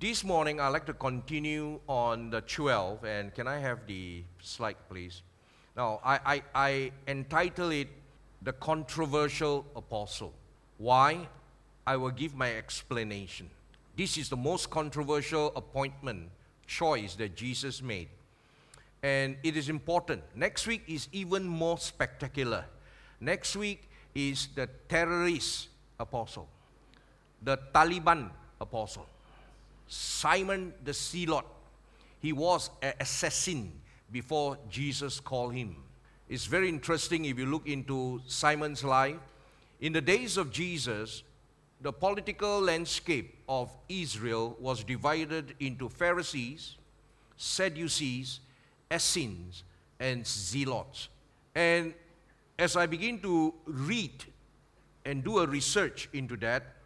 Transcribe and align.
This 0.00 0.24
morning, 0.24 0.60
I'd 0.60 0.70
like 0.70 0.86
to 0.86 0.94
continue 0.94 1.78
on 1.86 2.30
the 2.30 2.40
12, 2.40 3.04
and 3.04 3.34
can 3.34 3.46
I 3.46 3.58
have 3.58 3.86
the 3.86 4.22
slide, 4.40 4.76
please? 4.88 5.20
Now, 5.76 6.00
I, 6.02 6.18
I, 6.24 6.42
I 6.54 6.92
entitle 7.06 7.70
it 7.70 7.88
The 8.40 8.54
Controversial 8.54 9.66
Apostle. 9.76 10.32
Why? 10.78 11.28
I 11.86 11.98
will 11.98 12.12
give 12.12 12.34
my 12.34 12.50
explanation. 12.56 13.50
This 13.94 14.16
is 14.16 14.30
the 14.30 14.38
most 14.38 14.70
controversial 14.70 15.52
appointment, 15.54 16.30
choice 16.66 17.14
that 17.16 17.36
Jesus 17.36 17.82
made. 17.82 18.08
And 19.02 19.36
it 19.42 19.54
is 19.54 19.68
important. 19.68 20.22
Next 20.34 20.66
week 20.66 20.82
is 20.88 21.08
even 21.12 21.46
more 21.46 21.76
spectacular. 21.76 22.64
Next 23.20 23.54
week 23.54 23.82
is 24.14 24.48
the 24.54 24.66
terrorist 24.88 25.68
apostle, 25.98 26.48
the 27.42 27.58
Taliban 27.74 28.30
apostle, 28.62 29.06
Simon 29.90 30.72
the 30.84 30.92
Zealot. 30.92 31.44
He 32.20 32.32
was 32.32 32.70
an 32.80 32.92
assassin 33.00 33.72
before 34.12 34.56
Jesus 34.70 35.18
called 35.18 35.52
him. 35.52 35.74
It's 36.28 36.46
very 36.46 36.68
interesting 36.68 37.24
if 37.24 37.36
you 37.36 37.46
look 37.46 37.66
into 37.66 38.20
Simon's 38.28 38.84
life. 38.84 39.18
In 39.80 39.92
the 39.92 40.00
days 40.00 40.36
of 40.36 40.52
Jesus, 40.52 41.24
the 41.80 41.92
political 41.92 42.60
landscape 42.60 43.36
of 43.48 43.68
Israel 43.88 44.56
was 44.60 44.84
divided 44.84 45.56
into 45.58 45.88
Pharisees, 45.88 46.76
Sadducees, 47.36 48.40
Essenes, 48.92 49.64
and 49.98 50.24
Zealots. 50.24 51.08
And 51.52 51.94
as 52.56 52.76
I 52.76 52.86
begin 52.86 53.18
to 53.20 53.54
read 53.64 54.24
and 55.04 55.24
do 55.24 55.40
a 55.40 55.46
research 55.48 56.08
into 56.12 56.36
that, 56.36 56.76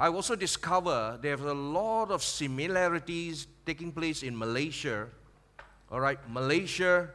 I 0.00 0.08
also 0.08 0.34
discover 0.34 1.18
there's 1.20 1.42
a 1.42 1.52
lot 1.52 2.10
of 2.10 2.22
similarities 2.24 3.46
taking 3.66 3.92
place 3.92 4.22
in 4.22 4.36
Malaysia, 4.36 5.06
all 5.92 6.00
right, 6.00 6.18
Malaysia, 6.26 7.10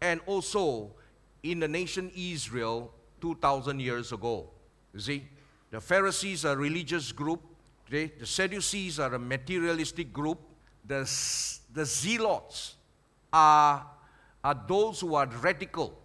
and 0.00 0.20
also 0.24 0.92
in 1.42 1.58
the 1.58 1.66
nation 1.66 2.12
Israel 2.14 2.92
2,000 3.20 3.80
years 3.80 4.12
ago. 4.12 4.50
You 4.94 5.00
see, 5.00 5.24
the 5.72 5.80
Pharisees 5.80 6.44
are 6.44 6.52
a 6.52 6.56
religious 6.56 7.10
group, 7.10 7.42
okay? 7.88 8.12
the 8.20 8.26
Sadducees 8.26 9.00
are 9.00 9.12
a 9.12 9.18
materialistic 9.18 10.12
group, 10.12 10.38
the, 10.86 11.00
the 11.74 11.84
Zealots 11.84 12.76
are, 13.32 13.84
are 14.44 14.64
those 14.68 15.00
who 15.00 15.16
are 15.16 15.26
radical, 15.26 15.98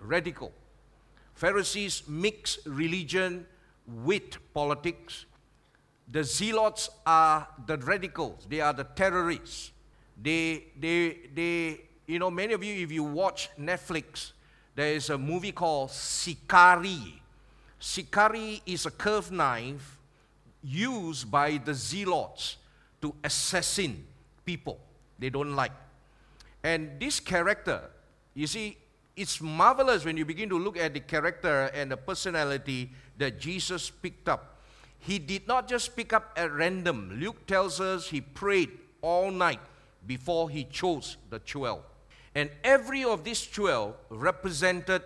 radical. 0.00 0.52
Pharisees 1.32 2.02
mix 2.06 2.58
religion 2.66 3.46
with 3.86 4.36
politics. 4.52 5.25
The 6.10 6.22
zealots 6.22 6.88
are 7.04 7.48
the 7.66 7.76
radicals, 7.78 8.46
they 8.48 8.60
are 8.60 8.72
the 8.72 8.84
terrorists. 8.84 9.72
They, 10.20 10.68
they, 10.78 11.18
they, 11.34 11.80
you 12.06 12.18
know, 12.18 12.30
many 12.30 12.54
of 12.54 12.64
you, 12.64 12.82
if 12.82 12.90
you 12.90 13.04
watch 13.04 13.50
Netflix, 13.60 14.32
there 14.74 14.94
is 14.94 15.10
a 15.10 15.18
movie 15.18 15.52
called 15.52 15.90
Sicarii. 15.90 17.20
Sicarii 17.78 18.62
is 18.64 18.86
a 18.86 18.90
curved 18.90 19.30
knife 19.30 19.98
used 20.62 21.30
by 21.30 21.58
the 21.58 21.74
zealots 21.74 22.56
to 23.02 23.14
assassinate 23.22 24.04
people 24.44 24.78
they 25.18 25.30
don't 25.30 25.54
like. 25.54 25.72
And 26.62 26.98
this 26.98 27.20
character, 27.20 27.82
you 28.34 28.46
see, 28.46 28.76
it's 29.16 29.40
marvelous 29.40 30.04
when 30.04 30.16
you 30.16 30.24
begin 30.24 30.48
to 30.50 30.58
look 30.58 30.76
at 30.76 30.92
the 30.92 31.00
character 31.00 31.70
and 31.74 31.90
the 31.90 31.96
personality 31.96 32.90
that 33.18 33.38
Jesus 33.38 33.88
picked 33.90 34.28
up. 34.28 34.55
He 35.00 35.18
did 35.18 35.46
not 35.46 35.68
just 35.68 35.96
pick 35.96 36.12
up 36.12 36.32
at 36.36 36.52
random. 36.52 37.18
Luke 37.20 37.46
tells 37.46 37.80
us 37.80 38.08
he 38.08 38.20
prayed 38.20 38.70
all 39.02 39.30
night 39.30 39.60
before 40.06 40.50
he 40.50 40.64
chose 40.64 41.16
the 41.30 41.38
12. 41.38 41.82
And 42.34 42.50
every 42.64 43.04
of 43.04 43.24
these 43.24 43.46
12 43.46 43.94
represented 44.10 45.02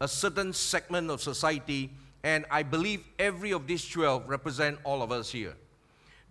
a 0.00 0.08
certain 0.08 0.52
segment 0.52 1.10
of 1.10 1.22
society, 1.22 1.90
and 2.24 2.44
I 2.50 2.62
believe 2.62 3.04
every 3.18 3.52
of 3.52 3.66
these 3.66 3.86
12 3.88 4.28
represent 4.28 4.78
all 4.84 5.02
of 5.02 5.12
us 5.12 5.30
here. 5.30 5.54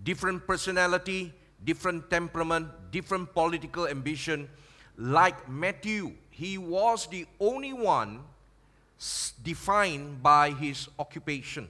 Different 0.04 0.46
personality, 0.46 1.34
different 1.64 2.10
temperament, 2.10 2.68
different 2.92 3.34
political 3.34 3.88
ambition. 3.88 4.50
Like 4.98 5.48
Matthew, 5.48 6.14
he 6.32 6.58
was 6.58 7.08
the 7.08 7.26
only 7.40 7.72
one 7.72 8.20
defined 9.44 10.22
by 10.22 10.52
his 10.52 10.90
occupation, 11.00 11.70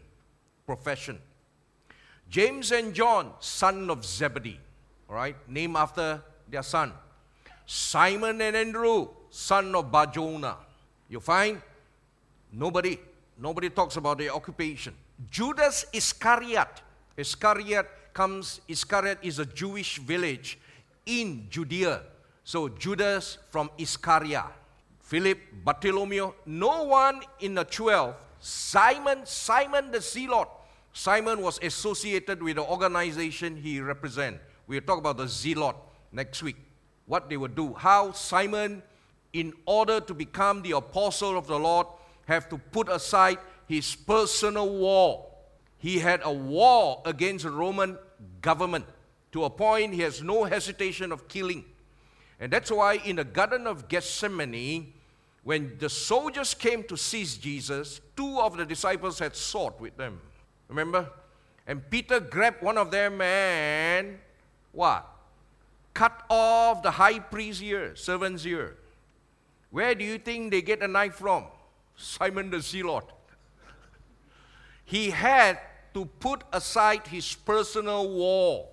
profession. 0.66 1.20
James 2.32 2.72
and 2.72 2.96
John, 2.96 3.34
son 3.40 3.92
of 3.92 4.04
Zebedee, 4.04 4.60
all 5.08 5.16
right, 5.16 5.36
named 5.48 5.76
after 5.76 6.24
their 6.50 6.64
son. 6.64 6.94
Simon 7.68 8.42
and 8.42 8.56
Andrew, 8.56 9.10
son 9.30 9.76
of 9.76 9.92
Barjona. 9.92 10.56
You 11.10 11.20
find 11.20 11.62
nobody, 12.52 12.98
nobody 13.38 13.70
talks 13.70 13.98
about 13.98 14.18
their 14.18 14.34
occupation. 14.34 14.96
Judas 15.30 15.86
Iscariot. 15.94 16.82
Iscariot 17.16 17.88
comes, 18.14 18.62
Iscariot 18.68 19.20
is 19.22 19.38
a 19.38 19.46
Jewish 19.46 20.00
village 20.00 20.58
in 21.06 21.46
Judea 21.52 22.02
so 22.44 22.70
Judas 22.70 23.38
from 23.50 23.70
Iscariot, 23.78 24.44
Philip, 25.00 25.40
Bartholomew, 25.64 26.34
no 26.46 26.84
one 26.84 27.22
in 27.40 27.56
the 27.56 27.64
12, 27.64 28.16
Simon, 28.40 29.26
Simon 29.26 29.92
the 29.92 30.02
Zealot. 30.02 30.48
Simon 30.94 31.42
was 31.42 31.60
associated 31.62 32.44
with 32.44 32.58
the 32.58 32.64
organization 32.64 33.56
he 33.56 33.80
represents. 33.80 34.40
We'll 34.68 34.82
talk 34.82 35.00
about 35.00 35.18
the 35.18 35.28
Zealot 35.28 35.76
next 36.12 36.44
week. 36.44 36.58
What 37.06 37.30
they 37.30 37.38
would 37.38 37.56
do. 37.56 37.74
How 37.74 38.12
Simon, 38.12 38.84
in 39.34 39.54
order 39.66 40.00
to 40.00 40.14
become 40.14 40.62
the 40.62 40.72
apostle 40.72 41.38
of 41.38 41.48
the 41.48 41.58
Lord, 41.58 41.88
have 42.26 42.50
to 42.50 42.58
put 42.58 42.90
aside 42.90 43.38
his 43.68 43.96
personal 43.96 44.70
war. 44.70 45.28
He 45.78 46.00
had 46.00 46.22
a 46.24 46.32
war 46.32 47.02
against 47.06 47.46
the 47.46 47.52
Roman 47.52 47.98
government 48.42 48.86
to 49.32 49.46
a 49.46 49.50
point 49.50 49.94
he 49.94 50.02
has 50.02 50.22
no 50.22 50.44
hesitation 50.44 51.12
of 51.12 51.28
killing. 51.28 51.66
And 52.40 52.52
that's 52.52 52.72
why 52.72 52.96
in 52.96 53.16
the 53.16 53.24
Garden 53.24 53.66
of 53.68 53.88
Gethsemane, 53.88 54.94
when 55.44 55.78
the 55.80 55.90
soldiers 55.90 56.54
came 56.54 56.84
to 56.84 56.98
seize 56.98 57.38
Jesus, 57.38 58.02
two 58.16 58.40
of 58.40 58.58
the 58.58 58.66
disciples 58.66 59.20
had 59.20 59.36
sword 59.36 59.74
with 59.80 59.98
them. 59.98 60.22
Remember? 60.72 61.12
And 61.68 61.88
Peter 61.90 62.22
grabbed 62.22 62.64
one 62.64 62.78
of 62.78 62.92
them 62.92 63.20
and 63.20 64.18
what? 64.72 65.06
Cut 65.94 66.24
off 66.30 66.82
the 66.82 66.92
high 66.92 67.20
priest's 67.20 67.62
ear, 67.62 67.94
servant's 67.98 68.46
ear. 68.46 68.78
Where 69.70 69.94
do 69.94 70.06
you 70.06 70.18
think 70.18 70.52
they 70.52 70.62
get 70.62 70.82
a 70.82 70.88
knife 70.88 71.16
from? 71.16 71.44
Simon 71.98 72.50
the 72.50 72.62
Zealot. 72.62 73.04
he 74.86 75.10
had 75.10 75.60
to 75.94 76.06
put 76.06 76.44
aside 76.54 77.06
his 77.06 77.36
personal 77.36 78.10
war 78.10 78.70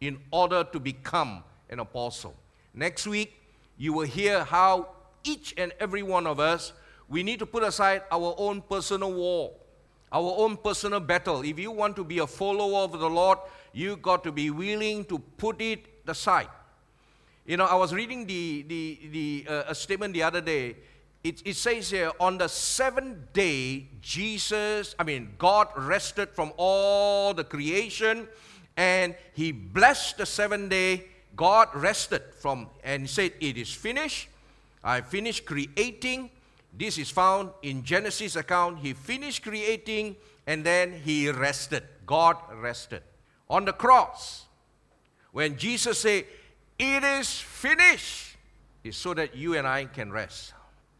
in 0.00 0.18
order 0.30 0.64
to 0.64 0.80
become 0.80 1.44
an 1.68 1.80
apostle. 1.80 2.34
Next 2.72 3.06
week, 3.06 3.34
you 3.76 3.92
will 3.92 4.06
hear 4.06 4.42
how 4.42 4.88
each 5.22 5.52
and 5.58 5.72
every 5.78 6.02
one 6.02 6.26
of 6.26 6.40
us, 6.40 6.72
we 7.10 7.22
need 7.22 7.40
to 7.40 7.46
put 7.46 7.62
aside 7.62 8.02
our 8.10 8.34
own 8.38 8.62
personal 8.62 9.12
war, 9.12 9.52
our 10.14 10.34
own 10.38 10.56
personal 10.56 11.00
battle. 11.00 11.42
If 11.42 11.58
you 11.58 11.70
want 11.70 11.96
to 11.96 12.04
be 12.04 12.18
a 12.20 12.26
follower 12.26 12.84
of 12.84 12.92
the 12.92 13.10
Lord, 13.10 13.38
you 13.72 13.96
got 13.96 14.22
to 14.24 14.32
be 14.32 14.50
willing 14.50 15.04
to 15.06 15.18
put 15.18 15.60
it 15.60 15.84
aside. 16.06 16.48
You 17.44 17.56
know, 17.56 17.66
I 17.66 17.74
was 17.74 17.92
reading 17.92 18.26
the, 18.26 18.64
the, 18.68 18.98
the, 19.10 19.46
uh, 19.48 19.62
a 19.68 19.74
statement 19.74 20.14
the 20.14 20.22
other 20.22 20.40
day. 20.40 20.76
It, 21.22 21.42
it 21.44 21.56
says 21.56 21.90
here, 21.90 22.12
on 22.20 22.38
the 22.38 22.48
seventh 22.48 23.32
day, 23.32 23.88
Jesus, 24.00 24.94
I 24.98 25.02
mean, 25.02 25.34
God 25.36 25.68
rested 25.76 26.30
from 26.30 26.52
all 26.56 27.34
the 27.34 27.44
creation 27.44 28.28
and 28.76 29.14
he 29.34 29.52
blessed 29.52 30.18
the 30.18 30.26
seventh 30.26 30.70
day 30.70 31.04
God 31.36 31.68
rested 31.74 32.22
from 32.38 32.68
and 32.82 33.08
said, 33.08 33.32
It 33.40 33.56
is 33.56 33.72
finished. 33.72 34.28
I 34.82 35.00
finished 35.00 35.44
creating. 35.44 36.30
This 36.76 36.98
is 36.98 37.10
found 37.10 37.50
in 37.62 37.84
Genesis 37.84 38.36
account. 38.36 38.78
He 38.78 38.92
finished 38.92 39.42
creating 39.42 40.16
and 40.46 40.64
then 40.64 40.92
he 40.92 41.30
rested. 41.30 41.84
God 42.06 42.36
rested. 42.52 43.02
On 43.48 43.64
the 43.64 43.72
cross, 43.72 44.46
when 45.32 45.56
Jesus 45.56 45.98
said, 45.98 46.24
It 46.78 47.04
is 47.04 47.38
finished, 47.38 48.36
is 48.82 48.96
so 48.96 49.14
that 49.14 49.36
you 49.36 49.56
and 49.56 49.66
I 49.66 49.84
can 49.86 50.12
rest. 50.12 50.52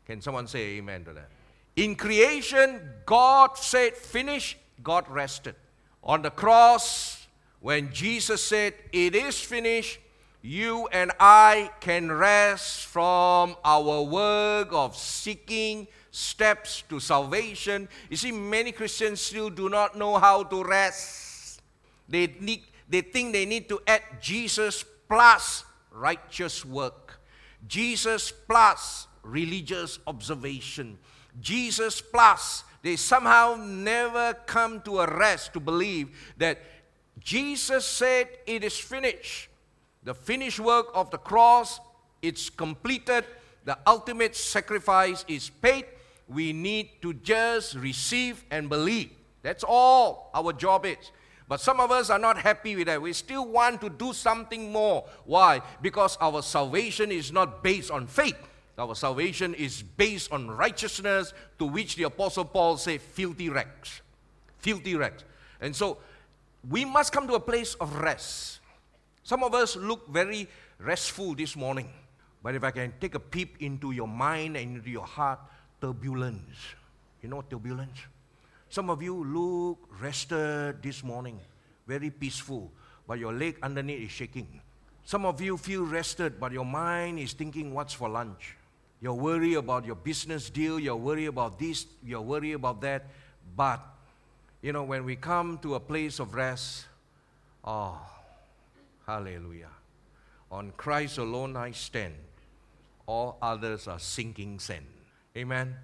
Can 0.06 0.20
someone 0.20 0.46
say 0.46 0.76
amen 0.76 1.04
to 1.04 1.12
that? 1.14 1.28
In 1.76 1.96
creation, 1.96 2.80
God 3.04 3.58
said, 3.58 3.96
Finish, 3.96 4.56
God 4.82 5.08
rested. 5.08 5.56
On 6.02 6.22
the 6.22 6.30
cross, 6.30 7.26
when 7.60 7.92
Jesus 7.92 8.42
said, 8.42 8.74
It 8.92 9.14
is 9.14 9.40
finished, 9.40 9.98
you 10.44 10.86
and 10.92 11.10
I 11.18 11.70
can 11.80 12.12
rest 12.12 12.84
from 12.84 13.56
our 13.64 14.02
work 14.02 14.68
of 14.72 14.94
seeking 14.94 15.88
steps 16.10 16.84
to 16.90 17.00
salvation. 17.00 17.88
You 18.10 18.18
see, 18.18 18.30
many 18.30 18.70
Christians 18.70 19.22
still 19.22 19.48
do 19.48 19.70
not 19.70 19.96
know 19.96 20.18
how 20.18 20.42
to 20.42 20.62
rest. 20.62 21.62
They, 22.10 22.26
need, 22.40 22.64
they 22.86 23.00
think 23.00 23.32
they 23.32 23.46
need 23.46 23.70
to 23.70 23.80
add 23.86 24.02
Jesus 24.20 24.84
plus 25.08 25.64
righteous 25.90 26.62
work, 26.62 27.22
Jesus 27.66 28.30
plus 28.30 29.08
religious 29.22 29.98
observation, 30.06 30.98
Jesus 31.40 32.02
plus. 32.02 32.64
They 32.82 32.96
somehow 32.96 33.56
never 33.58 34.34
come 34.44 34.82
to 34.82 35.00
a 35.00 35.06
rest 35.06 35.54
to 35.54 35.60
believe 35.60 36.34
that 36.36 36.58
Jesus 37.18 37.86
said 37.86 38.28
it 38.46 38.62
is 38.62 38.76
finished. 38.76 39.48
The 40.04 40.14
finished 40.14 40.60
work 40.60 40.86
of 40.94 41.10
the 41.10 41.18
cross, 41.18 41.80
it's 42.22 42.50
completed. 42.50 43.24
The 43.64 43.78
ultimate 43.86 44.36
sacrifice 44.36 45.24
is 45.26 45.48
paid. 45.50 45.86
We 46.28 46.52
need 46.52 46.90
to 47.02 47.14
just 47.14 47.74
receive 47.74 48.44
and 48.50 48.68
believe. 48.68 49.10
That's 49.42 49.64
all 49.66 50.30
our 50.34 50.52
job 50.52 50.86
is. 50.86 51.10
But 51.48 51.60
some 51.60 51.80
of 51.80 51.90
us 51.90 52.08
are 52.08 52.18
not 52.18 52.38
happy 52.38 52.76
with 52.76 52.86
that. 52.86 53.00
We 53.00 53.12
still 53.12 53.46
want 53.46 53.80
to 53.82 53.90
do 53.90 54.12
something 54.12 54.72
more. 54.72 55.04
Why? 55.24 55.60
Because 55.82 56.16
our 56.20 56.42
salvation 56.42 57.12
is 57.12 57.32
not 57.32 57.62
based 57.62 57.90
on 57.90 58.06
faith. 58.06 58.36
Our 58.78 58.94
salvation 58.94 59.54
is 59.54 59.82
based 59.82 60.32
on 60.32 60.48
righteousness, 60.48 61.32
to 61.58 61.66
which 61.66 61.96
the 61.96 62.04
Apostle 62.04 62.44
Paul 62.44 62.76
said, 62.76 63.00
filthy 63.00 63.48
rags. 63.48 64.00
Filthy 64.58 64.96
rags. 64.96 65.24
And 65.60 65.76
so 65.76 65.98
we 66.68 66.84
must 66.84 67.12
come 67.12 67.28
to 67.28 67.34
a 67.34 67.40
place 67.40 67.74
of 67.74 67.94
rest. 68.00 68.60
Some 69.24 69.42
of 69.42 69.54
us 69.54 69.74
look 69.74 70.06
very 70.08 70.46
restful 70.78 71.34
this 71.34 71.56
morning. 71.56 71.88
But 72.42 72.54
if 72.54 72.62
I 72.62 72.70
can 72.70 72.92
take 73.00 73.14
a 73.14 73.20
peep 73.20 73.56
into 73.60 73.90
your 73.92 74.06
mind 74.06 74.56
and 74.56 74.76
into 74.76 74.90
your 74.90 75.06
heart, 75.06 75.40
turbulence. 75.80 76.76
You 77.22 77.30
know 77.30 77.40
turbulence? 77.40 77.98
Some 78.68 78.90
of 78.90 79.02
you 79.02 79.24
look 79.24 79.78
rested 79.98 80.82
this 80.82 81.02
morning, 81.02 81.40
very 81.86 82.10
peaceful, 82.10 82.70
but 83.08 83.18
your 83.18 83.32
leg 83.32 83.56
underneath 83.62 84.04
is 84.04 84.10
shaking. 84.10 84.60
Some 85.04 85.24
of 85.24 85.40
you 85.40 85.56
feel 85.56 85.84
rested, 85.84 86.38
but 86.38 86.52
your 86.52 86.64
mind 86.64 87.18
is 87.18 87.32
thinking, 87.32 87.72
what's 87.72 87.94
for 87.94 88.08
lunch? 88.08 88.56
You're 89.00 89.14
worried 89.14 89.54
about 89.54 89.86
your 89.86 89.96
business 89.96 90.50
deal, 90.50 90.80
you're 90.80 90.96
worried 90.96 91.26
about 91.26 91.58
this, 91.58 91.86
you're 92.04 92.20
worried 92.20 92.54
about 92.54 92.80
that. 92.82 93.06
But, 93.56 93.80
you 94.60 94.72
know, 94.72 94.82
when 94.82 95.04
we 95.04 95.16
come 95.16 95.58
to 95.58 95.76
a 95.76 95.80
place 95.80 96.18
of 96.18 96.34
rest, 96.34 96.86
oh, 97.64 98.00
hallelujah. 99.06 99.70
On 100.50 100.70
Christ 100.76 101.18
alone 101.18 101.56
I 101.56 101.72
stand, 101.72 102.14
all 103.06 103.38
others 103.42 103.88
are 103.88 103.98
sinking 103.98 104.58
sand. 104.58 104.86
Amen. 105.36 105.74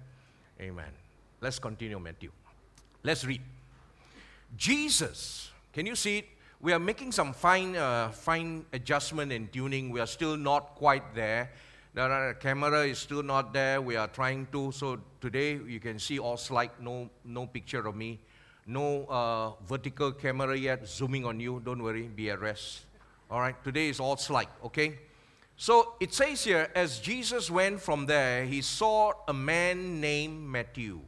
Amen. 0.59 0.91
Let's 1.41 1.59
continue, 1.59 1.99
Matthew. 1.99 2.31
Let's 3.03 3.25
read. 3.25 3.41
Jesus, 4.55 5.51
can 5.73 5.85
you 5.85 5.95
see 5.95 6.19
it? 6.19 6.25
We 6.61 6.73
are 6.73 6.79
making 6.79 7.11
some 7.11 7.33
fine, 7.33 7.75
uh, 7.75 8.09
fine 8.09 8.65
adjustment 8.71 9.31
and 9.31 9.51
tuning. 9.51 9.89
We 9.89 9.99
are 9.99 10.07
still 10.07 10.37
not 10.37 10.75
quite 10.75 11.15
there. 11.15 11.51
The 11.93 12.35
camera 12.39 12.85
is 12.85 12.99
still 12.99 13.23
not 13.23 13.51
there. 13.51 13.81
We 13.81 13.95
are 13.95 14.07
trying 14.07 14.47
to. 14.51 14.71
So 14.71 14.99
today 15.19 15.53
you 15.53 15.79
can 15.79 15.97
see 15.97 16.19
all 16.19 16.37
slide, 16.37 16.71
no, 16.79 17.09
no 17.25 17.47
picture 17.47 17.85
of 17.87 17.95
me, 17.95 18.19
no 18.67 19.05
uh, 19.05 19.51
vertical 19.65 20.11
camera 20.11 20.55
yet 20.55 20.87
zooming 20.87 21.25
on 21.25 21.39
you. 21.39 21.61
Don't 21.65 21.81
worry, 21.81 22.03
be 22.03 22.29
at 22.29 22.39
rest. 22.39 22.85
All 23.31 23.39
right, 23.39 23.55
today 23.63 23.89
is 23.89 23.99
all 23.99 24.17
slide, 24.17 24.49
okay? 24.65 24.99
So 25.55 25.93
it 25.99 26.13
says 26.13 26.43
here, 26.43 26.69
as 26.75 26.99
Jesus 26.99 27.49
went 27.49 27.81
from 27.81 28.05
there, 28.05 28.45
he 28.45 28.61
saw 28.61 29.13
a 29.27 29.33
man 29.33 30.01
named 30.01 30.43
Matthew 30.43 30.99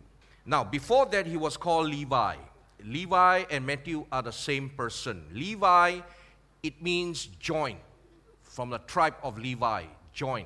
now, 0.46 0.64
before 0.64 1.06
that, 1.08 1.26
he 1.26 1.38
was 1.38 1.56
called 1.56 1.88
Levi. 1.88 2.36
Levi 2.84 3.44
and 3.50 3.66
Matthew 3.66 4.06
are 4.12 4.22
the 4.22 4.32
same 4.32 4.70
person. 4.70 5.24
Levi, 5.32 6.02
it 6.62 6.82
means 6.82 7.28
join, 7.40 7.78
from 8.42 8.70
the 8.70 8.80
tribe 8.80 9.16
of 9.24 9.38
Levi, 9.38 9.84
join. 10.14 10.46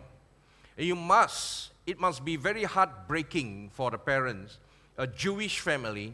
You 0.78 0.96
must, 0.96 1.72
it 1.88 2.00
must 2.00 2.24
be 2.24 2.36
very 2.36 2.64
heartbreaking 2.64 3.72
for 3.74 3.90
the 3.90 3.98
parents, 3.98 4.60
a 4.98 5.08
Jewish 5.08 5.60
family, 5.60 6.14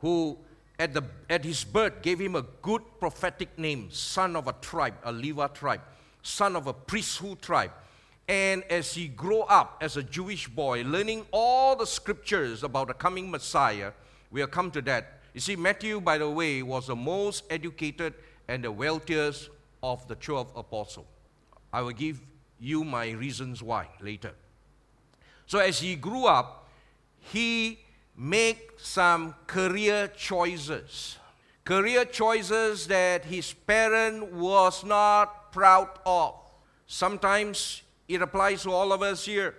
who 0.00 0.36
at, 0.82 0.94
the, 0.94 1.04
at 1.30 1.44
his 1.44 1.62
birth 1.62 2.02
gave 2.02 2.18
him 2.18 2.34
a 2.34 2.42
good 2.60 2.82
prophetic 2.98 3.56
name, 3.56 3.88
son 3.92 4.34
of 4.34 4.48
a 4.48 4.52
tribe, 4.54 4.94
a 5.04 5.12
Levi 5.12 5.46
tribe, 5.48 5.80
son 6.24 6.56
of 6.56 6.66
a 6.66 6.72
priesthood 6.72 7.40
tribe. 7.40 7.70
And 8.26 8.64
as 8.64 8.92
he 8.92 9.06
grew 9.06 9.42
up 9.42 9.78
as 9.80 9.96
a 9.96 10.02
Jewish 10.02 10.48
boy, 10.48 10.82
learning 10.82 11.24
all 11.30 11.76
the 11.76 11.86
scriptures 11.86 12.64
about 12.64 12.88
the 12.88 12.94
coming 12.94 13.30
Messiah, 13.30 13.92
we'll 14.32 14.48
come 14.48 14.72
to 14.72 14.82
that. 14.82 15.20
You 15.34 15.40
see, 15.40 15.54
Matthew, 15.54 16.00
by 16.00 16.18
the 16.18 16.28
way, 16.28 16.64
was 16.64 16.88
the 16.88 16.96
most 16.96 17.44
educated 17.48 18.14
and 18.48 18.64
the 18.64 18.72
wealthiest 18.72 19.50
of 19.84 20.08
the 20.08 20.16
12 20.16 20.50
apostles. 20.56 21.06
I 21.72 21.82
will 21.82 21.92
give 21.92 22.20
you 22.58 22.82
my 22.82 23.10
reasons 23.10 23.62
why 23.62 23.86
later. 24.00 24.32
So 25.46 25.60
as 25.60 25.78
he 25.78 25.94
grew 25.94 26.26
up, 26.26 26.68
he 27.20 27.78
made 28.16 28.58
some 28.76 29.34
career 29.46 30.08
choices. 30.08 31.18
Career 31.64 32.04
choices 32.04 32.86
that 32.88 33.24
his 33.24 33.52
parent 33.52 34.32
was 34.32 34.84
not 34.84 35.52
proud 35.52 35.88
of. 36.04 36.34
Sometimes 36.86 37.82
it 38.08 38.20
applies 38.20 38.62
to 38.64 38.72
all 38.72 38.92
of 38.92 39.02
us 39.02 39.24
here. 39.24 39.54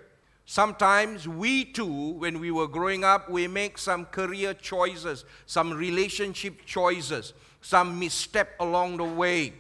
Sometimes 0.46 1.28
we 1.28 1.64
too, 1.64 2.12
when 2.12 2.40
we 2.40 2.52
were 2.52 2.68
growing 2.68 3.04
up, 3.04 3.30
we 3.30 3.48
make 3.48 3.78
some 3.78 4.06
career 4.06 4.54
choices, 4.54 5.24
some 5.46 5.72
relationship 5.72 6.66
choices, 6.66 7.34
some 7.62 7.98
misstep 7.98 8.50
along 8.60 8.98
the 8.98 9.06
way. 9.06 9.54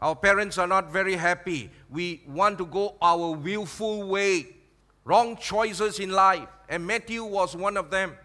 Our 0.00 0.14
parents 0.14 0.58
are 0.58 0.68
not 0.68 0.92
very 0.92 1.16
happy. 1.16 1.70
We 1.90 2.22
want 2.26 2.58
to 2.58 2.66
go 2.66 2.94
our 3.02 3.32
willful 3.32 4.08
way. 4.08 4.46
Wrong 5.04 5.36
choices 5.36 5.98
in 5.98 6.10
life. 6.10 6.46
And 6.68 6.86
Matthew 6.86 7.24
was 7.24 7.56
one 7.56 7.76
of 7.76 7.90
them. 7.90 8.16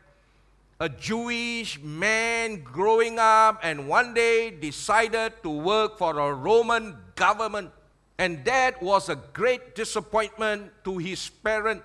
A 0.80 0.90
Jewish 0.90 1.80
man 1.82 2.62
growing 2.64 3.20
up 3.20 3.60
and 3.64 3.88
one 3.88 4.14
day 4.14 4.50
decided 4.50 5.34
to 5.44 5.50
work 5.50 5.98
for 5.98 6.18
a 6.18 6.34
Roman 6.34 6.98
government. 7.16 7.72
And 8.18 8.44
that 8.46 8.82
was 8.82 9.10
a 9.10 9.16
great 9.16 9.76
disappointment 9.76 10.72
to 10.84 10.98
his 10.98 11.30
parent. 11.30 11.84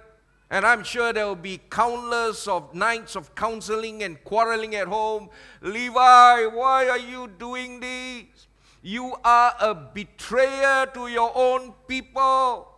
And 0.51 0.65
I'm 0.65 0.83
sure 0.83 1.13
there 1.13 1.27
will 1.27 1.37
be 1.37 1.61
countless 1.71 2.49
of 2.49 2.75
nights 2.75 3.17
of 3.17 3.35
counseling 3.35 4.03
and 4.03 4.23
quarreling 4.25 4.75
at 4.75 4.89
home. 4.89 5.29
Levi, 5.61 6.47
why 6.47 6.89
are 6.89 6.99
you 6.99 7.29
doing 7.39 7.81
this? 7.81 8.47
You 8.83 9.15
are 9.25 9.55
a 9.61 9.75
betrayer 9.75 10.87
to 10.95 11.09
your 11.09 11.33
own 11.35 11.75
people. 11.87 12.78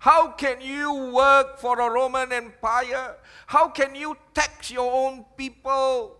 How 0.00 0.28
can 0.28 0.62
you 0.62 1.12
work 1.12 1.58
for 1.58 1.76
the 1.76 1.90
Roman 1.90 2.32
Empire? 2.32 3.16
How 3.46 3.68
can 3.68 3.94
you 3.94 4.16
tax 4.32 4.70
your 4.70 4.90
own 4.90 5.26
people? 5.36 6.16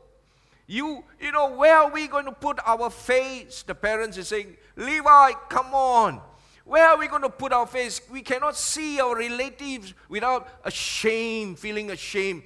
You, 0.67 1.03
you 1.19 1.33
know, 1.33 1.53
where 1.57 1.79
are 1.79 1.91
we 1.91 2.07
going 2.07 2.27
to 2.27 2.33
put 2.33 2.59
our 2.67 2.91
face? 2.91 3.63
The 3.63 3.75
parents 3.75 4.19
are 4.19 4.25
saying, 4.25 4.59
Levi, 4.77 5.33
come 5.49 5.73
on. 5.73 6.21
Where 6.67 6.89
are 6.89 6.99
we 6.99 7.09
going 7.09 7.23
to 7.23 7.31
put 7.31 7.55
our 7.55 7.67
face? 7.67 8.03
We 8.13 8.21
cannot 8.21 8.55
see 8.55 9.01
our 9.01 9.17
relatives 9.17 9.95
without 10.11 10.47
a 10.63 10.71
shame, 10.71 11.55
feeling 11.55 11.91
ashamed. 11.91 12.43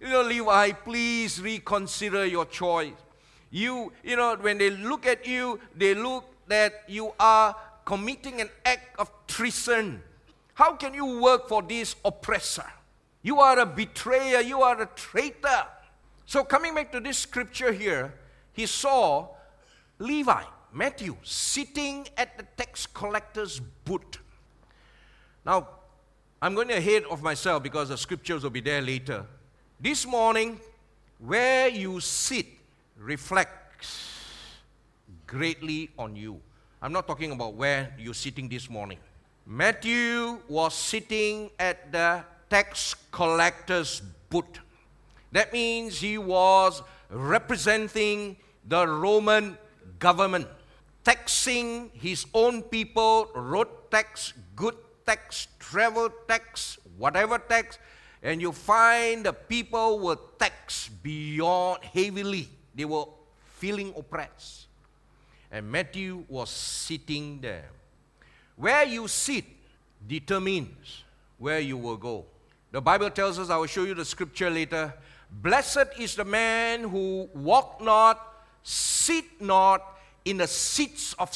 You 0.00 0.10
know, 0.10 0.22
Levi, 0.22 0.70
please 0.70 1.42
reconsider 1.42 2.24
your 2.26 2.44
choice. 2.44 2.94
You, 3.50 3.92
you 4.04 4.14
know, 4.14 4.36
when 4.40 4.58
they 4.58 4.70
look 4.70 5.04
at 5.04 5.26
you, 5.26 5.58
they 5.74 5.96
look 5.96 6.32
that 6.46 6.84
you 6.86 7.12
are 7.18 7.56
committing 7.84 8.40
an 8.40 8.50
act 8.64 9.00
of 9.00 9.10
treason. 9.26 10.04
How 10.56 10.74
can 10.74 10.94
you 10.94 11.20
work 11.20 11.48
for 11.48 11.60
this 11.60 11.96
oppressor? 12.02 12.64
You 13.20 13.40
are 13.40 13.58
a 13.58 13.66
betrayer, 13.66 14.40
you 14.40 14.62
are 14.62 14.80
a 14.80 14.86
traitor. 14.86 15.66
So, 16.24 16.44
coming 16.44 16.74
back 16.74 16.90
to 16.92 17.00
this 17.00 17.18
scripture 17.18 17.72
here, 17.72 18.14
he 18.54 18.64
saw 18.64 19.28
Levi. 19.98 20.42
Matthew 20.72 21.16
sitting 21.22 22.08
at 22.16 22.38
the 22.38 22.44
tax 22.56 22.86
collector's 22.86 23.60
booth. 23.60 24.16
Now, 25.44 25.68
I'm 26.40 26.54
going 26.54 26.70
ahead 26.70 27.04
of 27.10 27.22
myself 27.22 27.62
because 27.62 27.90
the 27.90 27.98
scriptures 27.98 28.42
will 28.42 28.50
be 28.50 28.60
there 28.62 28.80
later. 28.80 29.26
This 29.78 30.06
morning, 30.06 30.58
where 31.18 31.68
you 31.68 32.00
sit 32.00 32.46
reflects 32.96 34.08
greatly 35.26 35.90
on 35.98 36.16
you. 36.16 36.40
I'm 36.80 36.92
not 36.92 37.06
talking 37.06 37.32
about 37.32 37.54
where 37.54 37.94
you're 37.98 38.14
sitting 38.14 38.48
this 38.48 38.70
morning. 38.70 38.98
Matthew 39.46 40.42
was 40.48 40.74
sitting 40.74 41.50
at 41.58 41.92
the 41.92 42.24
tax 42.50 42.94
collector's 43.12 44.02
booth. 44.28 44.58
That 45.30 45.52
means 45.52 46.00
he 46.00 46.18
was 46.18 46.82
representing 47.10 48.36
the 48.66 48.88
Roman 48.88 49.56
government, 50.00 50.48
taxing 51.04 51.90
his 51.94 52.26
own 52.34 52.62
people, 52.62 53.30
road 53.36 53.68
tax, 53.88 54.32
good 54.56 54.74
tax, 55.06 55.46
travel 55.60 56.10
tax, 56.26 56.78
whatever 56.98 57.38
tax, 57.38 57.78
and 58.24 58.42
you 58.42 58.50
find 58.50 59.24
the 59.24 59.32
people 59.32 60.00
were 60.00 60.18
taxed 60.40 60.90
beyond 61.04 61.84
heavily. 61.84 62.48
They 62.74 62.84
were 62.84 63.06
feeling 63.54 63.94
oppressed. 63.96 64.66
and 65.52 65.70
Matthew 65.70 66.24
was 66.28 66.50
sitting 66.50 67.40
there. 67.40 67.70
Where 68.56 68.84
you 68.84 69.06
sit 69.06 69.44
determines 70.06 71.04
where 71.38 71.60
you 71.60 71.76
will 71.76 71.96
go. 71.96 72.24
The 72.72 72.80
Bible 72.80 73.10
tells 73.10 73.38
us, 73.38 73.50
I 73.50 73.56
will 73.56 73.66
show 73.66 73.84
you 73.84 73.94
the 73.94 74.04
scripture 74.04 74.50
later. 74.50 74.92
Blessed 75.30 75.88
is 75.98 76.14
the 76.16 76.24
man 76.24 76.84
who 76.84 77.28
walk 77.34 77.80
not, 77.82 78.20
sit 78.62 79.24
not 79.40 79.82
in 80.24 80.38
the 80.38 80.46
seats 80.46 81.14
of 81.18 81.30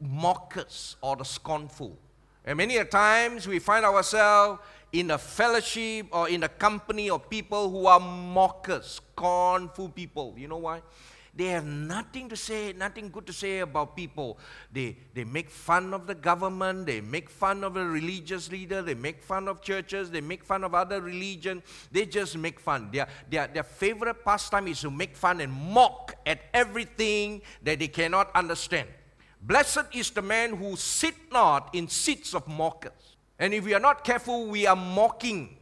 mockers 0.00 0.96
or 1.00 1.16
the 1.16 1.24
scornful. 1.24 1.96
And 2.44 2.56
many 2.56 2.76
a 2.78 2.84
times 2.84 3.46
we 3.46 3.58
find 3.58 3.84
ourselves 3.84 4.60
in 4.92 5.10
a 5.10 5.18
fellowship 5.18 6.06
or 6.10 6.28
in 6.28 6.42
a 6.42 6.48
company 6.48 7.10
of 7.10 7.30
people 7.30 7.70
who 7.70 7.86
are 7.86 8.00
mockers, 8.00 9.00
scornful 9.14 9.90
people. 9.90 10.34
You 10.36 10.48
know 10.48 10.58
why? 10.58 10.82
They 11.34 11.46
have 11.46 11.64
nothing 11.64 12.28
to 12.28 12.36
say, 12.36 12.72
nothing 12.72 13.08
good 13.08 13.26
to 13.26 13.32
say 13.32 13.60
about 13.60 13.96
people. 13.96 14.38
They, 14.72 14.96
they 15.14 15.24
make 15.24 15.48
fun 15.48 15.94
of 15.94 16.06
the 16.06 16.14
government, 16.14 16.86
they 16.86 17.00
make 17.00 17.30
fun 17.30 17.62
of 17.62 17.76
a 17.76 17.84
religious 17.84 18.50
leader, 18.50 18.82
they 18.82 18.94
make 18.94 19.22
fun 19.22 19.46
of 19.46 19.62
churches, 19.62 20.10
they 20.10 20.20
make 20.20 20.42
fun 20.44 20.64
of 20.64 20.74
other 20.74 21.00
religion. 21.00 21.62
They 21.92 22.06
just 22.06 22.36
make 22.36 22.58
fun. 22.58 22.90
Their, 22.92 23.06
their, 23.28 23.46
their 23.46 23.62
favorite 23.62 24.24
pastime 24.24 24.68
is 24.68 24.80
to 24.80 24.90
make 24.90 25.16
fun 25.16 25.40
and 25.40 25.52
mock 25.52 26.16
at 26.26 26.40
everything 26.52 27.42
that 27.62 27.78
they 27.78 27.88
cannot 27.88 28.34
understand. 28.34 28.88
Blessed 29.42 29.94
is 29.94 30.10
the 30.10 30.22
man 30.22 30.56
who 30.56 30.76
sit 30.76 31.14
not 31.32 31.74
in 31.74 31.88
seats 31.88 32.34
of 32.34 32.46
mockers. 32.46 33.16
And 33.38 33.54
if 33.54 33.64
we 33.64 33.72
are 33.72 33.80
not 33.80 34.04
careful, 34.04 34.48
we 34.48 34.66
are 34.66 34.76
mocking 34.76 35.56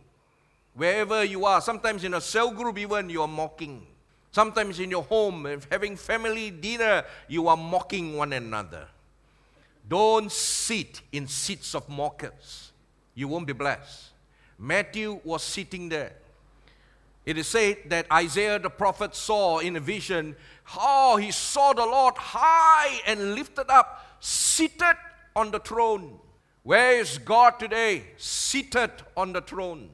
wherever 0.75 1.23
you 1.23 1.45
are. 1.45 1.61
Sometimes 1.61 2.03
in 2.05 2.15
a 2.15 2.21
cell 2.21 2.51
group, 2.51 2.79
even 2.79 3.09
you 3.09 3.23
are 3.23 3.29
mocking. 3.29 3.87
Sometimes 4.31 4.79
in 4.79 4.91
your 4.91 5.05
home, 5.05 5.61
having 5.71 5.97
family 5.97 6.51
dinner, 6.51 7.05
you 7.29 7.49
are 7.49 7.57
mocking 7.57 8.17
one 8.17 8.33
another. 8.33 8.87
Don't 9.89 10.31
sit 10.31 11.01
in 11.13 11.27
seats 11.27 11.75
of 11.75 11.89
mockers. 11.89 12.73
You 13.15 13.29
won't 13.29 13.47
be 13.47 13.53
blessed. 13.55 14.11
Matthew 14.59 15.21
was 15.25 15.43
sitting 15.43 15.89
there. 15.89 16.13
It 17.25 17.39
is 17.39 17.47
said 17.47 17.79
that 17.87 18.11
Isaiah 18.13 18.59
the 18.59 18.71
prophet 18.71 19.15
saw 19.15 19.59
in 19.59 19.77
a 19.77 19.81
vision 19.81 20.37
how 20.65 21.17
he 21.17 21.31
saw 21.31 21.73
the 21.73 21.85
Lord 21.85 22.15
high 22.17 23.01
and 23.07 23.35
lifted 23.35 23.71
up, 23.71 24.07
seated 24.21 24.97
on 25.35 25.51
the 25.51 25.59
throne. 25.59 26.19
Where 26.63 27.01
is 27.01 27.19
God 27.19 27.59
today? 27.59 28.05
Seated 28.17 28.91
on 29.17 29.33
the 29.33 29.41
throne. 29.41 29.89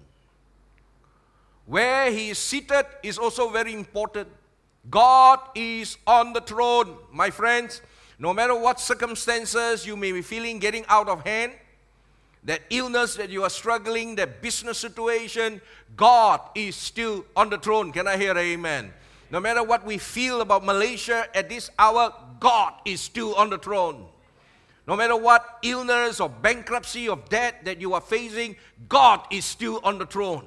Where 1.66 2.10
he 2.10 2.30
is 2.30 2.38
seated 2.38 2.86
is 3.02 3.18
also 3.18 3.48
very 3.48 3.72
important. 3.72 4.28
God 4.90 5.40
is 5.54 5.96
on 6.06 6.32
the 6.32 6.40
throne, 6.40 6.96
my 7.12 7.30
friends. 7.30 7.80
No 8.18 8.34
matter 8.34 8.54
what 8.54 8.78
circumstances 8.78 9.86
you 9.86 9.96
may 9.96 10.12
be 10.12 10.22
feeling 10.22 10.58
getting 10.58 10.84
out 10.88 11.08
of 11.08 11.24
hand, 11.24 11.52
that 12.44 12.60
illness 12.68 13.14
that 13.16 13.30
you 13.30 13.42
are 13.42 13.50
struggling, 13.50 14.16
that 14.16 14.42
business 14.42 14.78
situation, 14.78 15.60
God 15.96 16.40
is 16.54 16.76
still 16.76 17.24
on 17.34 17.48
the 17.48 17.58
throne. 17.58 17.90
Can 17.92 18.06
I 18.06 18.18
hear 18.18 18.36
amen? 18.36 18.92
No 19.30 19.40
matter 19.40 19.62
what 19.62 19.84
we 19.86 19.96
feel 19.96 20.42
about 20.42 20.64
Malaysia 20.64 21.26
at 21.34 21.48
this 21.48 21.70
hour, 21.78 22.12
God 22.40 22.74
is 22.84 23.00
still 23.00 23.34
on 23.36 23.48
the 23.48 23.58
throne. 23.58 24.04
No 24.86 24.96
matter 24.96 25.16
what 25.16 25.58
illness 25.62 26.20
or 26.20 26.28
bankruptcy 26.28 27.08
or 27.08 27.16
debt 27.30 27.64
that 27.64 27.80
you 27.80 27.94
are 27.94 28.02
facing, 28.02 28.56
God 28.86 29.22
is 29.30 29.46
still 29.46 29.80
on 29.82 29.96
the 29.96 30.04
throne. 30.04 30.44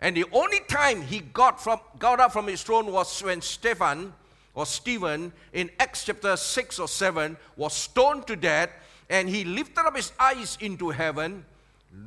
And 0.00 0.16
the 0.16 0.26
only 0.32 0.60
time 0.68 1.02
he 1.02 1.20
got, 1.20 1.62
from, 1.62 1.80
got 1.98 2.20
up 2.20 2.32
from 2.32 2.46
his 2.46 2.62
throne 2.62 2.92
was 2.92 3.22
when 3.22 3.40
Stephen 3.40 4.12
or 4.54 4.66
Stephen 4.66 5.32
in 5.52 5.70
Acts 5.80 6.04
chapter 6.04 6.36
6 6.36 6.78
or 6.78 6.88
7 6.88 7.36
was 7.56 7.72
stoned 7.72 8.26
to 8.26 8.36
death 8.36 8.70
and 9.10 9.28
he 9.28 9.44
lifted 9.44 9.86
up 9.86 9.96
his 9.96 10.12
eyes 10.18 10.58
into 10.60 10.90
heaven. 10.90 11.44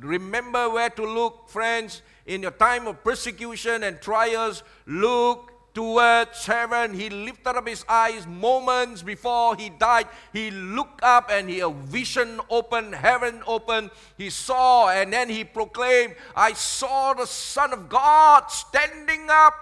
Remember 0.00 0.68
where 0.68 0.90
to 0.90 1.04
look, 1.04 1.48
friends, 1.48 2.02
in 2.26 2.42
your 2.42 2.50
time 2.50 2.86
of 2.86 3.02
persecution 3.02 3.84
and 3.84 4.00
trials. 4.00 4.62
Look 4.86 5.52
towards 5.74 6.46
heaven. 6.46 6.94
He 6.94 7.08
lifted 7.10 7.56
up 7.56 7.68
his 7.68 7.84
eyes 7.88 8.26
moments 8.26 9.02
before 9.02 9.56
he 9.56 9.70
died. 9.70 10.08
He 10.32 10.50
looked 10.50 11.02
up 11.02 11.30
and 11.30 11.48
he 11.48 11.60
a 11.60 11.70
vision 11.70 12.40
opened, 12.50 12.94
heaven 12.94 13.42
opened. 13.46 13.90
He 14.16 14.30
saw 14.30 14.90
and 14.90 15.12
then 15.12 15.28
he 15.28 15.44
proclaimed, 15.44 16.16
I 16.34 16.52
saw 16.52 17.14
the 17.14 17.26
Son 17.26 17.72
of 17.72 17.88
God 17.88 18.50
standing 18.50 19.26
up 19.30 19.54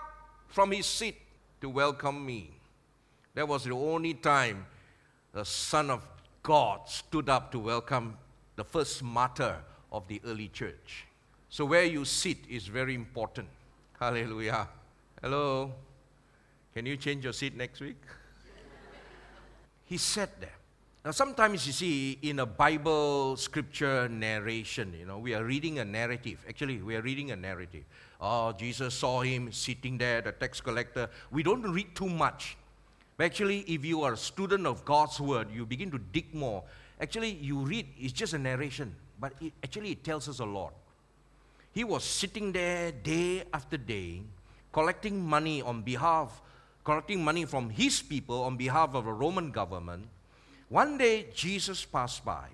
from 0.49 0.73
his 0.73 0.87
seat 0.87 1.17
to 1.61 1.69
welcome 1.69 2.25
me. 2.25 2.51
That 3.35 3.47
was 3.47 3.65
the 3.65 3.73
only 3.73 4.15
time 4.15 4.67
the 5.33 5.45
Son 5.45 5.91
of 5.91 6.07
God 6.43 6.89
stood 6.89 7.29
up 7.29 7.53
to 7.53 7.59
welcome 7.59 8.17
the 8.57 8.65
first 8.65 9.03
martyr 9.03 9.57
of 9.93 10.09
the 10.09 10.21
early 10.25 10.49
church. 10.49 11.07
So, 11.49 11.65
where 11.65 11.85
you 11.85 12.05
sit 12.05 12.39
is 12.49 12.67
very 12.67 12.95
important. 12.95 13.49
Hallelujah. 13.99 14.69
Hello. 15.23 15.73
Can 16.77 16.85
you 16.85 16.99
change 16.99 17.25
your 17.25 17.33
seat 17.33 17.57
next 17.57 17.81
week? 17.81 17.97
he 19.87 19.97
sat 19.97 20.39
there. 20.39 20.53
Now, 21.03 21.13
sometimes 21.13 21.67
you 21.67 21.73
see 21.73 22.19
in 22.21 22.41
a 22.41 22.45
Bible 22.45 23.39
scripture 23.39 24.11
narration, 24.11 24.93
you 24.93 25.07
know, 25.07 25.17
we 25.17 25.33
are 25.33 25.43
reading 25.43 25.79
a 25.79 25.87
narrative. 25.87 26.45
Actually, 26.47 26.83
we 26.83 26.95
are 26.95 27.01
reading 27.01 27.31
a 27.31 27.37
narrative. 27.37 27.85
Oh, 28.21 28.53
Jesus 28.53 28.93
saw 28.93 29.23
him 29.23 29.51
sitting 29.53 29.97
there, 29.97 30.21
the 30.21 30.33
tax 30.33 30.61
collector. 30.61 31.09
We 31.31 31.43
don't 31.43 31.63
read 31.63 31.95
too 31.95 32.11
much. 32.11 32.59
But 33.17 33.25
actually, 33.25 33.61
if 33.61 33.83
you 33.83 34.03
are 34.03 34.13
a 34.13 34.19
student 34.19 34.67
of 34.67 34.85
God's 34.85 35.19
word, 35.19 35.49
you 35.51 35.65
begin 35.65 35.91
to 35.93 35.99
dig 35.99 36.35
more. 36.35 36.63
Actually, 37.01 37.31
you 37.31 37.61
read, 37.61 37.87
it's 37.99 38.13
just 38.13 38.35
a 38.35 38.39
narration, 38.39 38.95
but 39.19 39.33
it, 39.41 39.55
actually, 39.65 39.93
it 39.93 40.05
tells 40.05 40.29
us 40.29 40.41
a 40.41 40.45
lot. 40.45 40.75
He 41.73 41.85
was 41.85 42.05
sitting 42.05 42.53
there 42.53 42.93
day 42.93 43.45
after 43.55 43.79
day, 43.79 44.25
collecting 44.75 45.27
money 45.27 45.63
on 45.63 45.81
behalf 45.81 46.43
collecting 46.87 47.23
money 47.23 47.45
from 47.45 47.69
his 47.69 48.01
people 48.01 48.45
on 48.45 48.57
behalf 48.57 48.95
of 48.95 49.07
the 49.07 49.13
Roman 49.13 49.51
government. 49.51 50.07
One 50.69 50.97
day, 50.97 51.27
Jesus 51.35 51.85
passed 51.85 52.25
by, 52.25 52.47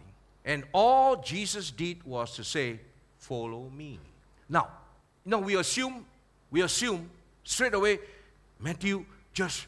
and 0.43 0.65
all 0.73 1.17
Jesus 1.17 1.71
did 1.71 2.03
was 2.03 2.35
to 2.37 2.43
say, 2.43 2.81
Follow 3.19 3.69
me. 3.69 4.01
Now, 4.49 4.69
you 5.25 5.31
know, 5.31 5.39
we 5.39 5.57
assume, 5.57 6.07
we 6.51 6.62
assume 6.62 7.11
straight 7.45 7.75
away, 7.75 8.01
Matthew 8.59 9.05
just 9.35 9.67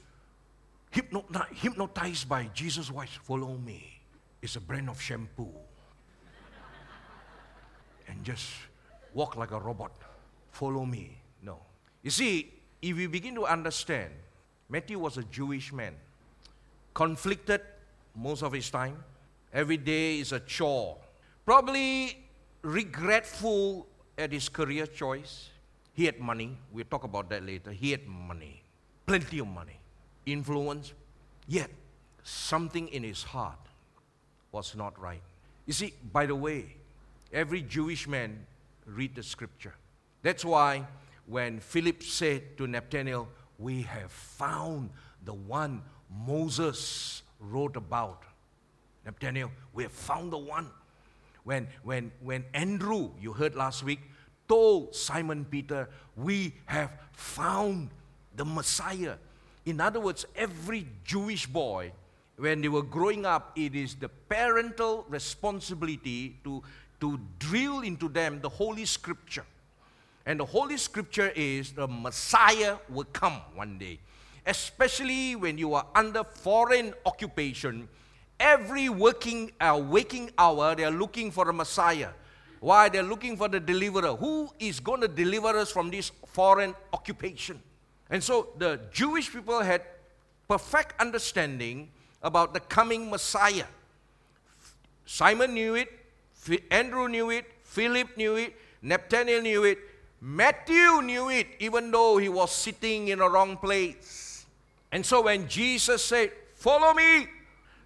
hypnotized 0.90 2.26
by 2.26 2.48
Jesus' 2.54 2.88
voice, 2.88 3.12
Follow 3.22 3.58
me. 3.58 4.00
It's 4.40 4.56
a 4.56 4.60
brand 4.60 4.88
of 4.88 4.98
shampoo. 4.98 5.52
and 8.08 8.24
just 8.24 8.48
walk 9.12 9.36
like 9.36 9.50
a 9.50 9.60
robot. 9.60 9.92
Follow 10.52 10.86
me. 10.86 11.18
No. 11.42 11.58
You 12.02 12.10
see, 12.10 12.50
if 12.80 12.96
we 12.96 13.06
begin 13.06 13.34
to 13.34 13.44
understand 13.44 14.10
Matthew 14.74 14.98
was 14.98 15.18
a 15.18 15.22
Jewish 15.22 15.72
man, 15.72 15.94
conflicted 16.94 17.60
most 18.12 18.42
of 18.42 18.50
his 18.52 18.68
time. 18.70 18.96
Every 19.52 19.76
day 19.76 20.18
is 20.18 20.32
a 20.32 20.40
chore. 20.40 20.96
Probably 21.46 22.18
regretful 22.62 23.86
at 24.18 24.32
his 24.32 24.48
career 24.48 24.86
choice. 24.88 25.50
He 25.92 26.06
had 26.06 26.18
money. 26.18 26.58
We'll 26.72 26.86
talk 26.86 27.04
about 27.04 27.30
that 27.30 27.46
later. 27.46 27.70
He 27.70 27.92
had 27.92 28.04
money, 28.08 28.64
plenty 29.06 29.38
of 29.38 29.46
money, 29.46 29.78
influence. 30.26 30.92
Yet, 31.46 31.70
something 32.24 32.88
in 32.88 33.04
his 33.04 33.22
heart 33.22 33.64
was 34.50 34.74
not 34.74 35.00
right. 35.00 35.22
You 35.66 35.72
see, 35.72 35.94
by 36.12 36.26
the 36.26 36.34
way, 36.34 36.74
every 37.32 37.62
Jewish 37.62 38.08
man 38.08 38.44
read 38.86 39.14
the 39.14 39.22
scripture. 39.22 39.74
That's 40.24 40.44
why 40.44 40.84
when 41.26 41.60
Philip 41.60 42.02
said 42.02 42.58
to 42.58 42.66
Nathanael, 42.66 43.28
we 43.58 43.82
have 43.82 44.10
found 44.10 44.90
the 45.24 45.34
one 45.34 45.82
Moses 46.26 47.22
wrote 47.40 47.76
about. 47.76 48.22
Nathaniel, 49.04 49.50
we 49.72 49.82
have 49.82 49.92
found 49.92 50.32
the 50.32 50.38
one. 50.38 50.70
When, 51.44 51.68
when, 51.82 52.10
when 52.22 52.44
Andrew, 52.54 53.10
you 53.20 53.32
heard 53.32 53.54
last 53.54 53.84
week, 53.84 54.00
told 54.48 54.94
Simon 54.94 55.44
Peter, 55.44 55.88
we 56.16 56.54
have 56.66 56.90
found 57.12 57.90
the 58.36 58.44
Messiah. 58.44 59.16
In 59.66 59.80
other 59.80 60.00
words, 60.00 60.26
every 60.36 60.86
Jewish 61.04 61.46
boy, 61.46 61.92
when 62.36 62.60
they 62.60 62.68
were 62.68 62.82
growing 62.82 63.24
up, 63.26 63.52
it 63.56 63.74
is 63.74 63.94
the 63.94 64.08
parental 64.08 65.04
responsibility 65.08 66.36
to, 66.44 66.62
to 67.00 67.20
drill 67.38 67.80
into 67.80 68.08
them 68.08 68.40
the 68.40 68.48
Holy 68.48 68.84
Scripture. 68.84 69.44
And 70.26 70.40
the 70.40 70.44
Holy 70.44 70.76
Scripture 70.76 71.32
is 71.34 71.72
the 71.72 71.86
Messiah 71.86 72.76
will 72.88 73.04
come 73.12 73.40
one 73.54 73.78
day. 73.78 73.98
Especially 74.46 75.36
when 75.36 75.58
you 75.58 75.74
are 75.74 75.86
under 75.94 76.24
foreign 76.24 76.94
occupation, 77.04 77.88
every 78.40 78.88
working 78.88 79.52
uh, 79.60 79.80
waking 79.82 80.30
hour 80.38 80.74
they 80.74 80.84
are 80.84 80.90
looking 80.90 81.30
for 81.30 81.48
a 81.48 81.52
Messiah. 81.52 82.10
Why? 82.60 82.88
They're 82.88 83.02
looking 83.02 83.36
for 83.36 83.48
the 83.48 83.60
deliverer. 83.60 84.16
Who 84.16 84.48
is 84.58 84.80
going 84.80 85.02
to 85.02 85.08
deliver 85.08 85.48
us 85.48 85.70
from 85.70 85.90
this 85.90 86.10
foreign 86.28 86.74
occupation? 86.92 87.60
And 88.08 88.22
so 88.22 88.48
the 88.58 88.80
Jewish 88.92 89.30
people 89.30 89.60
had 89.60 89.82
perfect 90.48 90.98
understanding 91.00 91.90
about 92.22 92.54
the 92.54 92.60
coming 92.60 93.10
Messiah. 93.10 93.66
Simon 95.04 95.52
knew 95.52 95.74
it, 95.74 95.88
Andrew 96.70 97.08
knew 97.08 97.30
it, 97.30 97.44
Philip 97.62 98.16
knew 98.16 98.36
it, 98.36 98.54
Nathaniel 98.80 99.42
knew 99.42 99.64
it, 99.64 99.78
Matthew 100.26 101.02
knew 101.02 101.28
it, 101.28 101.48
even 101.58 101.90
though 101.90 102.16
he 102.16 102.30
was 102.30 102.50
sitting 102.50 103.08
in 103.08 103.18
the 103.18 103.28
wrong 103.28 103.58
place. 103.58 104.46
And 104.90 105.04
so 105.04 105.20
when 105.20 105.46
Jesus 105.46 106.02
said, 106.02 106.32
Follow 106.54 106.94
me, 106.94 107.26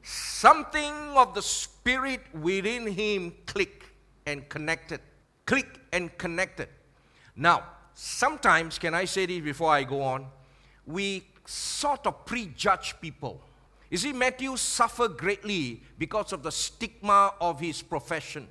something 0.04 0.94
of 1.16 1.34
the 1.34 1.42
spirit 1.42 2.20
within 2.32 2.86
him 2.86 3.34
clicked 3.44 3.86
and 4.24 4.48
connected. 4.48 5.00
Click 5.46 5.80
and 5.92 6.16
connected. 6.16 6.68
Now, 7.34 7.64
sometimes, 7.94 8.78
can 8.78 8.94
I 8.94 9.06
say 9.06 9.26
this 9.26 9.40
before 9.40 9.72
I 9.72 9.82
go 9.82 10.00
on? 10.02 10.26
We 10.86 11.26
sort 11.44 12.06
of 12.06 12.24
prejudge 12.24 12.94
people. 13.00 13.42
You 13.90 13.98
see, 13.98 14.12
Matthew 14.12 14.56
suffered 14.58 15.18
greatly 15.18 15.82
because 15.98 16.32
of 16.32 16.44
the 16.44 16.52
stigma 16.52 17.34
of 17.40 17.58
his 17.58 17.82
profession. 17.82 18.46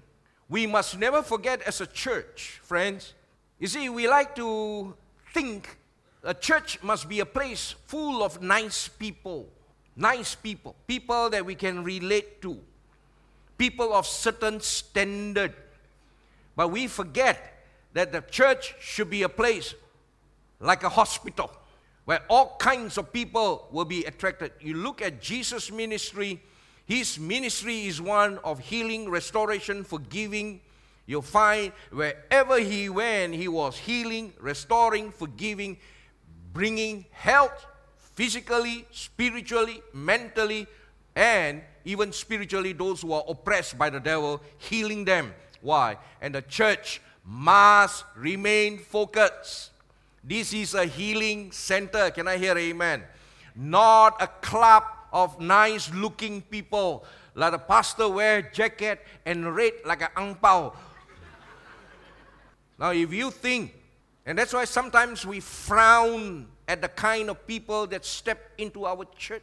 We 0.49 0.67
must 0.67 0.99
never 0.99 1.23
forget 1.23 1.61
as 1.61 1.79
a 1.79 1.87
church, 1.87 2.59
friends. 2.63 3.13
You 3.59 3.67
see, 3.67 3.89
we 3.89 4.07
like 4.07 4.35
to 4.35 4.95
think 5.33 5.77
a 6.23 6.33
church 6.33 6.81
must 6.83 7.09
be 7.09 7.19
a 7.19 7.25
place 7.25 7.75
full 7.85 8.23
of 8.23 8.41
nice 8.41 8.87
people. 8.87 9.49
Nice 9.95 10.35
people. 10.35 10.75
People 10.85 11.29
that 11.31 11.45
we 11.45 11.55
can 11.55 11.83
relate 11.83 12.41
to. 12.41 12.59
People 13.57 13.93
of 13.93 14.05
certain 14.05 14.59
standard. 14.59 15.53
But 16.55 16.69
we 16.69 16.87
forget 16.87 17.63
that 17.93 18.11
the 18.11 18.21
church 18.21 18.75
should 18.79 19.09
be 19.09 19.23
a 19.23 19.29
place 19.29 19.73
like 20.59 20.83
a 20.83 20.89
hospital 20.89 21.51
where 22.05 22.21
all 22.29 22.55
kinds 22.57 22.97
of 22.97 23.11
people 23.11 23.67
will 23.71 23.85
be 23.85 24.05
attracted. 24.05 24.51
You 24.61 24.75
look 24.75 25.01
at 25.01 25.21
Jesus' 25.21 25.71
ministry, 25.71 26.41
his 26.85 27.19
ministry 27.19 27.85
is 27.85 28.01
one 28.01 28.37
of 28.45 28.59
healing, 28.59 29.09
restoration, 29.09 29.83
forgiving. 29.83 30.61
You'll 31.07 31.23
find 31.23 31.71
wherever 31.89 32.59
he 32.59 32.89
went, 32.89 33.33
he 33.33 33.47
was 33.47 33.75
healing, 33.77 34.33
restoring, 34.39 35.11
forgiving, 35.11 35.77
bringing 36.53 37.05
health 37.11 37.65
physically, 38.13 38.85
spiritually, 38.91 39.81
mentally, 39.93 40.67
and 41.15 41.63
even 41.85 42.11
spiritually, 42.11 42.73
those 42.73 43.01
who 43.01 43.13
are 43.13 43.23
oppressed 43.27 43.77
by 43.77 43.89
the 43.89 43.99
devil, 43.99 44.41
healing 44.59 45.05
them. 45.05 45.33
Why? 45.61 45.97
And 46.21 46.35
the 46.35 46.43
church 46.43 47.01
must 47.25 48.03
remain 48.15 48.77
focused 48.77 49.71
this 50.27 50.51
is 50.51 50.73
a 50.73 50.83
healing 50.83 51.53
center. 51.53 52.11
Can 52.11 52.27
I 52.27 52.35
hear 52.35 52.57
amen? 52.57 53.03
Not 53.55 54.21
a 54.21 54.27
club 54.27 54.83
of 55.13 55.39
nice 55.39 55.89
looking 55.93 56.41
people. 56.41 57.05
Like 57.33 57.53
the 57.53 57.59
pastor 57.59 58.09
wear 58.09 58.41
jacket 58.41 58.99
and 59.25 59.55
red 59.55 59.73
like 59.85 60.01
an 60.01 60.09
ang 60.17 60.35
pao. 60.35 60.73
Now 62.79 62.91
if 62.91 63.13
you 63.13 63.31
think, 63.31 63.73
and 64.25 64.37
that's 64.37 64.53
why 64.53 64.65
sometimes 64.65 65.25
we 65.25 65.39
frown 65.39 66.47
at 66.67 66.81
the 66.81 66.89
kind 66.89 67.29
of 67.29 67.47
people 67.47 67.87
that 67.87 68.05
step 68.05 68.51
into 68.57 68.85
our 68.85 69.05
church. 69.17 69.41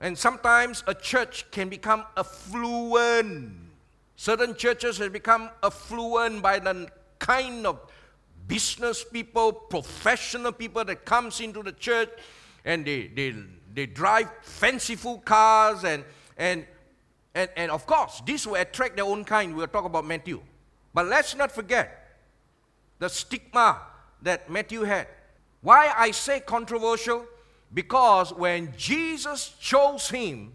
And 0.00 0.16
sometimes 0.16 0.82
a 0.86 0.94
church 0.94 1.50
can 1.50 1.68
become 1.68 2.04
affluent. 2.16 3.54
Certain 4.16 4.54
churches 4.54 4.98
have 4.98 5.12
become 5.12 5.50
affluent 5.62 6.42
by 6.42 6.58
the 6.58 6.88
kind 7.18 7.66
of 7.66 7.80
business 8.48 9.04
people, 9.04 9.52
professional 9.52 10.52
people 10.52 10.84
that 10.84 11.04
comes 11.04 11.40
into 11.40 11.62
the 11.62 11.72
church 11.72 12.10
and 12.64 12.84
they, 12.84 13.08
they, 13.08 13.34
they 13.74 13.86
drive 13.86 14.30
fanciful 14.42 15.18
cars 15.18 15.84
and, 15.84 16.04
and, 16.36 16.66
and, 17.34 17.50
and 17.56 17.70
of 17.70 17.86
course, 17.86 18.22
this 18.26 18.46
will 18.46 18.56
attract 18.56 18.96
their 18.96 19.04
own 19.04 19.24
kind. 19.24 19.54
We'll 19.54 19.66
talk 19.66 19.84
about 19.84 20.06
Matthew. 20.06 20.40
But 20.94 21.06
let's 21.06 21.34
not 21.36 21.52
forget 21.52 22.05
the 22.98 23.08
stigma 23.08 23.80
that 24.22 24.50
Matthew 24.50 24.82
had. 24.82 25.08
Why 25.60 25.92
I 25.96 26.10
say 26.10 26.40
controversial? 26.40 27.26
Because 27.72 28.32
when 28.32 28.72
Jesus 28.76 29.54
chose 29.60 30.08
him, 30.08 30.52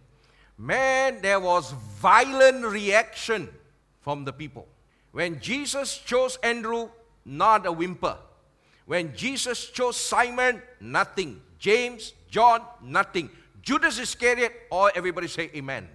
man, 0.58 1.22
there 1.22 1.40
was 1.40 1.72
violent 2.00 2.66
reaction 2.66 3.50
from 4.02 4.26
the 4.26 4.34
people. 4.34 4.68
When 5.12 5.40
Jesus 5.40 5.98
chose 5.98 6.38
Andrew, 6.42 6.90
not 7.26 7.66
a 7.66 7.72
whimper. 7.72 8.18
When 8.86 9.16
Jesus 9.16 9.70
chose 9.70 9.98
Simon, 9.98 10.62
nothing. 10.80 11.42
James, 11.60 12.14
John, 12.30 12.62
nothing. 12.82 13.30
Judas 13.62 14.00
Iscariot, 14.00 14.54
all 14.72 14.90
everybody 14.96 15.28
say 15.28 15.52
amen. 15.56 15.88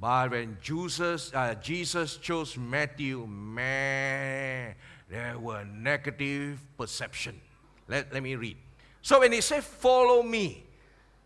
But 0.00 0.32
when 0.32 0.58
Jesus, 0.60 1.30
uh, 1.32 1.54
Jesus 1.54 2.16
chose 2.16 2.56
Matthew, 2.56 3.26
man, 3.26 4.74
there 5.08 5.38
were 5.38 5.64
negative 5.64 6.60
perception. 6.76 7.40
Let, 7.88 8.12
let 8.12 8.22
me 8.22 8.34
read. 8.34 8.56
So 9.02 9.20
when 9.20 9.32
he 9.32 9.40
said, 9.40 9.62
follow 9.62 10.22
me, 10.22 10.64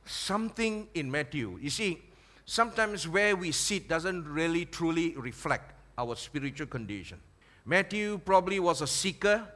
something 0.04 0.88
in 0.94 1.10
Matthew, 1.10 1.58
you 1.62 1.70
see, 1.70 2.02
sometimes 2.44 3.08
where 3.08 3.34
we 3.36 3.52
sit 3.52 3.88
doesn't 3.88 4.28
really 4.28 4.66
truly 4.66 5.14
reflect 5.16 5.72
our 5.96 6.14
spiritual 6.16 6.66
condition. 6.66 7.18
Matthew 7.64 8.18
probably 8.18 8.60
was 8.60 8.82
a 8.82 8.86
seeker. 8.86 9.46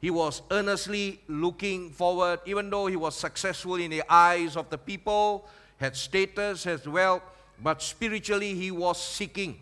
He 0.00 0.10
was 0.10 0.42
earnestly 0.50 1.20
looking 1.28 1.90
forward, 1.90 2.40
even 2.46 2.70
though 2.70 2.86
he 2.86 2.96
was 2.96 3.16
successful 3.16 3.76
in 3.76 3.90
the 3.90 4.02
eyes 4.08 4.56
of 4.56 4.70
the 4.70 4.78
people, 4.78 5.48
had 5.78 5.96
status 5.96 6.66
as 6.66 6.86
well, 6.86 7.22
but 7.62 7.82
spiritually 7.82 8.54
he 8.54 8.70
was 8.70 9.02
seeking. 9.02 9.58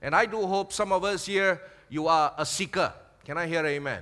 And 0.00 0.14
I 0.14 0.26
do 0.26 0.46
hope 0.46 0.72
some 0.72 0.92
of 0.92 1.04
us 1.04 1.26
here, 1.26 1.60
you 1.88 2.08
are 2.08 2.32
a 2.38 2.46
seeker. 2.46 2.92
Can 3.28 3.36
I 3.36 3.46
hear 3.46 3.66
amen? 3.66 4.00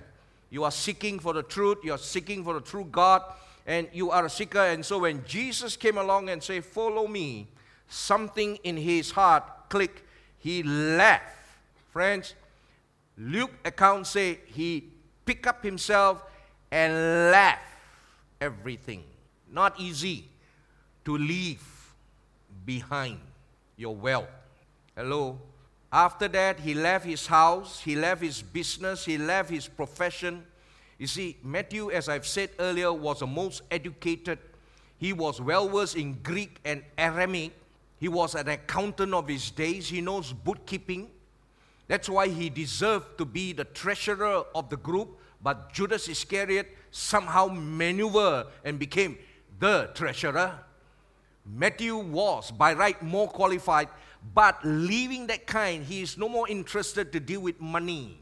You 0.50 0.62
are 0.62 0.70
seeking 0.70 1.18
for 1.18 1.32
the 1.32 1.42
truth, 1.42 1.78
you 1.82 1.90
are 1.92 1.98
seeking 1.98 2.44
for 2.44 2.54
the 2.54 2.60
true 2.60 2.84
God, 2.84 3.24
and 3.66 3.88
you 3.92 4.12
are 4.12 4.26
a 4.26 4.30
seeker. 4.30 4.60
And 4.60 4.86
so 4.86 5.00
when 5.00 5.24
Jesus 5.26 5.76
came 5.76 5.98
along 5.98 6.28
and 6.28 6.40
said, 6.40 6.64
Follow 6.64 7.08
me, 7.08 7.48
something 7.88 8.54
in 8.62 8.76
his 8.76 9.10
heart 9.10 9.42
clicked. 9.68 10.00
He 10.38 10.62
left. 10.62 11.36
Friends, 11.90 12.34
Luke 13.18 13.50
account 13.64 14.06
say 14.06 14.38
he 14.46 14.84
picked 15.24 15.48
up 15.48 15.60
himself 15.60 16.22
and 16.70 17.32
left 17.32 17.64
everything. 18.40 19.02
Not 19.50 19.74
easy 19.80 20.28
to 21.04 21.18
leave 21.18 21.66
behind 22.64 23.18
your 23.76 23.96
wealth. 23.96 24.30
Hello. 24.94 25.40
After 25.96 26.28
that, 26.28 26.61
he 26.61 26.74
left 26.74 27.06
his 27.06 27.26
house, 27.26 27.80
he 27.80 27.96
left 27.96 28.20
his 28.20 28.42
business, 28.42 29.06
he 29.06 29.16
left 29.16 29.48
his 29.48 29.66
profession. 29.66 30.44
You 30.98 31.06
see, 31.06 31.38
Matthew, 31.42 31.90
as 31.90 32.11
I've 32.11 32.26
said 32.26 32.50
earlier, 32.59 32.92
was 32.92 33.20
the 33.20 33.26
most 33.26 33.62
educated. 33.70 34.38
He 34.98 35.14
was 35.14 35.40
well 35.40 35.70
versed 35.70 35.96
in 35.96 36.18
Greek 36.22 36.61
and 36.66 36.82
Aramaic. 36.98 37.52
He 37.98 38.09
was 38.09 38.35
an 38.35 38.46
accountant 38.46 39.14
of 39.14 39.26
his 39.26 39.50
days. 39.50 39.88
He 39.88 40.02
knows 40.02 40.35
bookkeeping. 40.35 41.09
That's 41.88 42.11
why 42.11 42.28
he 42.28 42.50
deserved 42.50 43.16
to 43.16 43.24
be 43.24 43.54
the 43.54 43.64
treasurer 43.64 44.44
of 44.54 44.68
the 44.68 44.76
group, 44.76 45.18
but 45.42 45.72
Judas 45.72 46.11
Iscariot 46.11 46.76
somehow 46.90 47.46
maneuvered 47.46 48.48
and 48.66 48.78
became 48.78 49.16
the 49.59 49.88
treasurer. 49.94 50.59
Matthew 51.46 51.96
was, 51.96 52.50
by 52.50 52.74
right, 52.74 53.02
more 53.02 53.28
qualified, 53.28 53.88
but 54.34 54.58
leaving 54.64 55.26
that 55.28 55.46
kind, 55.46 55.84
he 55.84 56.02
is 56.02 56.16
no 56.18 56.28
more 56.28 56.48
interested 56.48 57.12
to 57.12 57.20
deal 57.20 57.40
with 57.40 57.60
money. 57.60 58.18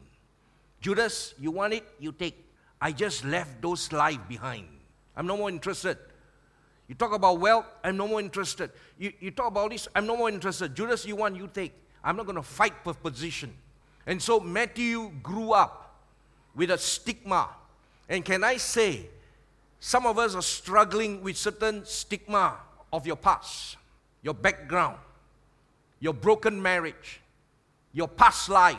Judas, 0.81 1.35
you 1.39 1.51
want 1.51 1.73
it? 1.73 1.85
You 1.99 2.13
take. 2.13 2.45
I 2.81 2.93
just 2.93 3.25
left 3.25 3.63
those 3.63 3.93
life 3.93 4.21
behind. 4.29 4.69
I'm 5.17 5.27
no 5.27 5.37
more 5.37 5.49
interested. 5.49 5.99
You 6.87 6.95
talk 6.95 7.15
about 7.15 7.41
wealth, 7.41 7.65
I'm 7.83 7.97
no 7.97 8.07
more 8.07 8.21
interested. 8.21 8.71
You, 8.99 9.13
you 9.19 9.31
talk 9.31 9.49
about 9.49 9.71
this, 9.71 9.89
I'm 9.95 10.07
no 10.07 10.17
more 10.17 10.29
interested. 10.29 10.75
Judas, 10.75 11.07
you 11.07 11.17
want, 11.17 11.37
you 11.37 11.49
take. 11.53 11.73
I'm 12.03 12.17
not 12.17 12.27
going 12.27 12.37
to 12.37 12.43
fight 12.43 12.75
for 12.83 12.93
position. 12.93 13.55
And 14.07 14.21
so 14.21 14.39
Matthew 14.39 15.11
grew 15.23 15.53
up 15.53 16.03
with 16.55 16.71
a 16.71 16.77
stigma. 16.77 17.49
And 18.09 18.23
can 18.23 18.45
I 18.45 18.59
say, 18.59 19.07
some 19.81 20.07
of 20.07 20.19
us 20.19 20.35
are 20.35 20.43
struggling 20.43 21.23
with 21.23 21.37
certain 21.39 21.87
stigma 21.87 22.59
of 22.93 23.07
your 23.07 23.17
past, 23.17 23.77
your 24.23 24.35
background, 24.35 24.99
your 26.05 26.13
broken 26.13 26.61
marriage, 26.61 27.23
your 27.95 28.07
past 28.07 28.51
life, 28.51 28.77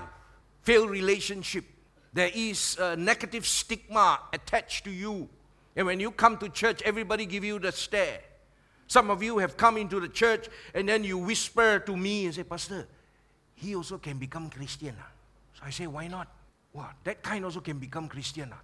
failed 0.61 0.91
relationship. 0.91 1.65
There 2.13 2.29
is 2.31 2.77
a 2.79 2.95
negative 2.95 3.47
stigma 3.47 4.19
attached 4.31 4.83
to 4.83 4.91
you. 4.91 5.27
And 5.75 5.87
when 5.87 5.99
you 5.99 6.11
come 6.11 6.37
to 6.37 6.49
church, 6.49 6.83
everybody 6.83 7.25
give 7.25 7.43
you 7.43 7.57
the 7.57 7.71
stare. 7.71 8.19
Some 8.85 9.09
of 9.09 9.23
you 9.23 9.39
have 9.39 9.57
come 9.57 9.77
into 9.77 9.99
the 9.99 10.07
church 10.07 10.49
and 10.75 10.87
then 10.87 11.03
you 11.03 11.17
whisper 11.17 11.79
to 11.79 11.97
me 11.97 12.25
and 12.25 12.35
say, 12.35 12.43
Pastor, 12.43 12.87
he 13.55 13.75
also 13.75 13.97
can 13.97 14.19
become 14.19 14.51
Christian. 14.51 14.95
Ah. 15.01 15.09
So 15.55 15.63
I 15.65 15.71
say, 15.71 15.87
why 15.87 16.07
not? 16.07 16.27
Wow, 16.73 16.91
that 17.05 17.23
kind 17.23 17.43
also 17.43 17.59
can 17.59 17.79
become 17.79 18.07
Christian. 18.07 18.51
Ah. 18.53 18.61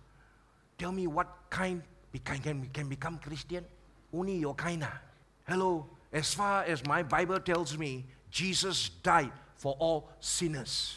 Tell 0.78 0.92
me 0.92 1.08
what 1.08 1.28
kind 1.50 1.82
can, 2.24 2.38
can, 2.38 2.70
can 2.72 2.88
become 2.88 3.18
Christian? 3.18 3.66
Only 4.14 4.38
your 4.38 4.54
kind. 4.54 4.84
Ah. 4.84 5.02
Hello, 5.48 5.88
as 6.14 6.36
far 6.36 6.64
as 6.66 6.86
my 6.86 7.02
Bible 7.02 7.40
tells 7.40 7.76
me, 7.76 8.06
Jesus 8.32 8.90
died 9.04 9.32
for 9.58 9.76
all 9.78 10.10
sinners. 10.20 10.96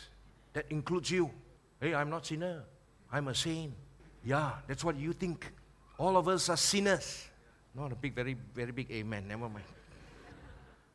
That 0.53 0.67
includes 0.71 1.11
you. 1.11 1.31
Hey, 1.81 1.95
I'm 1.95 2.09
not 2.09 2.27
sinner. 2.27 2.63
I'm 3.13 3.29
a 3.29 3.35
saint. 3.35 3.75
Yeah, 4.25 4.53
that's 4.67 4.85
what 4.85 4.97
you 4.97 5.13
think. 5.13 5.53
All 5.99 6.17
of 6.17 6.29
us 6.29 6.49
are 6.49 6.57
sinners. 6.57 7.27
Not 7.75 7.93
a 7.93 7.97
big, 7.97 8.15
very, 8.15 8.37
very 8.55 8.73
big 8.73 8.91
amen. 8.91 9.29
Never 9.29 9.49
mind. 9.49 9.65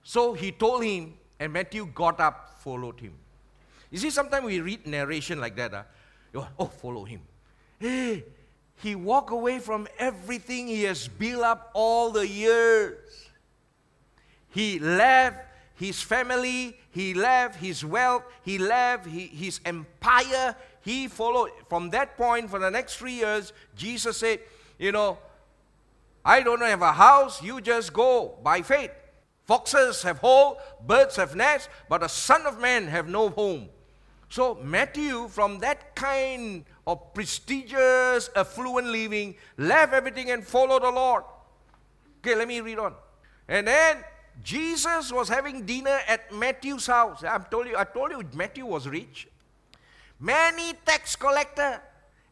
So 0.02 0.34
he 0.34 0.52
told 0.52 0.84
him, 0.84 1.14
and 1.40 1.54
Matthew 1.54 1.86
got 1.88 2.20
up, 2.20 2.60
followed 2.62 3.00
him. 3.00 3.14
You 3.92 3.98
see, 3.98 4.10
sometimes 4.10 4.46
we 4.46 4.62
read 4.62 4.88
narration 4.88 5.40
like 5.40 5.56
that. 5.58 5.74
Uh, 5.74 5.84
oh, 6.60 6.66
follow 6.66 7.04
him. 7.04 7.22
Hey, 7.80 8.24
he 8.78 8.96
walked 8.96 9.32
away 9.32 9.60
from 9.60 9.88
everything 9.98 10.68
he 10.68 10.84
has 10.84 11.08
built 11.08 11.44
up 11.44 11.72
all 11.74 12.12
the 12.12 12.28
years. 12.28 13.30
He 14.50 14.80
left 14.80 15.49
his 15.80 16.02
family, 16.02 16.78
he 16.92 17.14
left 17.14 17.56
his 17.56 17.86
wealth, 17.86 18.24
he 18.44 18.58
left 18.58 19.06
his 19.06 19.62
empire, 19.64 20.54
he 20.82 21.08
followed. 21.08 21.52
From 21.70 21.90
that 21.92 22.18
point, 22.18 22.50
for 22.50 22.60
the 22.60 22.70
next 22.70 22.98
three 22.98 23.14
years, 23.14 23.54
Jesus 23.78 24.18
said, 24.18 24.42
You 24.78 24.92
know, 24.92 25.18
I 26.26 26.42
don't 26.42 26.60
have 26.60 26.82
a 26.82 26.92
house, 26.92 27.42
you 27.42 27.62
just 27.62 27.94
go 27.94 28.38
by 28.44 28.62
faith. 28.62 28.92
Foxes 29.46 30.04
have 30.04 30.18
hole, 30.18 30.60
birds 30.86 31.16
have 31.16 31.34
nests, 31.38 31.70
but 31.88 32.02
the 32.02 32.10
Son 32.10 32.46
of 32.46 32.60
Man 32.60 32.86
have 32.88 33.08
no 33.08 33.30
home. 33.30 33.70
So 34.28 34.56
Matthew, 34.62 35.30
from 35.30 35.60
that 35.60 35.96
kind 35.96 36.66
of 36.86 37.14
prestigious, 37.14 38.30
affluent 38.36 38.88
living, 38.88 39.36
left 39.58 39.94
everything 39.94 40.30
and 40.30 40.46
followed 40.46 40.84
the 40.84 40.92
Lord. 40.92 41.24
Okay, 42.20 42.36
let 42.36 42.50
me 42.50 42.60
read 42.60 42.80
on. 42.80 42.96
And 43.48 43.66
then 43.66 44.04
Jesus 44.44 45.12
was 45.12 45.28
having 45.30 45.66
dinner 45.66 46.00
at 46.08 46.34
Matthew's 46.34 46.88
house. 46.88 47.24
I 47.24 47.38
told 47.40 47.68
you, 47.68 47.78
I 47.78 47.84
told 47.84 48.12
you 48.12 48.24
Matthew 48.34 48.66
was 48.66 48.88
rich. 48.88 49.28
Many 50.20 50.74
tax 50.86 51.16
collector 51.16 51.82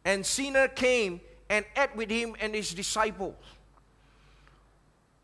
and 0.04 0.24
sinner 0.24 0.68
came 0.68 1.20
and 1.48 1.64
ate 1.76 1.94
with 1.96 2.10
him 2.10 2.34
and 2.40 2.54
his 2.54 2.72
disciples. 2.74 3.34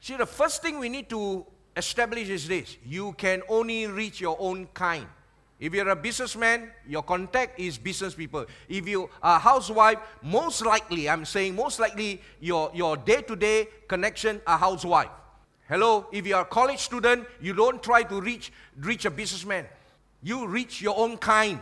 See, 0.01 0.17
the 0.17 0.27
first 0.27 0.63
thing 0.63 0.79
we 0.79 0.89
need 0.89 1.09
to 1.11 1.47
establish 1.77 2.29
is 2.29 2.47
this 2.47 2.77
you 2.85 3.13
can 3.15 3.43
only 3.49 3.87
reach 3.87 4.21
your 4.21 4.37
own 4.39 4.69
kind. 4.75 5.07
If 5.61 5.73
you're 5.73 5.89
a 5.89 5.97
businessman, 5.97 6.71
your 6.87 7.03
contact 7.03 7.59
is 7.59 7.79
business 7.79 8.15
people. 8.15 8.45
If 8.69 8.87
you 8.89 9.09
are 9.23 9.37
a 9.37 9.39
housewife, 9.39 9.99
most 10.21 10.67
likely, 10.67 11.09
I'm 11.09 11.25
saying 11.25 11.55
most 11.55 11.79
likely, 11.79 12.21
your, 12.41 12.71
your 12.75 12.97
day-to-day 12.97 13.69
connection 13.89 14.43
a 14.47 14.57
housewife. 14.57 15.09
Hello, 15.69 16.07
if 16.13 16.27
you 16.27 16.35
are 16.37 16.43
a 16.43 16.45
college 16.45 16.81
student, 16.81 17.27
you 17.41 17.55
don't 17.55 17.83
try 17.83 18.03
to 18.03 18.21
reach, 18.21 18.53
reach 18.81 19.07
a 19.07 19.11
businessman. 19.11 19.65
You 20.23 20.47
reach 20.47 20.83
your 20.83 20.99
own 20.99 21.17
kind. 21.17 21.61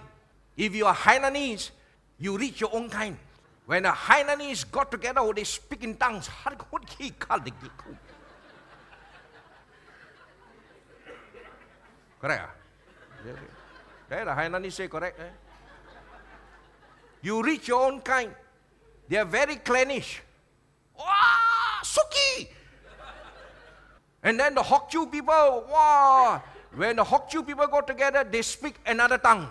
If 0.57 0.75
you 0.75 0.87
are 0.87 0.95
Hainanese, 0.95 1.71
you 2.19 2.37
reach 2.37 2.61
your 2.61 2.75
own 2.75 2.91
kind. 2.91 3.17
When 3.67 3.85
the 3.85 3.91
Hainanese 3.91 4.69
got 4.71 4.91
together, 4.91 5.21
oh, 5.21 5.33
they 5.33 5.45
speak 5.45 5.85
in 5.85 5.97
tongues. 5.97 6.29
Correct? 12.21 12.51
Okay, 14.13 14.25
the 14.25 14.31
Hainanese 14.31 14.73
say 14.73 14.89
correct. 14.89 15.19
Eh? 15.19 15.25
You 17.23 17.43
reach 17.43 17.69
your 17.69 17.87
own 17.87 18.01
kind. 18.01 18.31
They 19.09 19.17
are 19.17 19.25
very 19.25 19.57
clannish. 19.57 20.23
Wow, 20.99 21.81
Suki! 21.83 22.49
And 24.23 24.39
then 24.39 24.55
the 24.55 24.63
Hokju 24.63 25.11
people, 25.11 25.67
wow, 25.69 26.43
when 26.75 26.97
the 26.97 27.05
Hokju 27.05 27.47
people 27.47 27.67
go 27.67 27.81
together, 27.81 28.23
they 28.25 28.43
speak 28.43 28.77
another 28.87 29.19
tongue. 29.19 29.49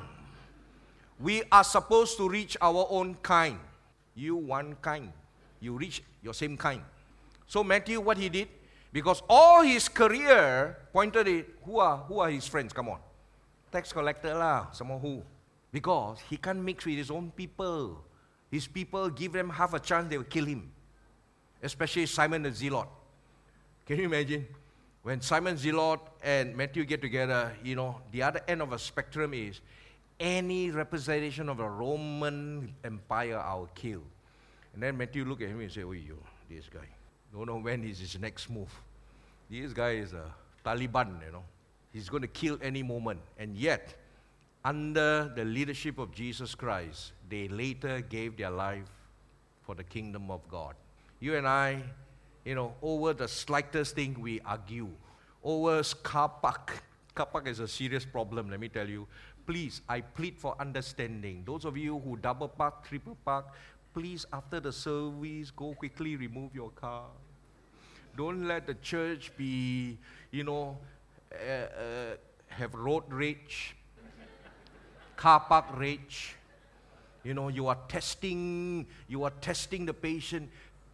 We 1.19 1.43
are 1.51 1.63
supposed 1.63 2.17
to 2.17 2.29
reach 2.29 2.55
our 2.61 2.87
own 2.89 3.15
kind. 3.21 3.59
You 4.15 4.35
one 4.35 4.75
kind. 4.81 5.11
You 5.59 5.77
reach 5.77 6.01
your 6.23 6.33
same 6.33 6.57
kind. 6.57 6.81
So 7.47 7.63
Matthew, 7.63 7.99
what 7.99 8.17
he 8.17 8.29
did, 8.29 8.47
because 8.93 9.21
all 9.29 9.61
his 9.61 9.87
career 9.87 10.77
pointed 10.93 11.27
it, 11.27 11.49
who 11.63 11.79
are, 11.79 11.97
who 11.97 12.19
are 12.19 12.29
his 12.29 12.47
friends? 12.47 12.73
Come 12.73 12.89
on. 12.89 12.99
Tax 13.71 13.91
collector 13.91 14.33
lah, 14.33 14.71
someone 14.71 14.99
who. 14.99 15.21
Because 15.71 16.19
he 16.29 16.37
can't 16.37 16.59
mix 16.59 16.85
with 16.85 16.95
his 16.95 17.11
own 17.11 17.31
people. 17.31 18.03
His 18.49 18.67
people 18.67 19.09
give 19.09 19.31
them 19.33 19.49
half 19.49 19.73
a 19.73 19.79
chance, 19.79 20.09
they 20.09 20.17
will 20.17 20.25
kill 20.25 20.45
him. 20.45 20.71
Especially 21.61 22.05
Simon 22.05 22.43
the 22.43 22.51
Zealot. 22.51 22.87
Can 23.85 23.99
you 23.99 24.05
imagine? 24.05 24.47
When 25.03 25.19
Simon 25.21 25.57
Zealot 25.57 25.99
and 26.23 26.55
Matthew 26.55 26.85
get 26.85 27.01
together, 27.01 27.53
you 27.63 27.75
know, 27.75 28.01
the 28.11 28.21
other 28.21 28.41
end 28.47 28.61
of 28.61 28.71
a 28.71 28.77
spectrum 28.77 29.33
is 29.33 29.59
any 30.19 30.69
representation 30.69 31.49
of 31.49 31.57
the 31.57 31.65
Roman 31.65 32.73
Empire, 32.83 33.39
I 33.39 33.55
will 33.55 33.69
kill. 33.73 34.03
And 34.73 34.83
then 34.83 34.97
Matthew 34.97 35.25
look 35.25 35.41
at 35.41 35.49
him 35.49 35.59
and 35.59 35.71
say, 35.71 35.83
Oh, 35.83 35.91
you, 35.91 36.17
this 36.49 36.69
guy. 36.69 36.87
Don't 37.33 37.47
know 37.47 37.57
when 37.57 37.83
is 37.83 37.99
his 37.99 38.19
next 38.19 38.49
move. 38.49 38.69
This 39.49 39.73
guy 39.73 39.91
is 39.91 40.13
a 40.13 40.31
Taliban, 40.63 41.25
you 41.25 41.31
know. 41.31 41.43
He's 41.91 42.07
going 42.07 42.21
to 42.21 42.27
kill 42.27 42.57
any 42.61 42.83
moment. 42.83 43.19
And 43.37 43.57
yet, 43.57 43.95
under 44.63 45.31
the 45.35 45.43
leadership 45.43 45.97
of 45.97 46.13
Jesus 46.13 46.55
Christ, 46.55 47.13
they 47.29 47.47
later 47.47 48.01
gave 48.01 48.37
their 48.37 48.51
life 48.51 48.89
for 49.63 49.75
the 49.75 49.83
kingdom 49.83 50.29
of 50.29 50.47
God. 50.49 50.75
You 51.19 51.35
and 51.35 51.47
I, 51.47 51.83
you 52.45 52.55
know, 52.55 52.73
over 52.81 53.13
the 53.13 53.27
slightest 53.27 53.95
thing 53.95 54.17
we 54.19 54.39
argue. 54.41 54.89
Over 55.43 55.83
car 56.03 56.29
park. 56.29 56.83
Car 57.13 57.25
park 57.25 57.47
is 57.47 57.59
a 57.59 57.67
serious 57.67 58.05
problem, 58.05 58.49
let 58.49 58.59
me 58.59 58.69
tell 58.69 58.87
you. 58.87 59.07
Please, 59.45 59.81
I 59.89 60.01
plead 60.01 60.37
for 60.37 60.55
understanding. 60.59 61.43
Those 61.45 61.65
of 61.65 61.75
you 61.77 61.99
who 61.99 62.17
double 62.17 62.47
park, 62.47 62.87
triple 62.87 63.17
park, 63.25 63.47
please, 63.93 64.25
after 64.31 64.59
the 64.59 64.71
service, 64.71 65.51
go 65.51 65.73
quickly 65.73 66.15
remove 66.15 66.55
your 66.55 66.69
car. 66.69 67.05
Don't 68.15 68.47
let 68.47 68.67
the 68.67 68.75
church 68.75 69.31
be, 69.37 69.97
you 70.31 70.43
know, 70.43 70.77
uh, 71.33 71.53
uh, 71.53 72.15
have 72.49 72.75
road 72.75 73.03
rage, 73.09 73.75
car 75.15 75.39
park 75.39 75.65
rage. 75.77 76.35
You 77.23 77.35
know, 77.35 77.49
you 77.49 77.67
are 77.67 77.77
testing, 77.87 78.87
you 79.07 79.23
are 79.23 79.33
testing 79.41 79.85
the 79.85 79.93
patient. 79.93 80.49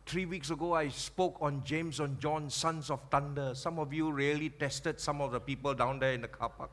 Three 0.08 0.26
weeks 0.26 0.52
ago, 0.52 0.72
I 0.72 0.88
spoke 0.88 1.36
on 1.42 1.62
James 1.66 2.00
and 2.00 2.18
John, 2.18 2.50
sons 2.50 2.90
of 2.90 3.02
thunder. 3.12 3.54
Some 3.54 3.78
of 3.78 3.92
you 3.92 4.10
really 4.10 4.48
tested 4.48 5.02
some 5.02 5.20
of 5.20 5.34
the 5.34 5.40
people 5.42 5.74
down 5.74 6.00
there 6.00 6.14
in 6.14 6.22
the 6.22 6.30
car 6.30 6.48
park. 6.48 6.70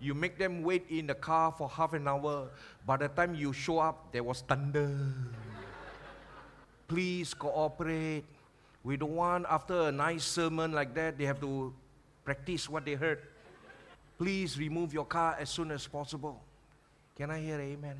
You 0.00 0.14
make 0.14 0.36
them 0.36 0.64
wait 0.64 0.84
in 0.90 1.06
the 1.06 1.14
car 1.14 1.54
for 1.56 1.68
half 1.68 1.92
an 1.92 2.08
hour. 2.08 2.50
By 2.84 2.96
the 2.96 3.06
time 3.06 3.36
you 3.36 3.52
show 3.52 3.78
up, 3.78 4.10
there 4.10 4.24
was 4.24 4.40
thunder. 4.40 4.98
Please 6.88 7.34
cooperate. 7.34 8.24
We 8.82 8.96
don't 8.96 9.14
want, 9.14 9.46
after 9.48 9.82
a 9.82 9.92
nice 9.92 10.24
sermon 10.24 10.72
like 10.72 10.92
that, 10.96 11.18
they 11.18 11.26
have 11.26 11.40
to 11.42 11.72
practice 12.24 12.68
what 12.68 12.84
they 12.84 12.94
heard. 12.94 13.20
Please 14.18 14.58
remove 14.58 14.92
your 14.92 15.04
car 15.04 15.36
as 15.38 15.50
soon 15.50 15.70
as 15.70 15.86
possible. 15.86 16.42
Can 17.16 17.30
I 17.30 17.38
hear 17.38 17.60
amen? 17.60 17.94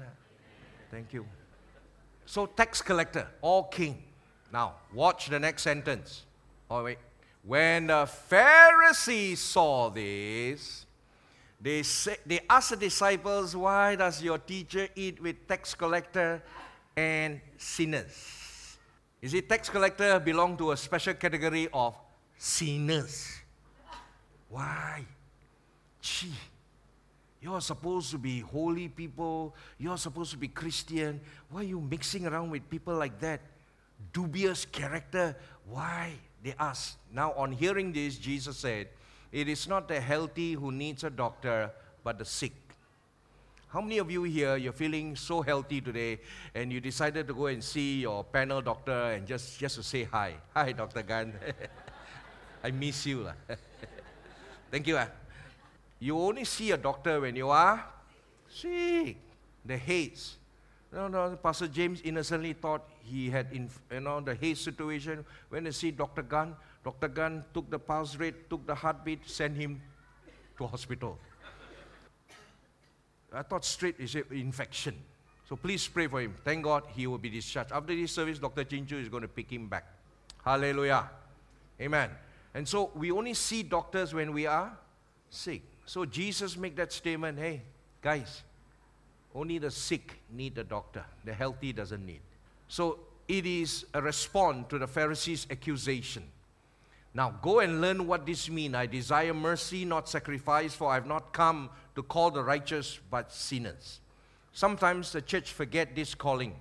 Thank 0.90 1.12
you. 1.12 1.24
So, 2.26 2.46
tax 2.46 2.82
collector, 2.82 3.28
all 3.42 3.62
king. 3.62 4.09
Now, 4.52 4.74
watch 4.92 5.28
the 5.28 5.38
next 5.38 5.62
sentence. 5.62 6.24
Oh, 6.70 6.84
wait. 6.84 6.98
When 7.42 7.86
the 7.86 8.06
Pharisees 8.06 9.40
saw 9.40 9.88
this, 9.88 10.86
they, 11.60 11.82
say, 11.82 12.16
they 12.26 12.40
asked 12.48 12.70
the 12.70 12.76
disciples, 12.76 13.56
Why 13.56 13.96
does 13.96 14.22
your 14.22 14.38
teacher 14.38 14.88
eat 14.94 15.22
with 15.22 15.46
tax 15.46 15.74
collector 15.74 16.42
and 16.96 17.40
sinners? 17.56 18.78
Is 19.22 19.34
it 19.34 19.48
tax 19.48 19.68
collector 19.68 20.18
belong 20.18 20.56
to 20.56 20.72
a 20.72 20.76
special 20.76 21.14
category 21.14 21.68
of 21.72 21.94
sinners? 22.36 23.40
Why? 24.48 25.04
Gee, 26.00 26.32
you're 27.40 27.60
supposed 27.60 28.10
to 28.10 28.18
be 28.18 28.40
holy 28.40 28.88
people. 28.88 29.54
You're 29.78 29.98
supposed 29.98 30.32
to 30.32 30.38
be 30.38 30.48
Christian. 30.48 31.20
Why 31.50 31.60
are 31.60 31.64
you 31.64 31.80
mixing 31.80 32.26
around 32.26 32.50
with 32.50 32.68
people 32.68 32.94
like 32.94 33.20
that? 33.20 33.40
Dubious 34.12 34.64
character. 34.64 35.36
Why? 35.68 36.14
They 36.42 36.54
asked. 36.58 36.96
Now, 37.12 37.32
on 37.32 37.52
hearing 37.52 37.92
this, 37.92 38.16
Jesus 38.16 38.56
said, 38.56 38.88
It 39.30 39.48
is 39.48 39.68
not 39.68 39.88
the 39.88 40.00
healthy 40.00 40.54
who 40.54 40.72
needs 40.72 41.04
a 41.04 41.10
doctor, 41.10 41.70
but 42.02 42.18
the 42.18 42.24
sick. 42.24 42.52
How 43.68 43.80
many 43.80 43.98
of 43.98 44.10
you 44.10 44.24
here, 44.24 44.56
you're 44.56 44.72
feeling 44.72 45.14
so 45.14 45.42
healthy 45.42 45.80
today 45.80 46.18
and 46.56 46.72
you 46.72 46.80
decided 46.80 47.28
to 47.28 47.34
go 47.34 47.46
and 47.46 47.62
see 47.62 48.00
your 48.00 48.24
panel 48.24 48.60
doctor 48.60 49.12
and 49.12 49.28
just, 49.28 49.60
just 49.60 49.76
to 49.76 49.82
say 49.84 50.02
hi? 50.02 50.34
Hi, 50.54 50.72
Dr. 50.72 51.02
Gan. 51.02 51.32
I 52.64 52.72
miss 52.72 53.06
you. 53.06 53.28
Thank 54.72 54.88
you. 54.88 54.96
Ah. 54.96 55.06
You 56.00 56.18
only 56.18 56.44
see 56.44 56.72
a 56.72 56.76
doctor 56.76 57.20
when 57.20 57.36
you 57.36 57.48
are 57.50 57.84
sick. 58.48 59.18
The 59.64 59.76
hates. 59.76 60.39
No, 60.92 61.06
no, 61.06 61.38
Pastor 61.40 61.68
James 61.68 62.00
innocently 62.02 62.52
thought 62.52 62.88
he 63.02 63.30
had, 63.30 63.46
in, 63.52 63.70
you 63.92 64.00
know, 64.00 64.20
the 64.20 64.34
haste 64.34 64.64
situation. 64.64 65.24
When 65.48 65.64
to 65.64 65.72
see 65.72 65.92
Dr. 65.92 66.22
Gan. 66.22 66.56
Dr. 66.82 67.08
Gan 67.08 67.44
took 67.54 67.70
the 67.70 67.78
pulse 67.78 68.16
rate, 68.16 68.50
took 68.50 68.66
the 68.66 68.74
heartbeat, 68.74 69.28
sent 69.28 69.56
him 69.56 69.80
to 70.58 70.66
hospital. 70.66 71.18
I 73.32 73.42
thought 73.42 73.64
straight 73.64 74.00
is 74.00 74.16
an 74.16 74.24
infection. 74.32 74.96
So 75.48 75.56
please 75.56 75.86
pray 75.86 76.08
for 76.08 76.20
him. 76.20 76.34
Thank 76.44 76.64
God 76.64 76.84
he 76.94 77.06
will 77.06 77.18
be 77.18 77.30
discharged. 77.30 77.70
After 77.72 77.94
this 77.94 78.12
service, 78.12 78.38
Dr. 78.38 78.64
Chinchu 78.64 79.00
is 79.00 79.08
going 79.08 79.22
to 79.22 79.28
pick 79.28 79.52
him 79.52 79.68
back. 79.68 79.86
Hallelujah. 80.44 81.08
Amen. 81.80 82.10
And 82.54 82.66
so 82.66 82.90
we 82.94 83.12
only 83.12 83.34
see 83.34 83.62
doctors 83.62 84.12
when 84.12 84.32
we 84.32 84.46
are 84.46 84.76
sick. 85.28 85.62
So 85.86 86.04
Jesus 86.04 86.56
make 86.56 86.76
that 86.76 86.92
statement, 86.92 87.38
hey, 87.38 87.62
guys, 88.02 88.42
only 89.34 89.58
the 89.58 89.70
sick 89.70 90.20
need 90.30 90.58
a 90.58 90.64
doctor. 90.64 91.04
The 91.24 91.32
healthy 91.32 91.72
doesn't 91.72 92.04
need. 92.04 92.20
So 92.68 92.98
it 93.28 93.46
is 93.46 93.86
a 93.94 94.02
response 94.02 94.66
to 94.70 94.78
the 94.78 94.86
Pharisees' 94.86 95.46
accusation. 95.50 96.24
Now 97.12 97.34
go 97.42 97.60
and 97.60 97.80
learn 97.80 98.06
what 98.06 98.26
this 98.26 98.48
means. 98.48 98.74
I 98.74 98.86
desire 98.86 99.34
mercy, 99.34 99.84
not 99.84 100.08
sacrifice, 100.08 100.74
for 100.74 100.90
I 100.90 100.94
have 100.94 101.06
not 101.06 101.32
come 101.32 101.70
to 101.94 102.02
call 102.02 102.30
the 102.30 102.42
righteous 102.42 103.00
but 103.10 103.32
sinners. 103.32 104.00
Sometimes 104.52 105.12
the 105.12 105.22
church 105.22 105.52
forget 105.52 105.94
this 105.94 106.14
calling. 106.14 106.54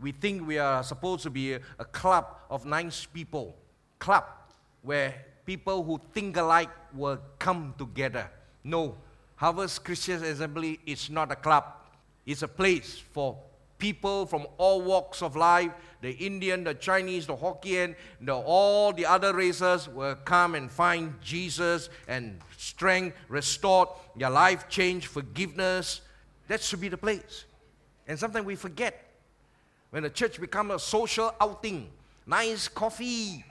We 0.00 0.12
think 0.12 0.46
we 0.46 0.58
are 0.58 0.82
supposed 0.82 1.22
to 1.22 1.30
be 1.30 1.54
a, 1.54 1.84
club 1.84 2.26
of 2.50 2.66
nice 2.66 3.06
people, 3.06 3.56
club 3.98 4.24
where 4.82 5.14
people 5.46 5.82
who 5.82 6.00
think 6.12 6.36
alike 6.36 6.70
will 6.94 7.18
come 7.38 7.74
together. 7.78 8.30
No, 8.62 8.96
Harvest 9.36 9.84
Christian 9.84 10.22
Assembly 10.22 10.80
is 10.84 11.08
not 11.08 11.32
a 11.32 11.36
club. 11.36 11.64
It's 12.26 12.42
a 12.42 12.48
place 12.48 13.02
for 13.12 13.38
people 13.78 14.26
from 14.26 14.46
all 14.58 14.82
walks 14.82 15.22
of 15.22 15.36
life 15.36 15.70
the 16.06 16.12
Indian, 16.12 16.62
the 16.62 16.74
Chinese, 16.74 17.26
the 17.26 17.36
Hokkien, 17.36 17.94
the, 18.20 18.32
all 18.32 18.92
the 18.92 19.06
other 19.06 19.34
races 19.34 19.88
will 19.88 20.14
come 20.14 20.54
and 20.54 20.70
find 20.70 21.14
Jesus 21.20 21.88
and 22.06 22.38
strength 22.56 23.16
restored, 23.28 23.88
their 24.14 24.30
life 24.30 24.68
changed, 24.68 25.06
forgiveness. 25.06 26.02
That 26.48 26.62
should 26.62 26.80
be 26.80 26.88
the 26.88 26.96
place. 26.96 27.44
And 28.06 28.18
sometimes 28.18 28.46
we 28.46 28.54
forget 28.54 29.10
when 29.90 30.04
the 30.04 30.10
church 30.10 30.40
becomes 30.40 30.74
a 30.74 30.78
social 30.78 31.34
outing, 31.40 31.90
nice 32.26 32.68
coffee, 32.68 33.44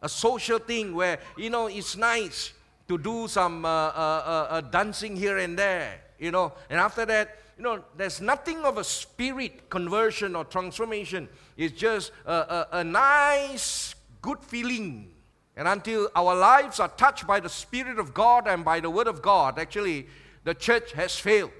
a 0.00 0.08
social 0.08 0.58
thing 0.58 0.94
where, 0.94 1.18
you 1.36 1.50
know, 1.50 1.66
it's 1.66 1.96
nice 1.96 2.52
to 2.88 2.96
do 2.96 3.28
some 3.28 3.64
uh, 3.64 3.68
uh, 3.68 3.90
uh, 3.90 4.46
uh 4.54 4.60
dancing 4.62 5.16
here 5.16 5.38
and 5.38 5.58
there, 5.58 6.00
you 6.18 6.30
know, 6.30 6.52
and 6.70 6.80
after 6.80 7.04
that, 7.04 7.39
you 7.60 7.64
know, 7.64 7.84
there's 7.94 8.22
nothing 8.22 8.60
of 8.60 8.78
a 8.78 8.84
spirit 8.84 9.68
conversion 9.68 10.34
or 10.34 10.46
transformation. 10.46 11.28
It's 11.58 11.78
just 11.78 12.10
a, 12.24 12.32
a, 12.32 12.68
a 12.78 12.84
nice, 12.84 13.94
good 14.22 14.38
feeling. 14.42 15.12
And 15.58 15.68
until 15.68 16.08
our 16.16 16.34
lives 16.34 16.80
are 16.80 16.88
touched 16.88 17.26
by 17.26 17.38
the 17.38 17.50
Spirit 17.50 17.98
of 17.98 18.14
God 18.14 18.48
and 18.48 18.64
by 18.64 18.80
the 18.80 18.88
Word 18.88 19.08
of 19.08 19.20
God, 19.20 19.58
actually, 19.58 20.06
the 20.42 20.54
church 20.54 20.92
has 20.92 21.16
failed. 21.16 21.50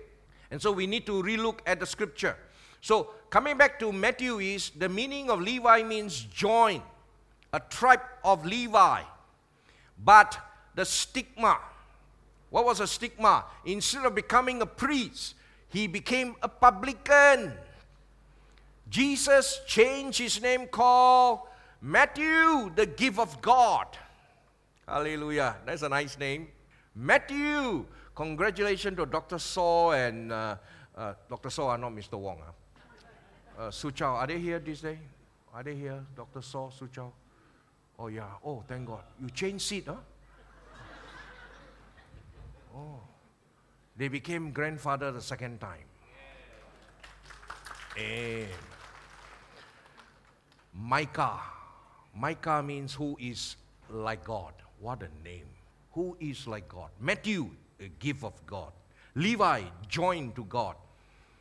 And 0.51 0.63
so 0.63 0.73
we 0.73 0.87
need 0.87 1.05
to 1.05 1.23
relook 1.23 1.59
at 1.67 1.81
the 1.81 1.87
scripture. 1.87 2.35
So, 2.81 3.11
coming 3.29 3.59
back 3.59 3.79
to 3.81 3.93
Matthew, 3.93 4.39
is 4.39 4.71
the 4.71 4.89
meaning 4.89 5.29
of 5.29 5.43
Levi 5.43 5.83
means 5.83 6.19
join, 6.19 6.81
a 7.53 7.61
tribe 7.61 8.01
of 8.25 8.47
Levi. 8.47 9.03
But 10.03 10.39
the 10.75 10.87
stigma, 10.87 11.59
what 12.49 12.65
was 12.65 12.81
a 12.81 12.87
stigma? 12.87 13.45
Instead 13.67 14.07
of 14.07 14.15
becoming 14.15 14.63
a 14.63 14.67
priest, 14.67 15.35
he 15.71 15.87
became 15.87 16.35
a 16.43 16.49
publican. 16.49 17.53
Jesus 18.89 19.61
changed 19.67 20.19
his 20.19 20.43
name 20.43 20.67
called 20.67 21.41
Matthew, 21.81 22.71
the 22.75 22.87
gift 22.87 23.19
of 23.19 23.41
God. 23.41 23.87
Hallelujah. 24.87 25.57
That's 25.65 25.83
a 25.83 25.89
nice 25.89 26.19
name. 26.19 26.49
Matthew. 26.95 27.87
Congratulations 28.15 28.97
to 28.97 29.07
Dr. 29.07 29.39
Saw 29.39 29.93
and 29.93 30.33
uh, 30.33 30.57
uh, 30.97 31.15
Dr. 31.29 31.49
Saw, 31.49 31.75
not 31.77 31.93
Mr. 31.93 32.19
Wong. 32.19 32.39
Huh? 32.45 33.63
Uh, 33.63 33.71
Su 33.71 33.93
Chao, 33.93 34.17
are 34.17 34.27
they 34.27 34.39
here 34.39 34.59
this 34.59 34.81
day? 34.81 34.99
Are 35.55 35.63
they 35.63 35.75
here, 35.75 36.05
Dr. 36.17 36.43
Saw, 36.43 36.71
Su 36.71 36.89
Chao? 36.93 37.13
Oh, 37.99 38.09
yeah. 38.09 38.25
Oh, 38.45 38.63
thank 38.67 38.87
God. 38.87 39.05
You 39.21 39.31
changed 39.31 39.65
seat, 39.65 39.85
huh? 39.87 39.95
Oh. 42.75 43.01
They 43.97 44.09
became 44.09 44.51
grandfather 44.53 45.13
the 45.13 45.21
second 45.21 45.61
time. 45.61 45.85
Amen. 47.97 48.43
Eh. 48.43 48.47
Micah. 50.75 51.41
Micah 52.15 52.63
means 52.63 52.95
who 52.95 53.17
is 53.21 53.57
like 53.89 54.25
God. 54.25 54.55
What 54.81 55.03
a 55.03 55.09
name. 55.25 55.47
Who 55.93 56.17
is 56.21 56.47
like 56.47 56.69
God? 56.69 56.91
Matthew, 57.01 57.51
a 57.81 57.89
gift 57.99 58.25
of 58.25 58.35
God. 58.47 58.73
Levi, 59.15 59.63
joined 59.89 60.37
to 60.37 60.45
God. 60.45 60.77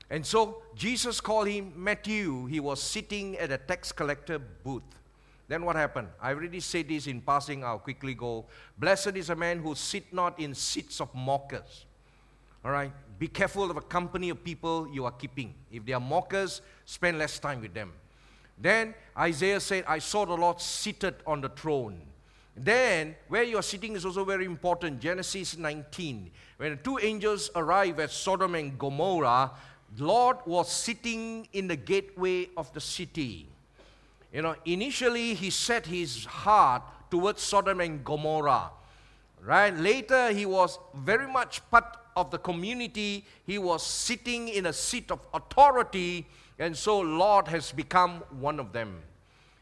And 0.10 0.26
so 0.26 0.64
Jesus 0.76 1.22
called 1.22 1.48
him 1.48 1.72
Matthew. 1.76 2.48
He 2.48 2.60
was 2.60 2.82
sitting 2.82 3.38
at 3.38 3.52
a 3.52 3.58
tax 3.58 3.92
collector 3.92 4.40
booth. 4.40 4.84
Then 5.48 5.64
what 5.64 5.76
happened? 5.76 6.10
I 6.22 6.34
already 6.34 6.60
said 6.60 6.90
this 6.90 7.08
in 7.08 7.22
passing. 7.22 7.64
I'll 7.64 7.80
quickly 7.80 8.16
go. 8.16 8.46
Blessed 8.78 9.16
is 9.16 9.30
a 9.30 9.36
man 9.36 9.60
who 9.60 9.76
sit 9.76 10.12
not 10.14 10.40
in 10.40 10.54
seats 10.56 11.00
of 11.00 11.14
mockers 11.14 11.86
all 12.64 12.72
right? 12.72 12.92
Be 13.18 13.28
careful 13.28 13.70
of 13.70 13.78
a 13.78 13.82
company 13.82 14.30
of 14.30 14.44
people 14.44 14.88
you 14.92 15.06
are 15.06 15.12
keeping. 15.12 15.54
If 15.72 15.86
they 15.86 15.94
are 15.94 16.00
mockers, 16.00 16.62
spend 16.86 17.18
less 17.18 17.38
time 17.40 17.62
with 17.62 17.74
them. 17.74 17.92
Then 18.58 18.94
Isaiah 19.18 19.60
said, 19.60 19.86
I 19.88 20.00
saw 20.00 20.26
the 20.26 20.34
Lord 20.34 20.60
seated 20.60 21.16
on 21.26 21.42
the 21.42 21.50
throne. 21.50 22.02
Then, 22.56 23.16
where 23.30 23.44
you 23.44 23.58
are 23.58 23.64
sitting 23.64 23.96
is 23.96 24.06
also 24.06 24.26
very 24.26 24.46
important. 24.46 25.00
Genesis 25.00 25.58
19. 25.58 26.30
When 26.58 26.72
the 26.72 26.78
two 26.78 27.00
angels 27.02 27.50
arrived 27.56 28.00
at 28.02 28.12
Sodom 28.12 28.56
and 28.56 28.78
Gomorrah, 28.78 29.52
the 29.96 30.06
Lot 30.06 30.46
was 30.48 30.70
sitting 30.70 31.48
in 31.54 31.68
the 31.68 31.78
gateway 31.78 32.50
of 32.58 32.72
the 32.74 32.82
city. 32.82 33.48
You 34.34 34.42
know, 34.42 34.56
initially 34.66 35.34
he 35.34 35.50
set 35.50 35.86
his 35.86 36.26
heart 36.26 36.84
towards 37.10 37.42
Sodom 37.42 37.80
and 37.80 38.04
Gomorrah. 38.04 38.72
Right? 39.42 39.76
Later, 39.76 40.32
he 40.32 40.46
was 40.46 40.78
very 40.94 41.28
much 41.28 41.68
part 41.72 41.99
of 42.20 42.32
the 42.32 42.38
community. 42.38 43.26
He 43.46 43.58
was 43.58 43.86
sitting 43.86 44.50
in 44.50 44.66
a 44.68 44.74
seat 44.74 45.12
of 45.12 45.20
authority, 45.34 46.28
and 46.58 46.76
so 46.76 47.00
Lot 47.00 47.48
has 47.48 47.72
become 47.72 48.24
one 48.40 48.60
of 48.60 48.72
them. 48.74 49.02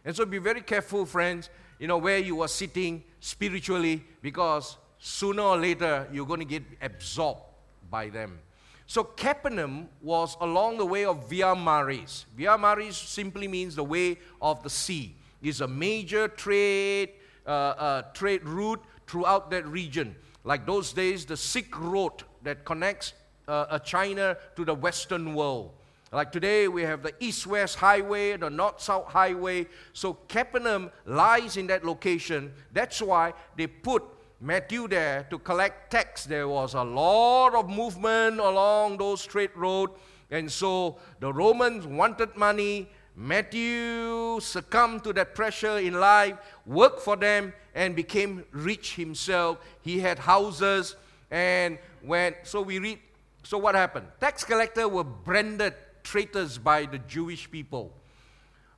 And 0.03 0.15
so 0.15 0.25
be 0.25 0.37
very 0.37 0.61
careful, 0.61 1.05
friends, 1.05 1.49
you 1.79 1.87
know, 1.87 1.97
where 1.97 2.17
you 2.17 2.41
are 2.41 2.47
sitting 2.47 3.03
spiritually, 3.19 4.03
because 4.21 4.77
sooner 4.99 5.43
or 5.43 5.57
later 5.57 6.07
you're 6.11 6.25
going 6.25 6.39
to 6.39 6.45
get 6.45 6.63
absorbed 6.81 7.41
by 7.89 8.09
them. 8.09 8.39
So 8.85 9.03
Capernaum 9.03 9.89
was 10.01 10.37
along 10.39 10.77
the 10.77 10.85
way 10.85 11.03
of 11.03 11.29
Via 11.29 11.53
Maris. 11.53 12.25
Via 12.35 12.57
Maris 12.57 12.97
simply 12.97 13.47
means 13.47 13.75
the 13.75 13.83
way 13.83 14.17
of 14.41 14.63
the 14.63 14.69
sea. 14.69 15.13
It's 15.41 15.59
a 15.59 15.67
major 15.67 16.29
trade 16.29 17.09
uh, 17.45 17.49
uh, 17.49 18.01
trade 18.13 18.43
route 18.45 18.81
throughout 19.05 19.51
that 19.51 19.65
region. 19.67 20.15
Like 20.43 20.65
those 20.65 20.93
days, 20.93 21.25
the 21.25 21.35
Silk 21.35 21.77
Road 21.77 22.23
that 22.47 22.63
connects 22.65 23.13
uh, 23.47 23.77
China 23.79 24.37
to 24.55 24.65
the 24.65 24.73
Western 24.73 25.33
world. 25.33 25.71
Like 26.11 26.31
today, 26.31 26.69
we 26.69 26.83
have 26.83 27.03
the 27.03 27.13
east 27.19 27.45
west 27.45 27.75
highway, 27.75 28.37
the 28.37 28.49
north 28.49 28.79
south 28.81 29.07
highway. 29.07 29.67
So 29.91 30.13
Capernaum 30.29 30.89
lies 31.05 31.57
in 31.57 31.67
that 31.67 31.83
location. 31.83 32.53
That's 32.71 33.01
why 33.01 33.33
they 33.57 33.67
put 33.67 34.03
Matthew 34.39 34.87
there 34.87 35.27
to 35.29 35.37
collect 35.39 35.91
tax. 35.91 36.23
There 36.25 36.47
was 36.47 36.75
a 36.75 36.83
lot 36.83 37.55
of 37.55 37.69
movement 37.69 38.39
along 38.39 38.97
those 38.97 39.25
trade 39.25 39.51
roads. 39.53 39.93
And 40.31 40.49
so 40.49 40.97
the 41.19 41.33
Romans 41.33 41.85
wanted 41.85 42.37
money. 42.37 42.87
Matthew 43.15 44.39
succumbed 44.39 45.03
to 45.03 45.13
that 45.13 45.35
pressure 45.35 45.79
in 45.79 45.99
life, 45.99 46.37
worked 46.65 47.01
for 47.01 47.17
them, 47.17 47.51
and 47.75 47.95
became 47.95 48.45
rich 48.51 48.95
himself. 48.95 49.57
He 49.81 49.99
had 49.99 50.19
houses, 50.19 50.95
and 51.31 51.79
when 52.07 52.33
so 52.43 52.61
we 52.61 52.79
read 52.79 52.99
so 53.43 53.57
what 53.57 53.75
happened? 53.75 54.07
Tax 54.19 54.43
collectors 54.43 54.87
were 54.87 55.05
branded 55.05 55.73
traitors 56.03 56.57
by 56.57 56.85
the 56.85 56.97
jewish 56.99 57.49
people. 57.49 57.93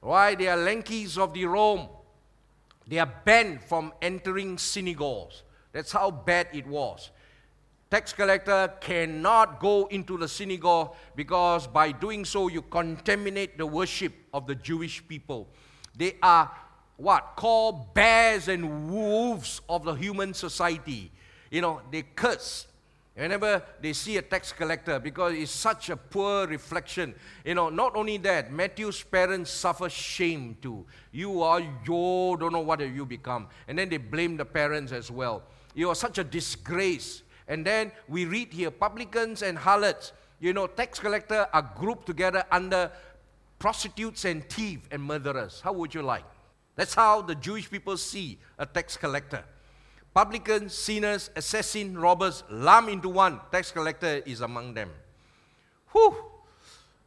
Why? 0.01 0.35
They 0.35 0.47
are 0.47 0.57
lankies 0.57 1.17
of 1.17 1.33
the 1.33 1.45
rome. 1.45 1.87
They 2.87 2.99
are 2.99 3.11
banned 3.25 3.63
from 3.63 3.93
entering 4.01 4.59
synagogues. 4.59 5.41
That's 5.71 5.91
how 5.91 6.11
bad 6.11 6.49
it 6.53 6.67
was. 6.67 7.09
Tax 7.89 8.13
collector 8.13 8.71
cannot 8.79 9.59
go 9.59 9.87
into 9.87 10.19
the 10.19 10.27
synagogue 10.27 10.93
because 11.15 11.65
by 11.65 11.91
doing 11.91 12.23
so 12.23 12.47
you 12.47 12.61
contaminate 12.61 13.57
the 13.57 13.65
worship 13.65 14.13
of 14.33 14.45
the 14.45 14.53
jewish 14.53 15.07
people. 15.07 15.47
They 15.97 16.15
are 16.21 16.51
what? 16.97 17.33
Called 17.35 17.93
bears 17.95 18.47
and 18.49 18.91
wolves 18.91 19.61
of 19.67 19.83
the 19.83 19.93
human 19.93 20.35
society. 20.35 21.11
You 21.49 21.61
know 21.61 21.81
they 21.91 22.03
curse 22.03 22.67
Whenever 23.19 23.61
they 23.81 23.91
see 23.91 24.15
a 24.15 24.21
tax 24.21 24.53
collector, 24.53 24.97
because 24.97 25.33
it's 25.33 25.51
such 25.51 25.89
a 25.89 25.97
poor 25.97 26.47
reflection. 26.47 27.13
You 27.43 27.53
know, 27.53 27.67
not 27.67 27.97
only 27.97 28.15
that, 28.19 28.49
Matthew's 28.49 29.03
parents 29.03 29.51
suffer 29.51 29.89
shame 29.89 30.55
too. 30.61 30.85
You 31.11 31.41
are, 31.41 31.59
you 31.59 32.37
don't 32.39 32.53
know 32.53 32.61
what 32.61 32.79
have 32.79 32.95
you 32.95 33.05
become. 33.05 33.49
And 33.67 33.77
then 33.77 33.89
they 33.89 33.97
blame 33.97 34.37
the 34.37 34.45
parents 34.45 34.93
as 34.93 35.11
well. 35.11 35.43
You 35.75 35.89
are 35.89 35.95
such 35.95 36.17
a 36.17 36.23
disgrace. 36.23 37.23
And 37.49 37.65
then 37.65 37.91
we 38.07 38.23
read 38.23 38.53
here, 38.53 38.71
publicans 38.71 39.41
and 39.41 39.57
harlots, 39.57 40.13
you 40.39 40.53
know, 40.53 40.67
tax 40.67 40.97
collector 40.97 41.45
are 41.51 41.69
grouped 41.75 42.05
together 42.05 42.45
under 42.49 42.89
prostitutes 43.57 44.23
and 44.23 44.49
thieves 44.49 44.87
and 44.91 45.03
murderers. 45.03 45.59
How 45.61 45.73
would 45.73 45.93
you 45.93 46.03
like? 46.03 46.23
That's 46.77 46.93
how 46.93 47.21
the 47.21 47.35
Jewish 47.35 47.69
people 47.69 47.97
see 47.97 48.39
a 48.57 48.65
tax 48.65 48.95
collector. 48.95 49.43
Publicans, 50.13 50.73
sinners, 50.73 51.29
assassins, 51.35 51.95
robbers, 51.95 52.43
lump 52.49 52.89
into 52.89 53.09
one. 53.09 53.39
Tax 53.51 53.71
collector 53.71 54.21
is 54.25 54.41
among 54.41 54.73
them. 54.73 54.89
Whew! 55.91 56.15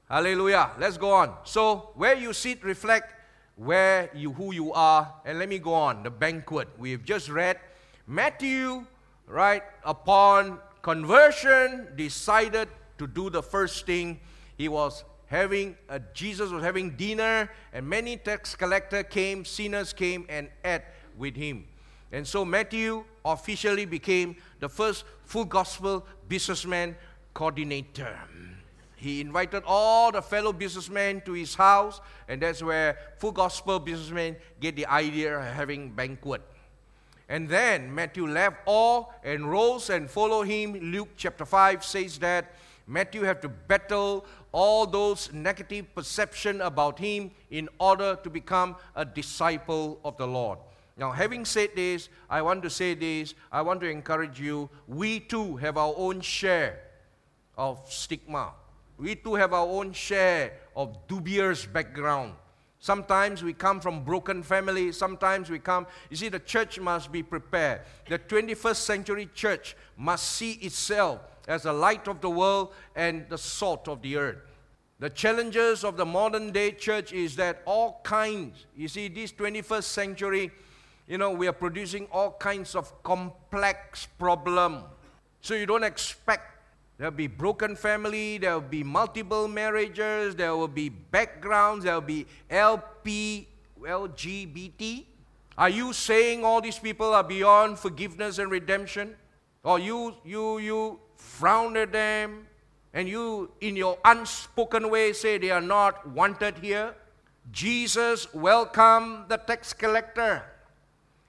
Hallelujah. 0.08 0.70
Let's 0.78 0.96
go 0.96 1.10
on. 1.12 1.34
So, 1.44 1.90
where 1.94 2.14
you 2.14 2.32
sit, 2.32 2.62
reflect 2.62 3.14
where 3.56 4.10
you 4.14 4.32
who 4.32 4.52
you 4.52 4.72
are. 4.72 5.12
And 5.24 5.38
let 5.38 5.48
me 5.48 5.58
go 5.58 5.74
on. 5.74 6.02
The 6.02 6.10
banquet. 6.10 6.68
We've 6.78 7.04
just 7.04 7.28
read 7.28 7.58
Matthew, 8.06 8.84
right, 9.26 9.62
upon 9.84 10.58
conversion, 10.82 11.88
decided 11.96 12.68
to 12.98 13.06
do 13.06 13.30
the 13.30 13.42
first 13.42 13.86
thing. 13.86 14.20
He 14.56 14.68
was 14.68 15.04
having 15.26 15.76
a, 15.88 15.98
Jesus 16.12 16.50
was 16.50 16.62
having 16.62 16.90
dinner, 16.90 17.50
and 17.72 17.88
many 17.88 18.16
tax 18.16 18.54
collector 18.54 19.02
came, 19.02 19.44
sinners 19.44 19.92
came 19.92 20.26
and 20.28 20.48
ate 20.64 20.82
with 21.16 21.36
him. 21.36 21.64
And 22.12 22.26
so 22.26 22.44
Matthew 22.44 23.04
officially 23.24 23.86
became 23.86 24.36
the 24.60 24.68
first 24.68 25.04
full 25.24 25.46
gospel 25.46 26.06
businessman 26.28 26.94
coordinator. 27.32 28.18
He 28.96 29.20
invited 29.20 29.64
all 29.66 30.12
the 30.12 30.22
fellow 30.22 30.52
businessmen 30.52 31.22
to 31.22 31.32
his 31.32 31.54
house, 31.54 32.00
and 32.28 32.40
that's 32.40 32.62
where 32.62 32.98
full 33.16 33.32
gospel 33.32 33.80
businessmen 33.80 34.36
get 34.60 34.76
the 34.76 34.86
idea 34.86 35.38
of 35.38 35.44
having 35.44 35.90
banquet. 35.90 36.42
And 37.28 37.48
then 37.48 37.92
Matthew 37.92 38.26
left 38.26 38.58
all 38.66 39.14
and 39.24 39.50
rose 39.50 39.88
and 39.88 40.08
followed 40.10 40.46
him. 40.46 40.74
Luke 40.92 41.08
chapter 41.16 41.46
5 41.46 41.82
says 41.82 42.18
that 42.18 42.54
Matthew 42.86 43.22
had 43.22 43.40
to 43.42 43.48
battle 43.48 44.26
all 44.52 44.86
those 44.86 45.32
negative 45.32 45.94
perception 45.94 46.60
about 46.60 46.98
him 46.98 47.30
in 47.50 47.68
order 47.80 48.16
to 48.22 48.28
become 48.28 48.76
a 48.94 49.04
disciple 49.04 49.98
of 50.04 50.16
the 50.18 50.26
Lord. 50.26 50.58
Now, 50.96 51.10
having 51.10 51.44
said 51.44 51.70
this, 51.74 52.08
I 52.28 52.42
want 52.42 52.62
to 52.64 52.70
say 52.70 52.94
this. 52.94 53.34
I 53.50 53.62
want 53.62 53.80
to 53.80 53.88
encourage 53.88 54.38
you. 54.38 54.68
We 54.86 55.20
too 55.20 55.56
have 55.56 55.76
our 55.76 55.94
own 55.96 56.20
share 56.20 56.80
of 57.56 57.80
stigma. 57.90 58.52
We 58.98 59.14
too 59.14 59.34
have 59.34 59.52
our 59.52 59.66
own 59.66 59.92
share 59.92 60.52
of 60.76 60.96
dubious 61.08 61.66
background. 61.66 62.34
Sometimes 62.78 63.42
we 63.42 63.52
come 63.52 63.80
from 63.80 64.02
broken 64.02 64.42
families. 64.42 64.96
Sometimes 64.96 65.48
we 65.48 65.60
come. 65.60 65.86
You 66.10 66.16
see, 66.16 66.28
the 66.28 66.40
church 66.40 66.80
must 66.80 67.12
be 67.12 67.22
prepared. 67.22 67.82
The 68.08 68.18
21st 68.18 68.76
century 68.76 69.28
church 69.34 69.76
must 69.96 70.32
see 70.32 70.52
itself 70.54 71.20
as 71.48 71.62
the 71.62 71.72
light 71.72 72.08
of 72.08 72.20
the 72.20 72.30
world 72.30 72.72
and 72.96 73.24
the 73.28 73.38
salt 73.38 73.88
of 73.88 74.02
the 74.02 74.16
earth. 74.16 74.38
The 74.98 75.10
challenges 75.10 75.84
of 75.84 75.96
the 75.96 76.04
modern 76.04 76.52
day 76.52 76.72
church 76.72 77.12
is 77.12 77.36
that 77.36 77.62
all 77.66 78.00
kinds, 78.04 78.66
you 78.76 78.88
see, 78.88 79.08
this 79.08 79.32
21st 79.32 79.84
century, 79.84 80.50
you 81.06 81.18
know, 81.18 81.30
we 81.30 81.48
are 81.48 81.52
producing 81.52 82.06
all 82.12 82.32
kinds 82.32 82.74
of 82.74 83.02
complex 83.02 84.06
problem. 84.18 84.84
So 85.40 85.54
you 85.54 85.66
don't 85.66 85.82
expect 85.82 86.62
there'll 86.98 87.10
be 87.10 87.26
broken 87.26 87.74
family, 87.74 88.38
there'll 88.38 88.60
be 88.60 88.84
multiple 88.84 89.48
marriages, 89.48 90.36
there 90.36 90.54
will 90.54 90.68
be 90.68 90.88
backgrounds, 90.88 91.84
there'll 91.84 92.00
be 92.00 92.26
LP, 92.48 93.48
LGBT. 93.80 95.04
Are 95.58 95.68
you 95.68 95.92
saying 95.92 96.44
all 96.44 96.60
these 96.60 96.78
people 96.78 97.12
are 97.12 97.24
beyond 97.24 97.78
forgiveness 97.78 98.38
and 98.38 98.50
redemption? 98.50 99.16
Or 99.64 99.78
you 99.78 100.14
you 100.24 100.58
you 100.58 101.00
frown 101.16 101.76
at 101.76 101.92
them 101.92 102.46
and 102.94 103.08
you 103.08 103.50
in 103.60 103.76
your 103.76 103.98
unspoken 104.04 104.88
way 104.90 105.12
say 105.12 105.38
they 105.38 105.50
are 105.50 105.60
not 105.60 106.06
wanted 106.08 106.58
here? 106.58 106.94
Jesus 107.50 108.32
welcomed 108.32 109.28
the 109.28 109.36
tax 109.36 109.72
collector 109.72 110.44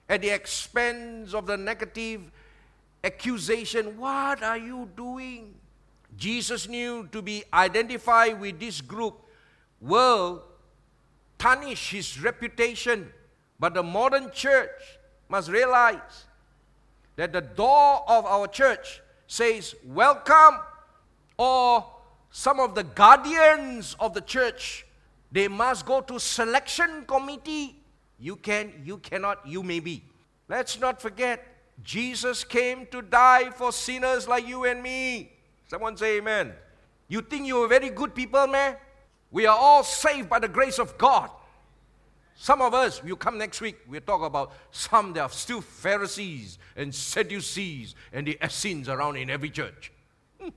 at 0.08 0.22
the 0.22 0.30
expense 0.30 1.34
of 1.34 1.46
the 1.46 1.56
negative 1.56 2.20
accusation. 3.02 3.98
What 3.98 4.42
are 4.42 4.58
you 4.58 4.88
doing? 4.96 5.54
Jesus 6.16 6.68
knew 6.68 7.08
to 7.12 7.22
be 7.22 7.44
identified 7.52 8.40
with 8.40 8.60
this 8.60 8.80
group 8.80 9.20
will 9.80 10.44
tarnish 11.38 11.90
his 11.90 12.20
reputation. 12.20 13.12
But 13.58 13.74
the 13.74 13.82
modern 13.82 14.30
church 14.30 14.98
must 15.28 15.50
realize 15.50 16.26
that 17.16 17.32
the 17.32 17.40
door 17.40 18.02
of 18.08 18.24
our 18.26 18.46
church 18.46 19.00
says, 19.26 19.74
Welcome, 19.84 20.60
or 21.38 21.86
some 22.30 22.60
of 22.60 22.74
the 22.74 22.84
guardians 22.84 23.96
of 24.00 24.14
the 24.14 24.20
church, 24.20 24.86
they 25.30 25.48
must 25.48 25.86
go 25.86 26.00
to 26.00 26.18
selection 26.18 27.04
committee 27.06 27.76
you 28.18 28.36
can, 28.36 28.72
you 28.84 28.98
cannot, 28.98 29.46
you 29.46 29.62
may 29.62 29.80
be. 29.80 30.04
Let's 30.48 30.78
not 30.78 31.00
forget, 31.00 31.46
Jesus 31.82 32.44
came 32.44 32.86
to 32.86 33.02
die 33.02 33.50
for 33.50 33.72
sinners 33.72 34.28
like 34.28 34.46
you 34.46 34.64
and 34.64 34.82
me. 34.82 35.32
Someone 35.66 35.96
say 35.96 36.18
amen. 36.18 36.52
You 37.08 37.20
think 37.20 37.46
you're 37.46 37.68
very 37.68 37.90
good 37.90 38.14
people, 38.14 38.46
man? 38.46 38.76
We 39.30 39.46
are 39.46 39.56
all 39.56 39.82
saved 39.82 40.28
by 40.28 40.38
the 40.38 40.48
grace 40.48 40.78
of 40.78 40.96
God. 40.96 41.30
Some 42.36 42.60
of 42.60 42.74
us, 42.74 43.00
you 43.04 43.16
come 43.16 43.38
next 43.38 43.60
week, 43.60 43.76
we'll 43.88 44.00
talk 44.00 44.22
about 44.22 44.52
some 44.70 45.12
that 45.14 45.20
are 45.20 45.30
still 45.30 45.60
Pharisees 45.60 46.58
and 46.76 46.94
Sadducees 46.94 47.94
and 48.12 48.26
the 48.26 48.38
Essenes 48.44 48.88
around 48.88 49.16
in 49.16 49.30
every 49.30 49.50
church. 49.50 49.92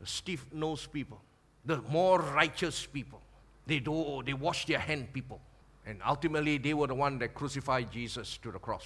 The 0.00 0.06
stiff 0.06 0.46
nosed 0.52 0.92
people, 0.92 1.20
the 1.64 1.82
more 1.82 2.20
righteous 2.20 2.86
people. 2.86 3.20
They 3.66 3.80
do 3.80 4.22
they 4.24 4.32
wash 4.32 4.64
their 4.66 4.78
hand 4.78 5.12
people. 5.12 5.40
And 5.88 6.02
ultimately, 6.06 6.58
they 6.58 6.74
were 6.74 6.86
the 6.86 6.94
one 6.94 7.18
that 7.20 7.34
crucified 7.34 7.90
Jesus 7.90 8.36
to 8.42 8.52
the 8.52 8.58
cross. 8.58 8.84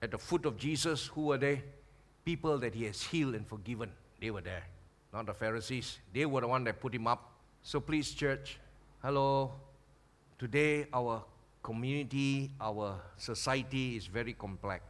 At 0.00 0.10
the 0.10 0.16
foot 0.16 0.46
of 0.46 0.56
Jesus, 0.56 1.06
who 1.08 1.26
were 1.26 1.36
they? 1.36 1.62
People 2.24 2.56
that 2.60 2.74
he 2.74 2.84
has 2.84 3.02
healed 3.02 3.34
and 3.34 3.46
forgiven. 3.46 3.90
They 4.22 4.30
were 4.30 4.40
there. 4.40 4.64
Not 5.12 5.26
the 5.26 5.34
Pharisees. 5.34 5.98
They 6.14 6.24
were 6.24 6.40
the 6.40 6.48
one 6.48 6.64
that 6.64 6.80
put 6.80 6.94
him 6.94 7.06
up. 7.06 7.30
So 7.62 7.78
please, 7.78 8.12
church, 8.12 8.58
hello. 9.02 9.52
Today, 10.38 10.86
our 10.94 11.22
community, 11.62 12.52
our 12.58 12.98
society 13.18 13.96
is 13.96 14.06
very 14.06 14.32
complex. 14.32 14.82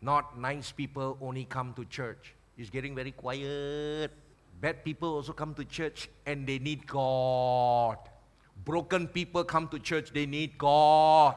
Not 0.00 0.38
nice 0.38 0.70
people 0.70 1.18
only 1.20 1.46
come 1.46 1.74
to 1.74 1.84
church. 1.86 2.36
It's 2.56 2.70
getting 2.70 2.94
very 2.94 3.10
quiet. 3.10 4.12
Bad 4.60 4.84
people 4.84 5.16
also 5.16 5.32
come 5.32 5.52
to 5.54 5.64
church 5.64 6.08
and 6.24 6.46
they 6.46 6.60
need 6.60 6.86
God. 6.86 7.98
Broken 8.64 9.06
people 9.06 9.44
come 9.44 9.68
to 9.68 9.78
church, 9.78 10.12
they 10.12 10.26
need 10.26 10.58
God. 10.58 11.36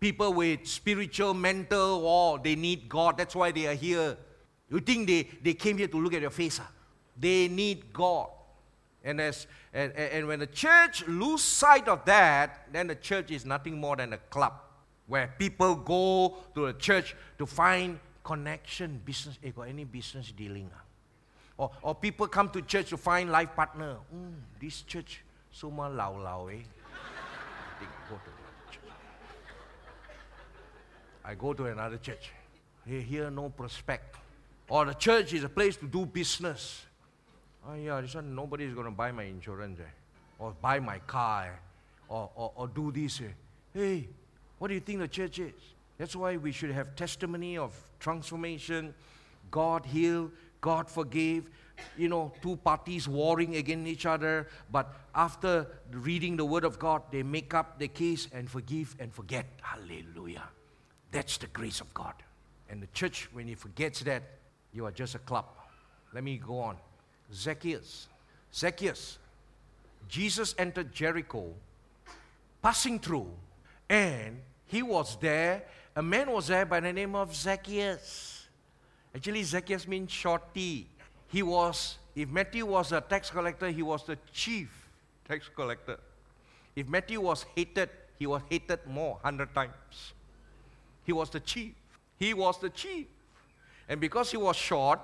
People 0.00 0.32
with 0.34 0.66
spiritual, 0.66 1.34
mental 1.34 2.02
war, 2.02 2.38
they 2.38 2.54
need 2.54 2.88
God. 2.88 3.18
That's 3.18 3.34
why 3.34 3.50
they 3.50 3.66
are 3.66 3.74
here. 3.74 4.16
You 4.70 4.80
think 4.80 5.06
they, 5.08 5.28
they 5.42 5.54
came 5.54 5.78
here 5.78 5.88
to 5.88 6.00
look 6.00 6.14
at 6.14 6.20
your 6.20 6.30
face? 6.30 6.58
Huh? 6.58 6.66
They 7.18 7.48
need 7.48 7.92
God. 7.92 8.28
And, 9.02 9.20
as, 9.20 9.46
and, 9.72 9.92
and 9.92 10.26
when 10.26 10.40
the 10.40 10.46
church 10.46 11.06
lose 11.06 11.42
sight 11.42 11.88
of 11.88 12.04
that, 12.04 12.68
then 12.72 12.88
the 12.88 12.94
church 12.94 13.30
is 13.30 13.46
nothing 13.46 13.78
more 13.78 13.96
than 13.96 14.12
a 14.12 14.18
club 14.18 14.52
where 15.06 15.34
people 15.38 15.74
go 15.74 16.36
to 16.54 16.66
the 16.66 16.72
church 16.74 17.16
to 17.38 17.46
find 17.46 17.98
connection, 18.22 19.00
business. 19.04 19.38
Hey, 19.40 19.50
got 19.50 19.62
any 19.62 19.84
business 19.84 20.30
dealing? 20.32 20.70
Huh? 20.72 20.82
Or, 21.56 21.70
or 21.82 21.94
people 21.94 22.28
come 22.28 22.50
to 22.50 22.62
church 22.62 22.90
to 22.90 22.96
find 22.96 23.32
life 23.32 23.56
partner. 23.56 23.96
Mm, 24.14 24.34
this 24.60 24.82
church 24.82 25.22
lao 25.62 26.18
lao 26.22 26.48
eh. 26.48 26.62
I 31.24 31.34
go 31.34 31.52
to 31.52 31.66
another 31.66 31.98
church. 31.98 32.30
I 32.86 32.86
go 32.86 32.94
to 32.94 32.96
another 32.96 33.26
church. 33.26 33.32
No 33.32 33.50
prospect. 33.50 34.16
Or 34.68 34.84
the 34.84 34.94
church 34.94 35.32
is 35.32 35.44
a 35.44 35.48
place 35.48 35.76
to 35.76 35.86
do 35.86 36.06
business. 36.06 36.86
Oh 37.66 37.74
yeah, 37.74 38.00
this 38.00 38.14
one 38.14 38.34
nobody 38.34 38.64
is 38.64 38.74
going 38.74 38.86
to 38.86 38.90
buy 38.90 39.12
my 39.12 39.24
insurance 39.24 39.78
eh? 39.80 39.84
or 40.38 40.54
buy 40.62 40.78
my 40.78 40.98
car 41.00 41.44
eh? 41.44 41.48
or, 42.08 42.30
or, 42.34 42.52
or 42.54 42.68
do 42.68 42.92
this. 42.92 43.20
Eh? 43.20 43.24
Hey, 43.74 44.08
what 44.58 44.68
do 44.68 44.74
you 44.74 44.80
think 44.80 45.00
the 45.00 45.08
church 45.08 45.38
is? 45.38 45.52
That's 45.98 46.14
why 46.14 46.36
we 46.36 46.52
should 46.52 46.70
have 46.70 46.94
testimony 46.94 47.58
of 47.58 47.74
transformation. 47.98 48.94
God 49.50 49.84
heal, 49.84 50.30
God 50.60 50.88
forgave, 50.88 51.50
you 51.96 52.08
know, 52.08 52.32
two 52.42 52.56
parties 52.56 53.08
warring 53.08 53.56
against 53.56 53.86
each 53.86 54.06
other, 54.06 54.48
but 54.70 54.94
after 55.14 55.66
reading 55.92 56.36
the 56.36 56.44
Word 56.44 56.64
of 56.64 56.78
God, 56.78 57.02
they 57.10 57.22
make 57.22 57.54
up 57.54 57.78
the 57.78 57.88
case 57.88 58.28
and 58.32 58.48
forgive 58.48 58.94
and 58.98 59.12
forget. 59.12 59.46
Hallelujah. 59.60 60.44
That's 61.10 61.38
the 61.38 61.46
grace 61.48 61.80
of 61.80 61.92
God. 61.94 62.14
And 62.70 62.82
the 62.82 62.86
church, 62.88 63.28
when 63.32 63.46
he 63.46 63.54
forgets 63.54 64.00
that, 64.00 64.22
you 64.72 64.84
are 64.84 64.92
just 64.92 65.14
a 65.14 65.18
club. 65.18 65.46
let 66.12 66.22
me 66.24 66.38
go 66.38 66.60
on. 66.60 66.76
Zacchaeus. 67.32 68.08
Zacchaeus. 68.54 69.18
Jesus 70.08 70.54
entered 70.58 70.92
Jericho, 70.92 71.52
passing 72.62 72.98
through, 72.98 73.30
and 73.88 74.40
he 74.66 74.82
was 74.82 75.16
there. 75.20 75.64
A 75.96 76.02
man 76.02 76.30
was 76.30 76.46
there 76.46 76.64
by 76.64 76.80
the 76.80 76.92
name 76.92 77.14
of 77.14 77.34
Zacchaeus. 77.34 78.46
Actually, 79.14 79.42
Zacchaeus 79.42 79.86
means 79.86 80.10
shorty. 80.10 80.88
He 81.28 81.42
was, 81.42 81.98
if 82.14 82.28
Matthew 82.28 82.66
was 82.66 82.92
a 82.92 83.00
tax 83.00 83.30
collector, 83.30 83.70
he 83.70 83.82
was 83.82 84.04
the 84.04 84.18
chief 84.32 84.68
tax 85.26 85.48
collector. 85.54 85.98
If 86.74 86.88
Matthew 86.88 87.20
was 87.20 87.44
hated, 87.54 87.90
he 88.18 88.26
was 88.26 88.42
hated 88.48 88.80
more, 88.86 89.18
hundred 89.22 89.54
times. 89.54 90.14
He 91.04 91.12
was 91.12 91.30
the 91.30 91.40
chief. 91.40 91.72
He 92.18 92.34
was 92.34 92.58
the 92.58 92.70
chief. 92.70 93.06
And 93.88 94.00
because 94.00 94.30
he 94.30 94.36
was 94.36 94.56
short, 94.56 95.00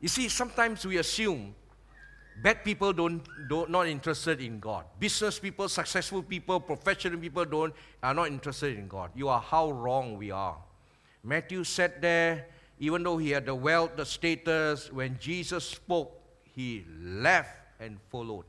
you 0.00 0.08
see, 0.08 0.28
sometimes 0.28 0.84
we 0.86 0.96
assume 0.98 1.54
bad 2.42 2.64
people 2.64 2.92
don't, 2.92 3.22
don't 3.48 3.70
not 3.70 3.86
interested 3.86 4.40
in 4.40 4.58
God. 4.58 4.84
Business 4.98 5.38
people, 5.38 5.68
successful 5.68 6.22
people, 6.22 6.60
professional 6.60 7.18
people 7.18 7.44
don't 7.44 7.74
are 8.02 8.14
not 8.14 8.28
interested 8.28 8.78
in 8.78 8.88
God. 8.88 9.10
You 9.14 9.28
are 9.28 9.40
how 9.40 9.70
wrong 9.70 10.16
we 10.16 10.30
are. 10.30 10.56
Matthew 11.22 11.62
sat 11.64 12.00
there, 12.00 12.46
even 12.82 13.04
though 13.04 13.16
he 13.16 13.30
had 13.30 13.46
the 13.46 13.54
wealth, 13.54 13.92
the 13.94 14.04
status, 14.04 14.92
when 14.92 15.16
Jesus 15.20 15.64
spoke, 15.64 16.20
he 16.52 16.84
left 17.00 17.56
and 17.78 17.96
followed. 18.10 18.44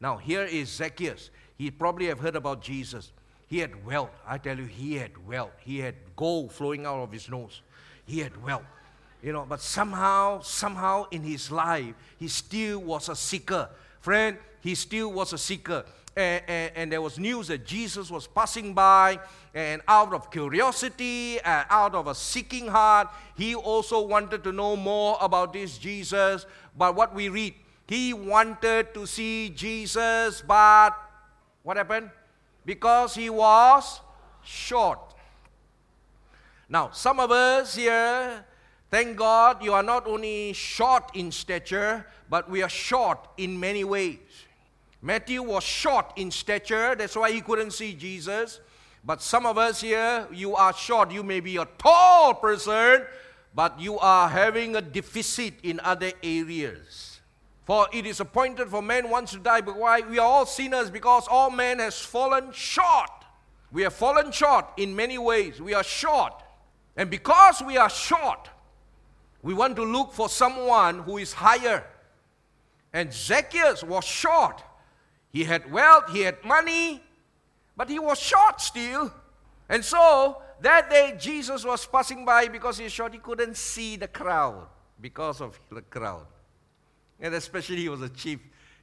Now 0.00 0.16
here 0.16 0.42
is 0.42 0.68
Zacchaeus. 0.68 1.30
He 1.56 1.70
probably 1.70 2.06
have 2.06 2.18
heard 2.18 2.34
about 2.34 2.60
Jesus. 2.60 3.12
He 3.46 3.60
had 3.60 3.86
wealth. 3.86 4.10
I 4.26 4.38
tell 4.38 4.58
you, 4.58 4.64
he 4.64 4.96
had 4.96 5.12
wealth. 5.28 5.52
He 5.60 5.78
had 5.78 5.94
gold 6.16 6.50
flowing 6.50 6.86
out 6.86 6.98
of 7.04 7.12
his 7.12 7.30
nose. 7.30 7.62
He 8.04 8.18
had 8.18 8.42
wealth. 8.42 8.64
You 9.22 9.32
know, 9.32 9.46
but 9.48 9.60
somehow, 9.60 10.40
somehow 10.40 11.06
in 11.12 11.22
his 11.22 11.48
life, 11.52 11.94
he 12.18 12.26
still 12.26 12.80
was 12.80 13.08
a 13.08 13.14
seeker. 13.14 13.68
Friend, 14.00 14.36
he 14.60 14.74
still 14.74 15.12
was 15.12 15.32
a 15.32 15.38
seeker. 15.38 15.84
And, 16.18 16.42
and, 16.48 16.72
and, 16.74 16.92
there 16.92 17.00
was 17.00 17.16
news 17.16 17.46
that 17.46 17.64
Jesus 17.64 18.10
was 18.10 18.26
passing 18.26 18.74
by, 18.74 19.20
and 19.54 19.80
out 19.86 20.12
of 20.12 20.32
curiosity, 20.32 21.38
and 21.38 21.64
out 21.70 21.94
of 21.94 22.08
a 22.08 22.14
seeking 22.16 22.66
heart, 22.66 23.06
he 23.36 23.54
also 23.54 24.04
wanted 24.04 24.42
to 24.42 24.50
know 24.50 24.74
more 24.74 25.16
about 25.20 25.52
this 25.52 25.78
Jesus. 25.78 26.44
But 26.76 26.96
what 26.96 27.14
we 27.14 27.28
read, 27.28 27.54
he 27.86 28.12
wanted 28.14 28.92
to 28.94 29.06
see 29.06 29.50
Jesus, 29.50 30.42
but 30.42 30.90
what 31.62 31.76
happened? 31.76 32.10
Because 32.66 33.14
he 33.14 33.30
was 33.30 34.00
short. 34.42 34.98
Now, 36.68 36.90
some 36.90 37.20
of 37.20 37.30
us 37.30 37.76
here, 37.76 38.44
thank 38.90 39.16
God, 39.16 39.62
you 39.62 39.72
are 39.72 39.84
not 39.84 40.08
only 40.08 40.52
short 40.52 41.14
in 41.14 41.30
stature, 41.30 42.04
but 42.28 42.50
we 42.50 42.60
are 42.60 42.68
short 42.68 43.20
in 43.36 43.60
many 43.60 43.84
ways. 43.84 44.18
Matthew 45.00 45.42
was 45.42 45.62
short 45.62 46.12
in 46.16 46.30
stature, 46.30 46.94
that's 46.96 47.16
why 47.16 47.30
he 47.30 47.40
couldn't 47.40 47.72
see 47.72 47.94
Jesus. 47.94 48.60
But 49.04 49.22
some 49.22 49.46
of 49.46 49.56
us 49.56 49.80
here, 49.80 50.26
you 50.32 50.56
are 50.56 50.72
short. 50.72 51.12
You 51.12 51.22
may 51.22 51.40
be 51.40 51.56
a 51.56 51.66
tall 51.78 52.34
person, 52.34 53.04
but 53.54 53.78
you 53.80 53.98
are 53.98 54.28
having 54.28 54.76
a 54.76 54.82
deficit 54.82 55.54
in 55.62 55.80
other 55.80 56.12
areas. 56.22 57.20
For 57.64 57.86
it 57.92 58.06
is 58.06 58.20
appointed 58.20 58.68
for 58.68 58.82
man 58.82 59.08
once 59.08 59.32
to 59.32 59.38
die, 59.38 59.60
but 59.60 59.76
why? 59.76 60.00
We 60.00 60.18
are 60.18 60.26
all 60.26 60.46
sinners 60.46 60.90
because 60.90 61.26
all 61.30 61.50
men 61.50 61.78
has 61.78 61.98
fallen 61.98 62.50
short. 62.52 63.10
We 63.70 63.82
have 63.82 63.94
fallen 63.94 64.32
short 64.32 64.66
in 64.76 64.96
many 64.96 65.18
ways. 65.18 65.60
We 65.60 65.74
are 65.74 65.84
short. 65.84 66.42
And 66.96 67.10
because 67.10 67.62
we 67.62 67.76
are 67.76 67.90
short, 67.90 68.48
we 69.42 69.54
want 69.54 69.76
to 69.76 69.84
look 69.84 70.12
for 70.12 70.28
someone 70.28 71.00
who 71.00 71.18
is 71.18 71.32
higher. 71.32 71.84
And 72.92 73.12
Zacchaeus 73.12 73.84
was 73.84 74.04
short. 74.04 74.62
He 75.38 75.44
had 75.44 75.70
wealth, 75.70 76.10
he 76.10 76.22
had 76.22 76.44
money, 76.44 77.00
but 77.76 77.88
he 77.88 78.00
was 78.00 78.18
short 78.18 78.60
still. 78.60 79.12
And 79.68 79.84
so 79.84 80.42
that 80.60 80.90
day 80.90 81.14
Jesus 81.16 81.64
was 81.64 81.86
passing 81.86 82.24
by 82.24 82.48
because 82.48 82.78
he's 82.78 82.90
short, 82.90 83.12
he 83.12 83.20
couldn't 83.20 83.56
see 83.56 83.94
the 83.94 84.08
crowd 84.08 84.66
because 85.00 85.40
of 85.40 85.56
the 85.70 85.82
crowd. 85.82 86.26
And 87.20 87.36
especially 87.36 87.76
he 87.76 87.88
was 87.88 88.02
a 88.02 88.08
chief, 88.08 88.40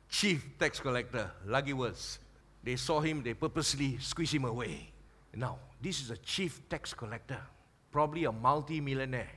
chief 0.07 0.47
tax 0.57 0.79
collector, 0.79 1.29
lucky 1.45 1.73
words. 1.73 2.19
They 2.63 2.77
saw 2.77 3.01
him, 3.01 3.21
they 3.21 3.33
purposely 3.33 3.97
squeezed 3.97 4.35
him 4.35 4.45
away. 4.45 4.91
Now, 5.35 5.57
this 5.81 5.99
is 5.99 6.09
a 6.09 6.17
chief 6.19 6.61
tax 6.69 6.93
collector, 6.93 7.41
probably 7.91 8.23
a 8.23 8.31
multi-millionaire, 8.31 9.33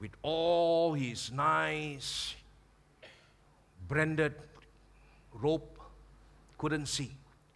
with 0.00 0.12
all 0.22 0.94
his 0.94 1.30
nice 1.30 2.34
branded 3.86 4.32
rope, 5.34 5.71
couldn't 6.62 6.86
see. 6.86 7.10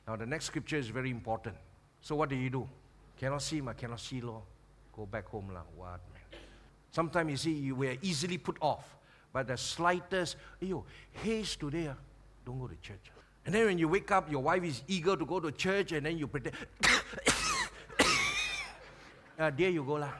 Now, 0.08 0.16
the 0.16 0.26
next 0.26 0.46
scripture 0.46 0.76
is 0.76 0.88
very 0.88 1.12
important. 1.12 1.54
So, 2.00 2.16
what 2.16 2.28
do 2.28 2.34
you 2.34 2.50
do? 2.50 2.68
Cannot 3.16 3.40
see, 3.40 3.60
ma, 3.60 3.72
cannot 3.72 4.00
see, 4.00 4.20
Lord. 4.20 4.42
Go 4.96 5.06
back 5.06 5.28
home, 5.28 5.52
lah. 5.54 5.62
What, 5.76 6.00
man? 6.12 6.40
Sometimes 6.90 7.30
you 7.30 7.36
see, 7.36 7.52
you 7.52 7.76
were 7.76 7.94
easily 8.02 8.36
put 8.36 8.56
off 8.60 8.96
by 9.32 9.44
the 9.44 9.56
slightest, 9.56 10.34
yo, 10.58 10.84
haze 11.12 11.54
today, 11.54 11.86
uh, 11.86 11.94
don't 12.44 12.58
go 12.58 12.66
to 12.66 12.74
church. 12.82 13.12
And 13.44 13.54
then 13.54 13.66
when 13.66 13.78
you 13.78 13.86
wake 13.86 14.10
up, 14.10 14.28
your 14.28 14.42
wife 14.42 14.64
is 14.64 14.82
eager 14.88 15.14
to 15.14 15.24
go 15.24 15.38
to 15.38 15.52
church, 15.52 15.92
and 15.92 16.04
then 16.04 16.18
you 16.18 16.26
pretend, 16.26 16.56
uh, 19.38 19.50
there 19.56 19.70
you 19.70 19.84
go, 19.84 19.94
lah. 19.94 20.14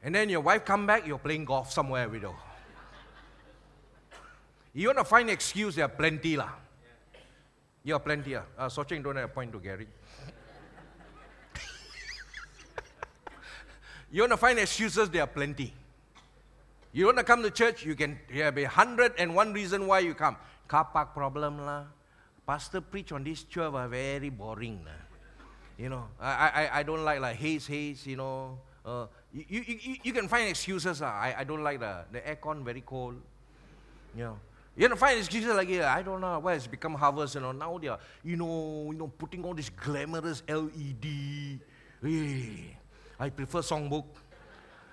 And 0.00 0.14
then 0.14 0.28
your 0.28 0.42
wife 0.42 0.64
come 0.64 0.86
back, 0.86 1.08
you're 1.08 1.18
playing 1.18 1.44
golf 1.44 1.72
somewhere, 1.72 2.08
widow. 2.08 2.36
You 4.72 4.86
want 4.86 4.98
to 4.98 5.04
find 5.04 5.28
excuse, 5.28 5.74
there 5.74 5.86
are 5.86 5.88
plenty, 5.88 6.36
lah. 6.36 6.67
You 7.84 7.94
are 7.94 8.00
plenty, 8.00 8.34
ah. 8.36 8.42
Uh, 8.56 8.68
Soching 8.68 9.02
don't 9.02 9.16
have 9.16 9.30
a 9.30 9.32
point 9.32 9.52
to 9.52 9.60
Gary. 9.60 9.86
you 14.10 14.22
want 14.22 14.32
to 14.32 14.36
find 14.36 14.58
excuses, 14.58 15.08
there 15.10 15.22
are 15.22 15.26
plenty. 15.26 15.72
You 16.92 17.06
want 17.06 17.18
to 17.18 17.24
come 17.24 17.42
to 17.42 17.50
church, 17.50 17.84
you 17.84 17.94
can 17.94 18.18
there 18.32 18.50
be 18.50 18.64
hundred 18.64 19.12
and 19.18 19.34
one 19.34 19.52
reason 19.52 19.86
why 19.86 20.00
you 20.00 20.14
come. 20.14 20.36
Car 20.66 20.84
park 20.84 21.14
problem 21.14 21.64
lah. 21.64 21.84
Pastor 22.46 22.80
preach 22.80 23.12
on 23.12 23.24
this 23.24 23.44
12 23.44 23.74
are 23.74 23.88
very 23.88 24.30
boring. 24.30 24.80
Lah. 24.84 24.92
You 25.76 25.90
know, 25.90 26.08
I, 26.20 26.48
I, 26.48 26.80
I 26.80 26.82
don't 26.82 27.04
like 27.04 27.20
like 27.20 27.36
haze, 27.36 27.66
haze, 27.66 28.06
you 28.06 28.16
know. 28.16 28.58
Uh, 28.84 29.06
you, 29.32 29.44
you, 29.48 29.78
you, 29.80 29.96
you 30.02 30.12
can 30.12 30.28
find 30.28 30.48
excuses. 30.48 31.02
Uh. 31.02 31.06
I, 31.06 31.36
I 31.38 31.44
don't 31.44 31.62
like 31.62 31.78
the, 31.78 32.04
the 32.10 32.20
aircon 32.20 32.64
very 32.64 32.80
cold. 32.80 33.20
You 34.16 34.24
know. 34.24 34.38
You 34.78 34.88
know, 34.88 34.94
find 34.94 35.18
excuses 35.18 35.52
like, 35.52 35.68
yeah, 35.68 35.92
I 35.92 36.02
don't 36.02 36.20
know 36.20 36.38
why 36.38 36.54
it's 36.54 36.68
become 36.68 36.94
harvest, 36.94 37.34
you 37.34 37.40
know. 37.40 37.50
Now 37.50 37.76
they 37.78 37.88
are, 37.88 37.98
you 38.22 38.36
know, 38.36 38.90
you 38.92 38.96
know, 38.96 39.08
putting 39.08 39.44
all 39.44 39.52
this 39.52 39.70
glamorous 39.70 40.44
LED. 40.48 41.58
Hey, 42.00 42.76
I 43.18 43.28
prefer 43.30 43.58
songbook. 43.58 44.04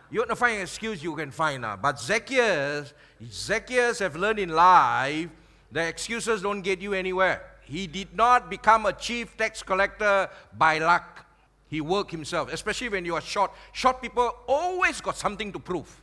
You 0.10 0.22
want 0.22 0.30
to 0.32 0.36
find 0.36 0.56
an 0.56 0.64
excuse, 0.64 1.04
you 1.04 1.16
can 1.16 1.30
find. 1.30 1.64
Uh. 1.64 1.78
But 1.80 2.00
Zacchaeus, 2.00 2.96
Zacchaeus 3.30 4.00
have 4.00 4.16
learned 4.16 4.40
in 4.40 4.50
life, 4.50 5.30
the 5.72 5.82
excuses 5.82 6.42
don't 6.42 6.62
get 6.62 6.82
you 6.82 6.96
anywhere. 6.96 7.44
He 7.62 7.86
did 7.86 8.16
not 8.16 8.50
become 8.50 8.88
a 8.88 8.94
chief 8.94 9.38
tax 9.38 9.62
collector 9.62 10.30
by 10.58 10.80
luck. 10.80 11.28
He 11.68 11.80
worked 11.80 12.10
himself, 12.10 12.52
especially 12.52 12.90
when 12.90 13.06
you 13.06 13.14
are 13.14 13.22
short. 13.22 13.52
Short 13.72 14.02
people 14.02 14.34
always 14.48 15.00
got 15.00 15.16
something 15.16 15.52
to 15.54 15.60
prove. 15.60 16.02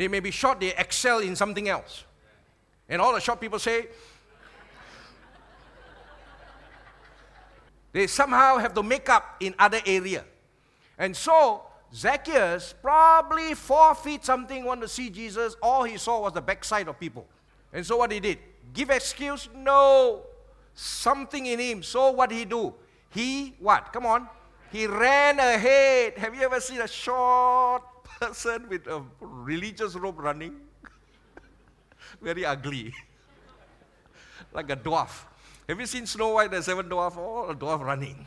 They 0.00 0.08
may 0.08 0.20
be 0.20 0.30
short, 0.30 0.60
they 0.60 0.74
excel 0.76 1.18
in 1.18 1.36
something 1.36 1.68
else. 1.68 2.04
And 2.88 3.02
all 3.02 3.12
the 3.12 3.20
short 3.20 3.38
people 3.38 3.58
say, 3.58 3.86
they 7.92 8.06
somehow 8.06 8.56
have 8.56 8.72
to 8.74 8.82
make 8.82 9.10
up 9.10 9.36
in 9.40 9.54
other 9.58 9.80
area. 9.84 10.24
And 10.96 11.14
so 11.14 11.64
Zacchaeus, 11.94 12.74
probably 12.80 13.52
four 13.52 13.94
feet 13.94 14.24
something, 14.24 14.64
want 14.64 14.80
to 14.80 14.88
see 14.88 15.10
Jesus. 15.10 15.54
All 15.62 15.84
he 15.84 15.98
saw 15.98 16.22
was 16.22 16.32
the 16.32 16.40
backside 16.40 16.88
of 16.88 16.98
people. 16.98 17.26
And 17.70 17.84
so 17.84 17.98
what 17.98 18.10
he 18.10 18.20
did? 18.20 18.38
Give 18.72 18.88
excuse? 18.88 19.50
No. 19.54 20.22
Something 20.72 21.44
in 21.44 21.58
him. 21.58 21.82
So 21.82 22.12
what 22.12 22.30
he 22.30 22.46
do? 22.46 22.72
He 23.10 23.54
what? 23.58 23.92
Come 23.92 24.06
on. 24.06 24.28
He 24.72 24.86
ran 24.86 25.38
ahead. 25.38 26.16
Have 26.16 26.34
you 26.34 26.42
ever 26.42 26.60
seen 26.60 26.80
a 26.80 26.88
short 26.88 27.82
person 28.28 28.68
with 28.68 28.86
a 28.86 29.02
religious 29.20 29.94
robe 29.94 30.18
running? 30.20 30.56
Very 32.22 32.44
ugly. 32.44 32.92
like 34.52 34.70
a 34.70 34.76
dwarf. 34.76 35.24
Have 35.68 35.80
you 35.80 35.86
seen 35.86 36.06
Snow 36.06 36.34
White, 36.34 36.50
the 36.50 36.62
seven 36.62 36.88
dwarf? 36.88 37.16
Oh, 37.16 37.48
a 37.48 37.54
dwarf 37.54 37.80
running. 37.80 38.26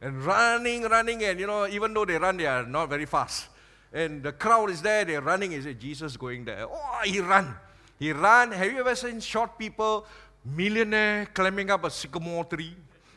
And 0.00 0.24
running, 0.24 0.84
running, 0.84 1.22
and 1.24 1.40
you 1.40 1.46
know, 1.46 1.66
even 1.66 1.92
though 1.92 2.04
they 2.04 2.16
run, 2.16 2.36
they 2.36 2.46
are 2.46 2.64
not 2.64 2.88
very 2.88 3.04
fast. 3.04 3.48
And 3.92 4.22
the 4.22 4.32
crowd 4.32 4.70
is 4.70 4.80
there, 4.80 5.04
they're 5.04 5.20
running. 5.20 5.52
Is 5.52 5.66
it 5.66 5.80
Jesus 5.80 6.16
going 6.16 6.44
there? 6.44 6.66
Oh, 6.70 7.00
he 7.04 7.20
run. 7.20 7.54
He 7.98 8.12
ran. 8.12 8.52
Have 8.52 8.70
you 8.70 8.78
ever 8.78 8.94
seen 8.94 9.20
short 9.20 9.58
people, 9.58 10.06
millionaire 10.44 11.26
climbing 11.26 11.70
up 11.70 11.84
a 11.84 11.90
sycamore 11.90 12.44
tree? 12.44 12.76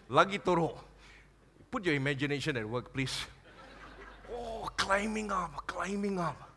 Lagi 0.09 0.43
toro. 0.43 0.73
Put 1.69 1.85
your 1.85 1.95
imagination 1.95 2.57
at 2.57 2.67
work, 2.67 2.91
please. 2.91 3.25
Climbing 4.81 5.31
up, 5.31 5.67
climbing 5.67 6.19
up. 6.19 6.49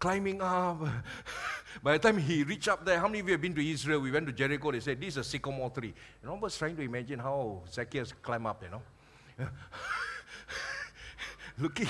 climbing 0.00 0.42
up. 0.42 0.80
By 1.82 1.92
the 1.92 2.00
time 2.00 2.18
he 2.18 2.42
reached 2.42 2.66
up 2.66 2.84
there, 2.84 2.98
how 2.98 3.06
many 3.06 3.20
of 3.20 3.26
you 3.26 3.32
have 3.32 3.40
been 3.40 3.54
to 3.54 3.64
Israel? 3.64 4.00
We 4.00 4.10
went 4.10 4.26
to 4.26 4.32
Jericho. 4.32 4.72
They 4.72 4.80
said, 4.80 5.00
This 5.00 5.10
is 5.14 5.18
a 5.18 5.24
sycamore 5.24 5.70
tree. 5.70 5.94
And 6.20 6.30
I 6.30 6.34
was 6.34 6.58
trying 6.58 6.74
to 6.74 6.82
imagine 6.82 7.20
how 7.20 7.62
Zacchaeus 7.72 8.12
climbed 8.20 8.46
up, 8.46 8.64
you 8.64 8.70
know. 8.70 8.82
Looking. 11.58 11.86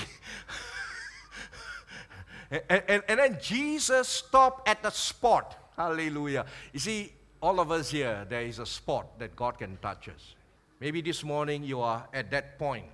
and, 2.51 2.83
and, 2.87 3.03
and 3.09 3.19
then 3.19 3.39
Jesus 3.41 4.09
stopped 4.09 4.69
at 4.69 4.83
the 4.83 4.91
spot. 4.91 5.73
Hallelujah. 5.75 6.45
You 6.75 6.81
see, 6.81 7.15
all 7.41 7.61
of 7.61 7.71
us 7.71 7.91
here, 7.91 8.27
there 8.29 8.43
is 8.43 8.59
a 8.59 8.67
spot 8.67 9.19
that 9.19 9.35
God 9.35 9.59
can 9.59 9.79
touch 9.79 10.11
us. 10.11 10.35
Maybe 10.81 11.01
this 11.01 11.25
morning 11.25 11.65
you 11.65 11.81
are 11.81 12.07
at 12.13 12.31
that 12.31 12.59
point 12.59 12.85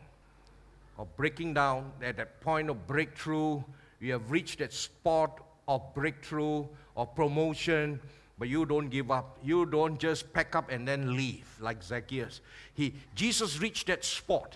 of 0.98 1.14
breaking 1.16 1.54
down, 1.54 1.92
at 2.02 2.16
that 2.16 2.40
point 2.40 2.70
of 2.70 2.86
breakthrough. 2.86 3.62
You 4.00 4.12
have 4.12 4.30
reached 4.30 4.58
that 4.58 4.72
spot 4.72 5.40
of 5.66 5.82
breakthrough, 5.94 6.66
of 6.96 7.14
promotion, 7.14 8.00
but 8.38 8.48
you 8.48 8.66
don't 8.66 8.88
give 8.88 9.10
up. 9.10 9.38
You 9.42 9.66
don't 9.66 9.98
just 9.98 10.32
pack 10.32 10.54
up 10.54 10.70
and 10.70 10.86
then 10.86 11.16
leave 11.16 11.46
like 11.60 11.82
Zacchaeus. 11.82 12.40
He, 12.74 12.94
Jesus 13.14 13.60
reached 13.60 13.86
that 13.86 14.04
spot. 14.04 14.54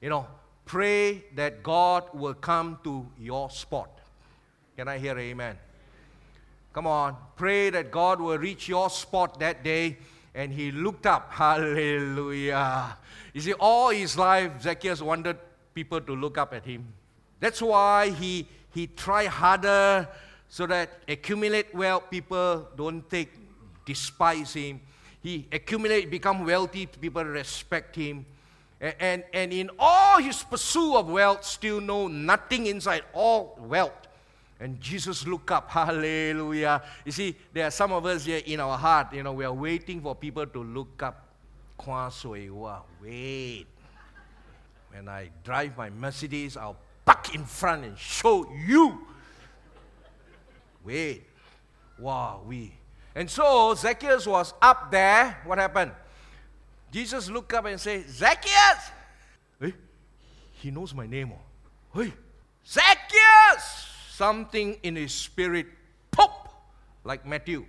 You 0.00 0.10
know, 0.10 0.26
pray 0.64 1.24
that 1.34 1.62
God 1.62 2.04
will 2.12 2.34
come 2.34 2.78
to 2.84 3.06
your 3.18 3.50
spot. 3.50 3.90
Can 4.76 4.88
I 4.88 4.98
hear 4.98 5.18
amen? 5.18 5.58
Come 6.72 6.86
on, 6.86 7.16
pray 7.36 7.68
that 7.70 7.90
God 7.90 8.20
will 8.20 8.38
reach 8.38 8.68
your 8.68 8.88
spot 8.88 9.38
that 9.40 9.62
day. 9.62 9.98
And 10.34 10.50
he 10.50 10.72
looked 10.72 11.06
up. 11.06 11.30
Hallelujah. 11.32 12.96
You 13.34 13.40
see, 13.42 13.52
all 13.52 13.90
his 13.90 14.16
life, 14.16 14.62
Zacchaeus 14.62 15.02
wanted 15.02 15.36
people 15.74 16.00
to 16.00 16.14
look 16.14 16.38
up 16.38 16.52
at 16.52 16.64
him. 16.64 16.86
That's 17.40 17.60
why 17.60 18.10
he, 18.10 18.46
he 18.72 18.86
tried 18.86 19.28
harder 19.28 20.08
so 20.48 20.66
that 20.66 20.90
accumulate 21.08 21.74
wealth, 21.74 22.10
people 22.10 22.68
don't 22.76 23.08
take, 23.08 23.32
despise 23.86 24.52
him. 24.52 24.80
He 25.22 25.48
accumulate, 25.50 26.10
become 26.10 26.44
wealthy, 26.44 26.86
people 26.86 27.24
respect 27.24 27.96
him. 27.96 28.26
And, 28.80 28.94
and, 29.00 29.24
and 29.32 29.52
in 29.52 29.70
all 29.78 30.18
his 30.18 30.42
pursuit 30.42 30.96
of 30.96 31.08
wealth, 31.08 31.44
still 31.44 31.80
know 31.80 32.06
nothing 32.08 32.66
inside, 32.66 33.02
all 33.14 33.56
wealth. 33.60 33.92
And 34.60 34.80
Jesus 34.80 35.26
look 35.26 35.50
up, 35.50 35.70
hallelujah. 35.70 36.82
You 37.04 37.12
see, 37.12 37.36
there 37.52 37.66
are 37.66 37.70
some 37.70 37.92
of 37.92 38.04
us 38.06 38.26
here 38.26 38.42
in 38.44 38.60
our 38.60 38.76
heart, 38.76 39.14
you 39.14 39.22
know, 39.22 39.32
we 39.32 39.44
are 39.44 39.52
waiting 39.52 40.00
for 40.00 40.14
people 40.14 40.46
to 40.46 40.62
look 40.62 41.02
up. 41.02 41.28
Wait. 43.02 43.66
When 44.92 45.08
I 45.08 45.30
drive 45.42 45.76
my 45.76 45.90
Mercedes, 45.90 46.56
I'll 46.56 46.76
park 47.04 47.34
in 47.34 47.44
front 47.44 47.84
and 47.84 47.98
show 47.98 48.50
you 48.66 49.06
Wait. 50.84 51.24
Wow, 51.98 52.42
we. 52.46 52.72
And 53.14 53.28
so 53.30 53.74
Zacchaeus 53.74 54.26
was 54.26 54.54
up 54.60 54.90
there. 54.90 55.38
What 55.44 55.58
happened? 55.58 55.92
Jesus 56.90 57.30
looked 57.30 57.52
up 57.54 57.66
and 57.66 57.80
said, 57.80 58.08
Zacchaeus! 58.08 58.90
Hey, 59.60 59.74
he 60.52 60.70
knows 60.70 60.94
my 60.94 61.06
name. 61.06 61.32
Oh. 61.32 62.00
Hey, 62.00 62.12
Zacchaeus! 62.66 63.88
Something 64.10 64.78
in 64.82 64.96
his 64.96 65.12
spirit, 65.12 65.66
pop, 66.10 66.52
like 67.04 67.26
Matthew, 67.26 67.64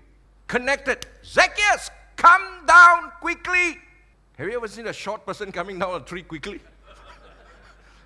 connected. 0.47 1.05
Zacchaeus, 1.24 1.89
come 2.15 2.65
down 2.65 3.11
quickly. 3.21 3.78
Have 4.38 4.47
you 4.47 4.55
ever 4.55 4.67
seen 4.67 4.88
a 4.88 4.93
short 4.93 5.26
person 5.26 5.51
coming 5.51 5.80
down 5.80 6.01
a 6.01 6.03
tree 6.03 6.24
quickly? 6.24 6.59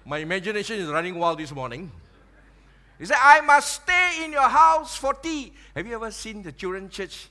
My 0.07 0.19
imagination 0.19 0.79
is 0.79 0.87
running 0.87 1.19
wild 1.19 1.37
this 1.37 1.51
morning. 1.51 1.91
He 2.97 3.05
said, 3.05 3.17
I 3.21 3.41
must 3.41 3.83
stay 3.83 4.23
in 4.23 4.31
your 4.31 4.47
house 4.47 4.95
for 4.95 5.13
tea. 5.13 5.51
Have 5.75 5.85
you 5.85 5.95
ever 5.95 6.09
seen 6.11 6.41
the 6.41 6.53
children 6.53 6.89
church? 6.89 7.27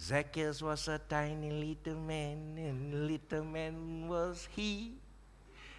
Zacchaeus 0.00 0.62
was 0.62 0.86
a 0.86 0.98
tiny 0.98 1.50
little 1.50 2.00
man, 2.00 2.54
and 2.56 3.08
little 3.08 3.44
man 3.44 4.06
was 4.08 4.48
he. 4.52 4.92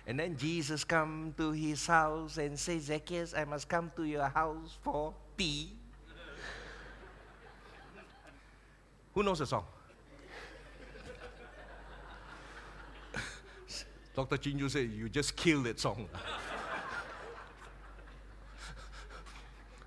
And 0.05 0.19
then 0.19 0.35
Jesus 0.35 0.83
come 0.83 1.33
to 1.37 1.51
his 1.51 1.87
house 1.87 2.37
and 2.37 2.59
say, 2.59 2.79
Zacchaeus, 2.79 3.33
I 3.33 3.45
must 3.45 3.69
come 3.69 3.89
to 3.95 4.03
your 4.03 4.27
house 4.27 4.77
for 4.81 5.13
tea. 5.37 5.71
Who 9.13 9.23
knows 9.23 9.39
the 9.39 9.45
song? 9.45 9.63
Dr. 14.25 14.37
Chinju 14.37 14.69
said, 14.69 14.89
You 14.91 15.09
just 15.09 15.35
killed 15.35 15.65
that 15.65 15.79
song. 15.79 16.07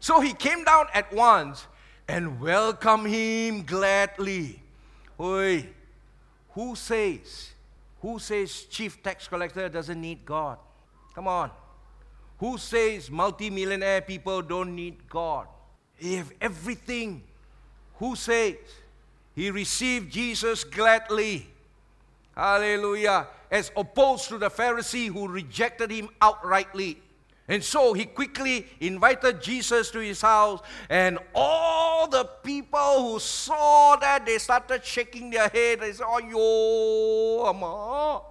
So 0.01 0.21
he 0.21 0.35
came 0.35 0.65
down 0.65 0.85
at 0.93 1.11
once 1.15 1.67
and 2.07 2.39
welcomed 2.39 3.07
him 3.07 3.63
gladly. 3.63 4.61
Oi, 5.19 5.67
who 6.51 6.77
says, 6.77 7.53
who 8.03 8.19
says 8.19 8.65
chief 8.65 9.03
tax 9.03 9.27
collector 9.27 9.67
doesn't 9.71 9.99
need 9.99 10.27
God? 10.27 10.59
Come 11.15 11.27
on. 11.27 11.51
Who 12.37 12.59
says 12.59 13.11
multimillionaire 13.11 14.03
people 14.03 14.43
don't 14.43 14.75
need 14.75 15.09
God? 15.09 15.47
They 15.99 16.17
have 16.17 16.31
everything. 16.39 17.23
Who 17.95 18.15
says 18.15 18.57
he 19.35 19.51
received 19.51 20.13
Jesus 20.13 20.65
gladly? 20.65 21.49
Hallelujah. 22.37 23.29
As 23.51 23.71
opposed 23.77 24.29
to 24.29 24.39
the 24.39 24.51
Pharisee 24.51 25.09
who 25.09 25.29
rejected 25.29 25.91
him 25.91 26.09
outrightly. 26.21 26.97
And 27.47 27.63
so 27.63 27.93
he 27.93 28.07
quickly 28.07 28.67
invited 28.81 29.43
Jesus 29.43 29.91
to 29.91 29.99
his 29.99 30.23
house, 30.23 30.61
and 30.89 31.19
all 31.35 32.09
the 32.09 32.25
people 32.43 33.13
who 33.13 33.21
saw 33.21 33.97
that 33.97 34.25
they 34.25 34.39
started 34.39 34.83
shaking 34.83 35.29
their 35.29 35.49
head. 35.49 35.81
They 35.81 35.93
said, 35.93 36.07
Ayo, 36.07 37.47
Ama. 37.51 38.23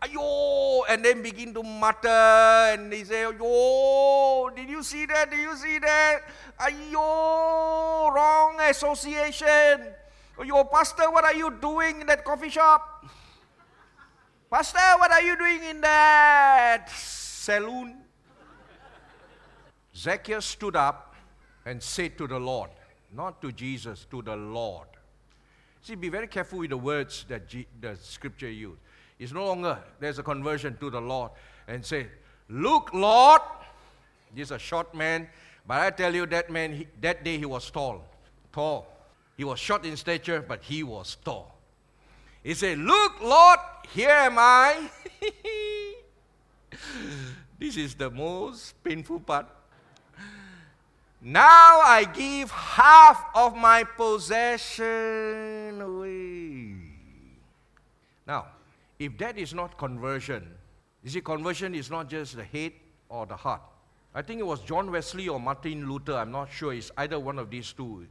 Ayo, 0.00 0.82
and 0.88 1.04
then 1.04 1.20
begin 1.20 1.52
to 1.54 1.62
mutter, 1.64 2.08
and 2.08 2.92
they 2.92 3.02
say, 3.02 3.24
Ayo, 3.24 4.54
did 4.54 4.68
you 4.68 4.84
see 4.84 5.06
that? 5.06 5.28
Did 5.28 5.40
you 5.40 5.56
see 5.56 5.80
that? 5.80 6.20
Ayo, 6.60 8.14
wrong 8.14 8.60
association. 8.60 9.88
Oh, 10.38 10.44
Ayo, 10.44 10.70
Pastor, 10.70 11.10
what 11.10 11.24
are 11.24 11.34
you 11.34 11.50
doing 11.50 12.00
in 12.00 12.06
that 12.06 12.24
coffee 12.24 12.48
shop? 12.48 13.04
Pastor, 14.50 14.78
what 14.98 15.10
are 15.10 15.20
you 15.20 15.36
doing 15.36 15.62
in 15.64 15.80
that 15.80 16.88
saloon? 16.90 17.96
Zacchaeus 19.94 20.46
stood 20.46 20.76
up 20.76 21.16
and 21.66 21.82
said 21.82 22.16
to 22.18 22.28
the 22.28 22.38
Lord, 22.38 22.70
not 23.12 23.42
to 23.42 23.50
Jesus, 23.50 24.06
to 24.10 24.22
the 24.22 24.36
Lord. 24.36 24.86
See, 25.82 25.96
be 25.96 26.08
very 26.08 26.28
careful 26.28 26.60
with 26.60 26.70
the 26.70 26.76
words 26.76 27.24
that 27.28 27.48
G- 27.48 27.66
the 27.80 27.96
scripture 27.96 28.50
used. 28.50 28.78
It's 29.18 29.32
no 29.32 29.44
longer 29.44 29.78
there's 29.98 30.20
a 30.20 30.22
conversion 30.22 30.76
to 30.78 30.90
the 30.90 31.00
Lord 31.00 31.32
and 31.66 31.84
say, 31.84 32.06
Look, 32.48 32.94
Lord, 32.94 33.42
is 34.36 34.52
a 34.52 34.58
short 34.58 34.94
man, 34.94 35.28
but 35.66 35.80
I 35.80 35.90
tell 35.90 36.14
you 36.14 36.26
that 36.26 36.48
man, 36.48 36.72
he, 36.72 36.86
that 37.00 37.24
day 37.24 37.38
he 37.38 37.44
was 37.44 37.68
tall. 37.70 38.04
Tall. 38.52 38.86
He 39.38 39.44
was 39.44 39.60
short 39.60 39.86
in 39.86 39.96
stature, 39.96 40.44
but 40.46 40.64
he 40.64 40.82
was 40.82 41.16
tall. 41.24 41.54
He 42.42 42.54
said, 42.54 42.76
Look, 42.76 43.22
Lord, 43.22 43.60
here 43.94 44.10
am 44.10 44.34
I. 44.36 44.90
this 47.58 47.76
is 47.76 47.94
the 47.94 48.10
most 48.10 48.82
painful 48.82 49.20
part. 49.20 49.46
Now 51.22 51.80
I 51.84 52.04
give 52.12 52.50
half 52.50 53.26
of 53.32 53.56
my 53.56 53.84
possession 53.84 55.82
away. 55.82 56.74
Now, 58.26 58.46
if 58.98 59.16
that 59.18 59.38
is 59.38 59.54
not 59.54 59.78
conversion, 59.78 60.48
you 61.04 61.10
see, 61.10 61.20
conversion 61.20 61.76
is 61.76 61.92
not 61.92 62.08
just 62.08 62.34
the 62.34 62.42
head 62.42 62.72
or 63.08 63.24
the 63.24 63.36
heart. 63.36 63.62
I 64.12 64.22
think 64.22 64.40
it 64.40 64.46
was 64.46 64.62
John 64.62 64.90
Wesley 64.90 65.28
or 65.28 65.38
Martin 65.38 65.88
Luther, 65.88 66.14
I'm 66.14 66.32
not 66.32 66.50
sure, 66.50 66.74
it's 66.74 66.90
either 66.96 67.20
one 67.20 67.38
of 67.38 67.50
these 67.50 67.72
two. 67.72 68.08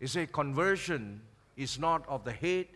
He 0.00 0.06
said, 0.06 0.32
conversion 0.32 1.20
is 1.56 1.78
not 1.78 2.06
of 2.08 2.24
the 2.24 2.32
head, 2.32 2.66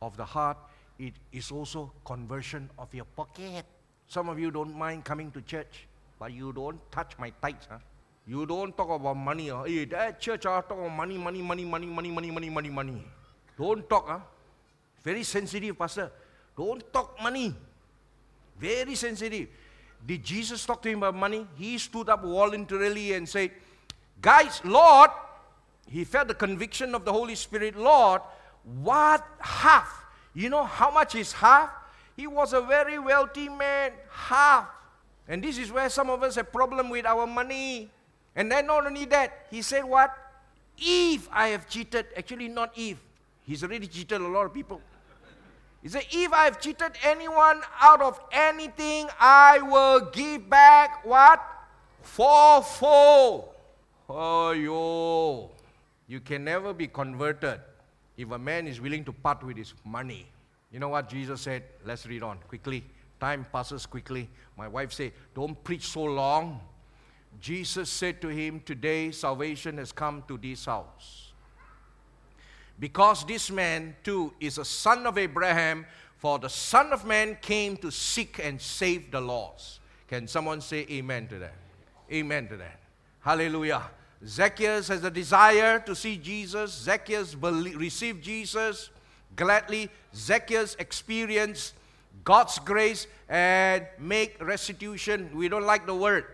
of 0.00 0.16
the 0.16 0.24
heart, 0.24 0.56
it 0.98 1.14
is 1.32 1.50
also 1.50 1.92
conversion 2.04 2.70
of 2.78 2.92
your 2.94 3.06
pocket. 3.16 3.64
Some 4.06 4.28
of 4.28 4.38
you 4.38 4.50
don't 4.50 4.76
mind 4.76 5.04
coming 5.04 5.30
to 5.32 5.40
church, 5.40 5.86
but 6.18 6.32
you 6.32 6.52
don't 6.52 6.78
touch 6.92 7.12
my 7.18 7.32
tithes. 7.40 7.66
Huh? 7.70 7.78
You 8.26 8.44
don't 8.44 8.76
talk 8.76 8.90
about 8.90 9.16
money. 9.16 9.48
Huh? 9.48 9.64
Hey, 9.64 9.84
that 9.86 10.20
church 10.20 10.46
uh, 10.46 10.60
talk 10.62 10.78
about 10.78 10.90
money, 10.90 11.16
money, 11.16 11.42
money, 11.42 11.64
money, 11.64 11.86
money, 11.86 12.10
money, 12.10 12.30
money, 12.30 12.50
money, 12.50 12.70
money. 12.70 13.04
Don't 13.56 13.88
talk. 13.88 14.08
Huh? 14.08 14.18
Very 15.02 15.22
sensitive, 15.22 15.78
Pastor. 15.78 16.10
Don't 16.56 16.92
talk 16.92 17.16
money. 17.22 17.54
Very 18.58 18.94
sensitive. 18.94 19.48
Did 20.06 20.22
Jesus 20.22 20.64
talk 20.66 20.82
to 20.82 20.90
him 20.90 20.98
about 20.98 21.14
money? 21.14 21.46
He 21.56 21.78
stood 21.78 22.08
up 22.08 22.22
voluntarily 22.22 23.14
and 23.14 23.28
said, 23.28 23.52
Guys, 24.20 24.60
Lord, 24.64 25.10
he 25.90 26.04
felt 26.04 26.28
the 26.28 26.34
conviction 26.34 26.94
of 26.94 27.04
the 27.04 27.12
Holy 27.12 27.34
Spirit, 27.34 27.76
Lord, 27.76 28.22
what 28.62 29.26
half 29.40 30.00
you 30.34 30.48
know 30.48 30.64
how 30.64 30.90
much 30.90 31.14
is 31.14 31.32
half? 31.32 31.70
He 32.16 32.26
was 32.26 32.52
a 32.52 32.60
very 32.60 32.98
wealthy 32.98 33.48
man, 33.48 33.92
half. 34.10 34.68
And 35.26 35.42
this 35.42 35.58
is 35.58 35.72
where 35.72 35.88
some 35.88 36.10
of 36.10 36.22
us 36.22 36.36
have 36.36 36.52
problem 36.52 36.90
with 36.90 37.06
our 37.06 37.26
money. 37.26 37.90
And 38.36 38.50
then 38.50 38.66
not 38.66 38.86
only 38.86 39.04
that, 39.06 39.46
he 39.50 39.62
said 39.62 39.84
what? 39.84 40.16
If 40.78 41.28
I 41.32 41.48
have 41.48 41.68
cheated, 41.68 42.06
actually 42.16 42.48
not 42.48 42.72
if, 42.76 42.98
he's 43.44 43.62
already 43.62 43.86
cheated 43.86 44.20
a 44.20 44.26
lot 44.26 44.46
of 44.46 44.54
people. 44.54 44.80
He 45.82 45.88
said, 45.88 46.04
If 46.10 46.32
I 46.32 46.44
have 46.44 46.60
cheated 46.60 46.92
anyone 47.02 47.62
out 47.80 48.02
of 48.02 48.20
anything, 48.32 49.08
I 49.18 49.60
will 49.60 50.10
give 50.10 50.48
back 50.48 51.04
what? 51.04 51.40
Fourfold. 52.02 53.48
Oh, 54.08 54.50
yo. 54.52 55.50
You 56.10 56.18
can 56.18 56.42
never 56.42 56.74
be 56.74 56.88
converted 56.88 57.60
if 58.16 58.32
a 58.32 58.38
man 58.38 58.66
is 58.66 58.80
willing 58.80 59.04
to 59.04 59.12
part 59.12 59.44
with 59.44 59.56
his 59.56 59.74
money. 59.84 60.26
You 60.72 60.80
know 60.80 60.88
what 60.88 61.08
Jesus 61.08 61.42
said? 61.42 61.62
Let's 61.84 62.04
read 62.04 62.24
on 62.24 62.38
quickly. 62.48 62.82
Time 63.20 63.46
passes 63.52 63.86
quickly. 63.86 64.28
My 64.58 64.66
wife 64.66 64.92
said, 64.92 65.12
Don't 65.36 65.62
preach 65.62 65.86
so 65.86 66.02
long. 66.02 66.62
Jesus 67.40 67.88
said 67.88 68.20
to 68.22 68.26
him, 68.26 68.60
Today 68.66 69.12
salvation 69.12 69.78
has 69.78 69.92
come 69.92 70.24
to 70.26 70.36
this 70.36 70.64
house. 70.64 71.30
Because 72.80 73.24
this 73.24 73.48
man 73.48 73.94
too 74.02 74.32
is 74.40 74.58
a 74.58 74.64
son 74.64 75.06
of 75.06 75.16
Abraham, 75.16 75.86
for 76.16 76.40
the 76.40 76.50
Son 76.50 76.92
of 76.92 77.06
Man 77.06 77.38
came 77.40 77.76
to 77.76 77.92
seek 77.92 78.40
and 78.42 78.60
save 78.60 79.12
the 79.12 79.20
lost. 79.20 79.78
Can 80.08 80.26
someone 80.26 80.60
say 80.60 80.84
amen 80.90 81.28
to 81.28 81.38
that? 81.38 81.54
Amen 82.10 82.48
to 82.48 82.56
that. 82.56 82.80
Hallelujah. 83.20 83.82
Zacchaeus 84.26 84.88
has 84.88 85.02
a 85.04 85.10
desire 85.10 85.80
to 85.80 85.94
see 85.94 86.16
Jesus. 86.16 86.72
Zacchaeus 86.72 87.34
received 87.34 88.22
Jesus 88.22 88.90
gladly. 89.36 89.90
Zacchaeus 90.14 90.76
experienced 90.78 91.74
God's 92.24 92.58
grace 92.58 93.06
and 93.28 93.86
make 93.98 94.42
restitution. 94.42 95.30
We 95.34 95.48
don't 95.48 95.64
like 95.64 95.86
the 95.86 95.94
word. 95.94 96.24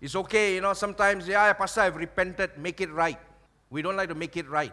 It's 0.00 0.14
okay, 0.16 0.54
you 0.54 0.60
know, 0.60 0.72
sometimes, 0.72 1.26
yeah, 1.26 1.52
Pastor, 1.52 1.82
I've 1.82 1.96
repented, 1.96 2.58
make 2.58 2.80
it 2.80 2.92
right. 2.92 3.18
We 3.70 3.82
don't 3.82 3.96
like 3.96 4.08
to 4.08 4.14
make 4.14 4.36
it 4.36 4.48
right. 4.48 4.72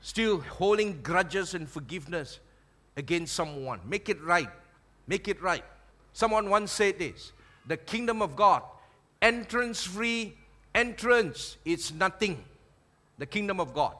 Still 0.00 0.40
holding 0.40 1.00
grudges 1.02 1.54
and 1.54 1.68
forgiveness 1.68 2.40
against 2.96 3.34
someone. 3.34 3.80
Make 3.86 4.08
it 4.08 4.22
right. 4.22 4.50
Make 5.06 5.28
it 5.28 5.40
right. 5.42 5.64
Someone 6.12 6.50
once 6.50 6.70
said 6.70 6.98
this 6.98 7.32
the 7.66 7.76
kingdom 7.76 8.20
of 8.20 8.36
God, 8.36 8.62
entrance 9.22 9.82
free, 9.82 10.36
entrance, 10.74 11.56
it's 11.64 11.92
nothing. 11.92 12.42
The 13.18 13.26
kingdom 13.26 13.60
of 13.60 13.74
God. 13.74 13.94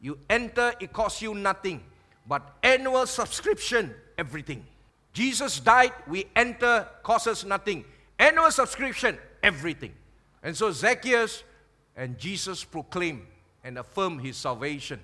You 0.00 0.18
enter, 0.28 0.72
it 0.80 0.92
costs 0.92 1.22
you 1.22 1.34
nothing. 1.34 1.82
But 2.26 2.56
annual 2.62 3.06
subscription, 3.06 3.94
everything. 4.16 4.64
Jesus 5.12 5.60
died, 5.60 5.92
we 6.06 6.26
enter, 6.36 6.86
costs 7.02 7.26
us 7.26 7.44
nothing. 7.44 7.84
Annual 8.18 8.50
subscription, 8.50 9.18
everything. 9.42 9.92
And 10.42 10.56
so 10.56 10.70
Zacchaeus 10.70 11.42
and 11.96 12.18
Jesus 12.18 12.64
proclaim 12.64 13.26
and 13.64 13.78
affirm 13.78 14.18
his 14.18 14.36
salvation. 14.36 15.00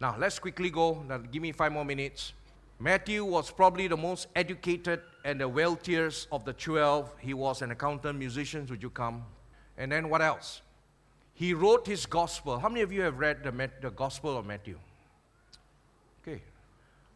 Now, 0.00 0.16
let's 0.18 0.38
quickly 0.38 0.70
go. 0.70 1.02
Now, 1.08 1.18
give 1.18 1.42
me 1.42 1.52
five 1.52 1.72
more 1.72 1.84
minutes. 1.84 2.32
Matthew 2.80 3.24
was 3.24 3.50
probably 3.50 3.88
the 3.88 3.96
most 3.96 4.28
educated 4.36 5.00
and 5.24 5.40
the 5.40 5.48
wealthiest 5.48 6.28
of 6.30 6.44
the 6.44 6.52
12. 6.52 7.12
He 7.18 7.34
was 7.34 7.60
an 7.62 7.72
accountant, 7.72 8.18
musician. 8.18 8.66
Would 8.70 8.82
you 8.82 8.90
come? 8.90 9.24
And 9.78 9.92
then 9.92 10.10
what 10.10 10.20
else? 10.20 10.60
He 11.34 11.54
wrote 11.54 11.86
his 11.86 12.04
gospel. 12.04 12.58
How 12.58 12.68
many 12.68 12.80
of 12.80 12.90
you 12.90 13.02
have 13.02 13.20
read 13.20 13.44
the, 13.44 13.70
the 13.80 13.90
Gospel 13.90 14.36
of 14.36 14.44
Matthew? 14.44 14.76
Okay. 16.20 16.42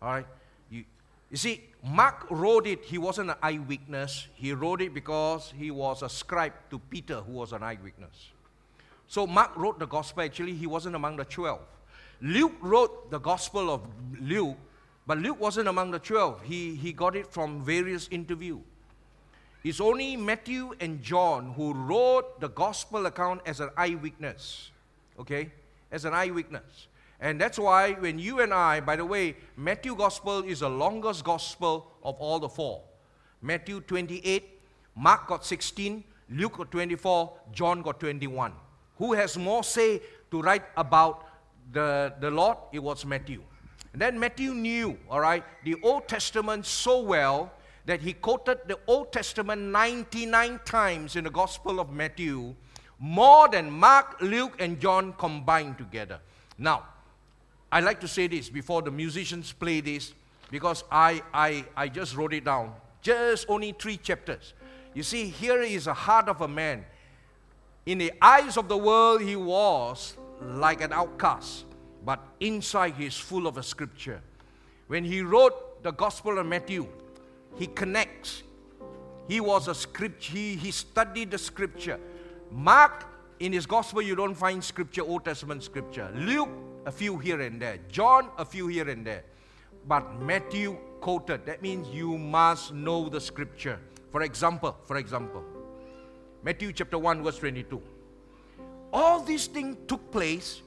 All 0.01 0.13
right. 0.13 0.27
You, 0.71 0.85
you 1.29 1.37
see, 1.37 1.65
Mark 1.85 2.29
wrote 2.31 2.69
it, 2.69 2.85
he 2.85 2.99
wasn't 2.99 3.31
an 3.31 3.37
eyewitness. 3.43 4.29
He 4.35 4.53
wrote 4.53 4.81
it 4.81 4.95
because 4.95 5.53
he 5.59 5.73
was 5.73 6.03
a 6.03 6.09
scribe 6.09 6.53
to 6.71 6.79
Peter, 6.79 7.21
who 7.21 7.33
was 7.33 7.53
an 7.53 7.65
eyewitness. 7.65 8.31
So 9.09 9.27
Mark 9.27 9.57
wrote 9.57 9.81
the 9.81 9.87
gospel, 9.87 10.23
actually, 10.23 10.55
he 10.55 10.69
wasn't 10.69 10.95
among 10.95 11.17
the 11.17 11.25
12. 11.25 11.61
Luke 12.21 12.55
wrote 12.61 13.11
the 13.11 13.19
gospel 13.19 13.71
of 13.71 13.83
Luke, 14.21 14.57
but 15.05 15.19
Luke 15.19 15.41
wasn't 15.41 15.67
among 15.67 15.91
the 15.91 15.99
12. 15.99 16.43
He, 16.45 16.77
he 16.77 16.93
got 16.93 17.17
it 17.17 17.27
from 17.27 17.65
various 17.65 18.07
interviews. 18.13 18.61
It's 19.65 19.81
only 19.81 20.17
Matthew 20.17 20.75
and 20.81 21.03
John 21.03 21.53
who 21.55 21.73
wrote 21.73 22.41
the 22.41 22.49
gospel 22.49 23.07
account 23.07 23.43
as 23.47 23.61
an 23.61 23.71
eyewitness. 23.77 24.71
Okay? 25.19 25.53
As 25.91 26.05
an 26.05 26.15
eyewitness. 26.15 26.89
And 27.21 27.41
that's 27.41 27.59
why 27.59 27.93
when 27.93 28.19
you 28.19 28.41
and 28.41 28.53
I, 28.53 28.81
by 28.81 28.97
the 28.97 29.05
way, 29.05 29.37
Matthew 29.57 29.95
Gospel 29.95 30.43
is 30.43 30.59
the 30.59 30.69
longest 30.69 31.23
gospel 31.23 31.87
of 32.03 32.17
all 32.17 32.41
the 32.41 32.49
four. 32.49 32.83
Matthew 33.41 33.81
28, 33.81 34.61
Mark 34.97 35.29
got 35.29 35.47
16, 35.47 36.03
Luke 36.31 36.57
got 36.57 36.73
24, 36.73 37.33
John 37.53 37.83
got 37.83 38.01
21. 38.01 38.53
Who 38.99 39.13
has 39.13 39.39
more 39.39 39.63
say 39.63 40.03
to 40.33 40.43
write 40.43 40.65
about 40.77 41.29
the, 41.73 42.13
the 42.21 42.31
Lord? 42.31 42.59
It 42.73 42.81
was 42.81 43.07
Matthew. 43.07 43.43
And 43.93 44.03
then 44.03 44.19
Matthew 44.19 44.53
knew, 44.55 44.99
all 45.09 45.21
right, 45.21 45.45
the 45.65 45.77
Old 45.83 46.09
Testament 46.09 46.67
so 46.67 47.03
well 47.03 47.53
that 47.85 48.01
he 48.01 48.13
quoted 48.13 48.59
the 48.67 48.79
Old 48.87 49.13
Testament 49.13 49.61
99 49.61 50.61
times 50.65 51.17
in 51.17 51.25
the 51.25 51.31
Gospel 51.31 51.81
of 51.81 51.93
Matthew, 51.93 52.55
more 52.99 53.49
than 53.49 53.71
Mark, 53.71 54.21
Luke, 54.21 54.57
and 54.61 54.79
John 54.79 55.13
combined 55.15 55.79
together. 55.79 56.21
Now, 56.59 56.85
I 57.71 57.81
like 57.81 58.01
to 58.01 58.09
say 58.09 58.29
this 58.29 58.49
before 58.49 58.83
the 58.83 58.91
musicians 58.91 59.53
play 59.53 59.81
this 59.81 60.13
because 60.51 60.85
I, 60.91 61.23
I, 61.33 61.65
I 61.77 61.89
just 61.89 62.15
wrote 62.15 62.35
it 62.35 62.45
down. 62.45 62.75
Just 63.01 63.47
only 63.49 63.73
three 63.73 63.97
chapters. 63.97 64.53
You 64.95 65.03
see, 65.03 65.29
here 65.29 65.63
is 65.63 65.87
the 65.87 65.95
heart 65.95 66.29
of 66.29 66.43
a 66.43 66.49
man. 66.49 66.85
In 67.87 67.99
the 67.99 68.13
eyes 68.21 68.57
of 68.57 68.69
the 68.69 68.77
world, 68.77 69.23
he 69.23 69.35
was 69.35 70.17
like 70.41 70.83
an 70.83 70.93
outcast, 70.93 71.65
but 72.05 72.21
inside 72.39 72.95
he 72.95 73.07
is 73.07 73.17
full 73.17 73.47
of 73.47 73.57
a 73.57 73.63
scripture. 73.63 74.21
When 74.87 75.05
he 75.05 75.23
wrote 75.23 75.83
the 75.83 75.93
Gospel 75.93 76.39
of 76.39 76.47
Matthew, 76.47 76.87
he 77.57 77.67
connects. 77.67 78.43
He 79.29 79.41
was 79.41 79.69
a 79.69 79.75
script, 79.75 80.25
he, 80.25 80.57
he 80.57 80.71
studied 80.71 81.31
the 81.31 81.39
scripture. 81.39 81.99
Mark, 82.51 83.07
in 83.41 83.53
his 83.53 83.67
gospel, 83.67 84.03
you 84.03 84.15
don't 84.15 84.35
find 84.35 84.63
scripture, 84.63 85.03
Old 85.03 85.25
Testament 85.25 85.63
scripture. 85.63 86.11
Luke, 86.15 86.51
a 86.87 86.93
few 86.93 87.19
here 87.19 87.41
and 87.41 87.61
there. 87.61 87.79
John, 87.89 88.31
a 88.39 88.45
few 88.45 88.67
here 88.67 88.89
and 88.89 89.07
there. 89.07 89.25
But 89.87 90.21
Matthew 90.21 90.77
quoted. 91.01 91.47
That 91.47 91.63
means 91.63 91.89
you 91.89 92.17
must 92.17 92.73
know 92.73 93.09
the 93.09 93.21
scripture. 93.21 93.79
For 94.11 94.23
example, 94.23 94.77
for 94.85 94.97
example, 94.97 95.43
Matthew 96.43 96.73
chapter 96.73 96.99
1, 96.99 97.23
verse 97.23 97.39
22. 97.39 97.81
All 98.93 99.21
these 99.21 99.47
things 99.47 99.77
took 99.89 100.11
place 100.11 100.61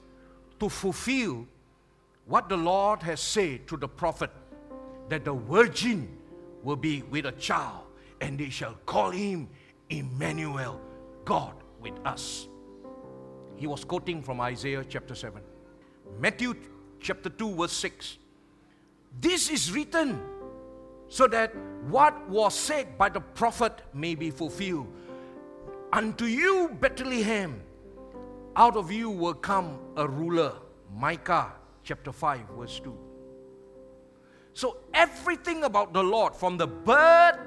to 0.59 0.69
fulfill 0.69 1.45
what 2.25 2.49
the 2.49 2.57
Lord 2.57 3.03
has 3.03 3.19
said 3.19 3.67
to 3.67 3.77
the 3.77 3.87
prophet 3.87 4.31
that 5.09 5.23
the 5.25 5.33
virgin 5.33 6.14
will 6.65 6.75
be 6.75 7.03
with 7.03 7.27
a 7.27 7.31
child 7.33 7.83
and 8.19 8.39
they 8.39 8.49
shall 8.49 8.73
call 8.87 9.11
him 9.11 9.47
Emmanuel, 9.89 10.81
God 11.23 11.53
with 11.79 11.93
us. 12.03 12.47
He 13.55 13.67
was 13.67 13.85
quoting 13.85 14.23
from 14.23 14.41
Isaiah 14.41 14.83
chapter 14.83 15.13
7. 15.13 15.41
Matthew 16.19 16.55
chapter 16.99 17.29
2, 17.29 17.55
verse 17.55 17.71
6. 17.73 18.17
This 19.21 19.49
is 19.51 19.71
written 19.71 20.19
so 21.07 21.27
that 21.27 21.55
what 21.87 22.27
was 22.27 22.55
said 22.55 22.97
by 22.97 23.09
the 23.09 23.21
prophet 23.21 23.83
may 23.93 24.15
be 24.15 24.31
fulfilled. 24.31 24.87
Unto 25.93 26.25
you, 26.25 26.75
Bethlehem, 26.81 27.61
out 28.55 28.75
of 28.75 28.91
you 28.91 29.11
will 29.11 29.35
come 29.35 29.77
a 29.95 30.07
ruler. 30.07 30.53
Micah 30.91 31.53
chapter 31.83 32.11
5, 32.11 32.41
verse 32.57 32.81
2. 32.83 32.97
So, 34.55 34.77
everything 34.93 35.65
about 35.65 35.91
the 35.91 36.01
Lord, 36.01 36.33
from 36.33 36.55
the 36.55 36.65
birth 36.65 37.37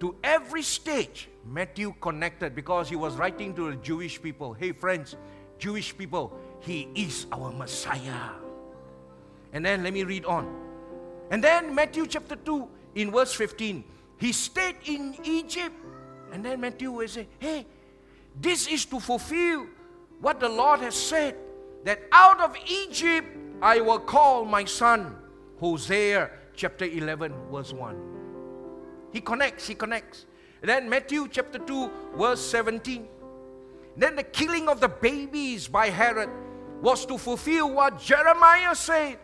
to 0.00 0.16
every 0.24 0.62
stage, 0.62 1.28
Matthew 1.46 1.94
connected 2.00 2.56
because 2.56 2.88
he 2.88 2.96
was 2.96 3.14
writing 3.14 3.54
to 3.54 3.70
the 3.70 3.76
Jewish 3.76 4.20
people. 4.20 4.52
Hey, 4.52 4.72
friends, 4.72 5.14
Jewish 5.60 5.96
people, 5.96 6.36
he 6.58 6.88
is 6.96 7.26
our 7.30 7.52
Messiah. 7.52 8.30
And 9.52 9.64
then 9.64 9.84
let 9.84 9.92
me 9.92 10.02
read 10.02 10.24
on. 10.24 10.52
And 11.30 11.42
then 11.42 11.72
Matthew 11.72 12.08
chapter 12.08 12.34
2, 12.34 12.68
in 12.96 13.12
verse 13.12 13.32
15, 13.32 13.84
he 14.18 14.32
stayed 14.32 14.76
in 14.84 15.14
Egypt. 15.22 15.76
And 16.32 16.44
then 16.44 16.60
Matthew 16.60 16.90
will 16.90 17.06
say, 17.06 17.28
Hey, 17.38 17.64
this 18.40 18.66
is 18.66 18.84
to 18.86 18.98
fulfill 18.98 19.66
what 20.20 20.40
the 20.40 20.48
Lord 20.48 20.80
has 20.80 20.96
said 20.96 21.36
that 21.84 22.00
out 22.10 22.40
of 22.40 22.56
Egypt 22.68 23.28
I 23.62 23.80
will 23.80 24.00
call 24.00 24.44
my 24.44 24.64
son. 24.64 25.21
Hosea 25.62 26.28
chapter 26.56 26.84
11, 26.84 27.32
verse 27.52 27.72
1. 27.72 27.96
He 29.12 29.20
connects, 29.20 29.68
he 29.68 29.76
connects. 29.76 30.26
Then 30.60 30.90
Matthew 30.90 31.28
chapter 31.30 31.60
2, 31.60 31.90
verse 32.18 32.40
17. 32.40 33.06
Then 33.96 34.16
the 34.16 34.24
killing 34.24 34.68
of 34.68 34.80
the 34.80 34.88
babies 34.88 35.68
by 35.68 35.88
Herod 35.88 36.30
was 36.80 37.06
to 37.06 37.16
fulfill 37.16 37.70
what 37.70 38.00
Jeremiah 38.00 38.74
said. 38.74 39.20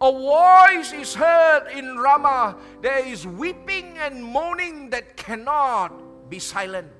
A 0.00 0.10
voice 0.10 0.94
is 0.94 1.14
heard 1.14 1.68
in 1.76 1.98
Ramah. 1.98 2.56
There 2.80 3.06
is 3.06 3.26
weeping 3.26 3.98
and 3.98 4.24
moaning 4.24 4.88
that 4.90 5.18
cannot 5.18 6.30
be 6.30 6.38
silent. 6.38 6.90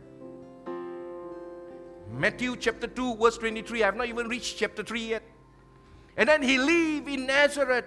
Matthew 2.12 2.56
chapter 2.56 2.88
2, 2.88 3.16
verse 3.16 3.38
23. 3.38 3.82
I 3.82 3.86
have 3.86 3.96
not 3.96 4.08
even 4.08 4.28
reached 4.28 4.58
chapter 4.58 4.82
3 4.82 5.00
yet. 5.00 5.22
And 6.18 6.28
then 6.28 6.42
he 6.42 6.58
lived 6.58 7.08
in 7.08 7.24
Nazareth. 7.24 7.86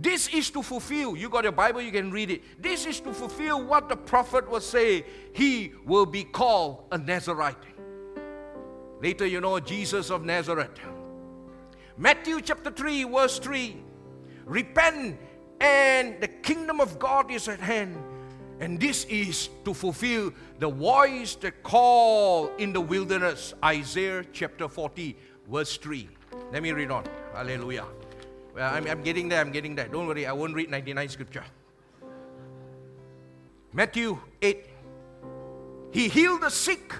This 0.00 0.28
is 0.28 0.50
to 0.50 0.62
fulfill. 0.62 1.16
You 1.16 1.28
got 1.28 1.42
your 1.42 1.52
Bible, 1.52 1.80
you 1.80 1.90
can 1.90 2.10
read 2.10 2.30
it. 2.30 2.62
This 2.62 2.86
is 2.86 3.00
to 3.00 3.12
fulfill 3.12 3.64
what 3.64 3.88
the 3.88 3.96
prophet 3.96 4.48
was 4.48 4.64
saying. 4.64 5.02
He 5.32 5.72
will 5.84 6.06
be 6.06 6.24
called 6.24 6.84
a 6.92 6.98
Nazarite. 6.98 7.56
Later, 9.02 9.26
you 9.26 9.40
know 9.40 9.58
Jesus 9.58 10.10
of 10.10 10.24
Nazareth. 10.24 10.70
Matthew 11.96 12.40
chapter 12.40 12.70
3, 12.70 13.04
verse 13.04 13.38
3. 13.38 13.76
Repent, 14.44 15.18
and 15.60 16.20
the 16.20 16.28
kingdom 16.28 16.80
of 16.80 16.98
God 16.98 17.30
is 17.30 17.48
at 17.48 17.60
hand. 17.60 17.96
And 18.60 18.80
this 18.80 19.04
is 19.04 19.50
to 19.64 19.74
fulfill 19.74 20.32
the 20.58 20.68
voice 20.68 21.34
that 21.36 21.62
called 21.62 22.50
in 22.58 22.72
the 22.72 22.80
wilderness. 22.80 23.54
Isaiah 23.64 24.24
chapter 24.32 24.68
40, 24.68 25.16
verse 25.48 25.76
3. 25.76 26.08
Let 26.52 26.62
me 26.62 26.72
read 26.72 26.90
on. 26.90 27.04
Hallelujah. 27.34 27.84
Well, 28.58 28.74
I'm, 28.74 28.88
I'm 28.88 29.02
getting 29.04 29.28
there, 29.28 29.40
I'm 29.40 29.52
getting 29.52 29.76
there. 29.76 29.86
Don't 29.86 30.08
worry, 30.08 30.26
I 30.26 30.32
won't 30.32 30.52
read 30.52 30.68
99 30.68 31.08
scripture. 31.10 31.44
Matthew 33.72 34.18
8. 34.42 34.66
He 35.92 36.08
healed 36.08 36.40
the 36.40 36.50
sick. 36.50 36.92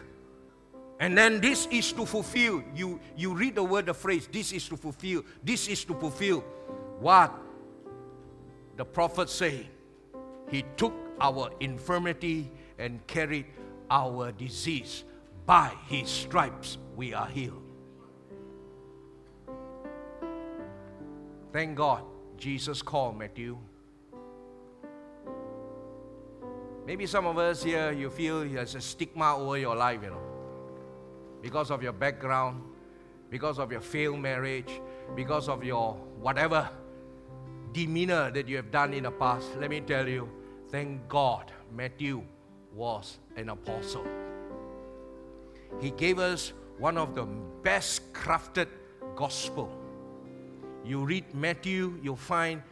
And 1.01 1.19
then 1.19 1.41
this 1.41 1.67
is 1.73 1.91
to 1.95 2.07
fulfill. 2.07 2.63
You, 2.77 3.01
you 3.17 3.35
read 3.35 3.57
the 3.57 3.65
word, 3.65 3.87
the 3.87 3.95
phrase, 3.95 4.29
this 4.31 4.53
is 4.53 4.69
to 4.69 4.77
fulfill. 4.77 5.25
This 5.43 5.67
is 5.67 5.85
to 5.87 5.95
fulfill 5.95 6.45
what 7.01 7.35
the 8.77 8.85
prophet 8.85 9.29
say. 9.29 9.69
He 10.53 10.65
took 10.77 10.95
our 11.21 11.51
infirmity 11.59 12.53
and 12.79 13.05
carried 13.09 13.47
our 13.91 14.31
disease. 14.31 15.03
By 15.45 15.73
his 15.89 16.09
stripes 16.09 16.79
we 16.95 17.15
are 17.15 17.27
healed. 17.27 17.68
Thank 21.53 21.77
God 21.77 22.03
Jesus 22.37 22.83
called 22.83 23.19
Matthew. 23.19 23.59
Maybe 26.87 27.07
some 27.07 27.27
of 27.27 27.39
us 27.39 27.63
here, 27.63 27.93
you 27.93 28.11
feel 28.11 28.45
there's 28.49 28.75
a 28.75 28.81
stigma 28.81 29.37
over 29.37 29.59
your 29.59 29.77
life, 29.77 30.01
you 30.03 30.11
know, 30.11 30.23
because 31.43 31.71
of 31.71 31.83
your 31.83 31.93
background, 31.93 32.63
because 33.31 33.59
of 33.59 33.71
your 33.73 33.81
failed 33.81 34.19
marriage, 34.21 34.81
because 35.15 35.49
of 35.49 35.65
your 35.65 35.95
whatever 36.21 36.69
demeanor 37.73 38.31
that 38.31 38.49
you 38.49 38.57
have 38.57 38.71
done 38.71 38.95
in 38.95 39.03
the 39.05 39.11
past. 39.11 39.49
Let 39.59 39.71
me 39.71 39.81
tell 39.81 40.09
you, 40.09 40.29
thank 40.71 41.09
God 41.09 41.53
Matthew 41.75 42.23
was 42.75 43.19
an 43.37 43.51
apostle. 43.51 44.07
He 45.81 45.91
gave 45.91 46.19
us 46.19 46.53
one 46.79 46.97
of 46.97 47.15
the 47.15 47.25
best 47.63 48.13
crafted 48.13 48.69
gospel 49.15 49.71
you 50.89 51.05
read 51.05 51.35
Matthew, 51.35 51.99
you'll 52.03 52.17
find 52.17 52.63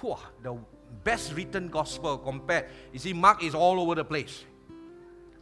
whew, 0.00 0.16
the 0.42 0.56
best 1.04 1.34
written 1.34 1.68
gospel 1.68 2.18
compared. 2.18 2.66
You 2.92 2.98
see, 2.98 3.12
Mark 3.12 3.42
is 3.42 3.54
all 3.54 3.80
over 3.80 3.94
the 3.94 4.04
place. 4.04 4.44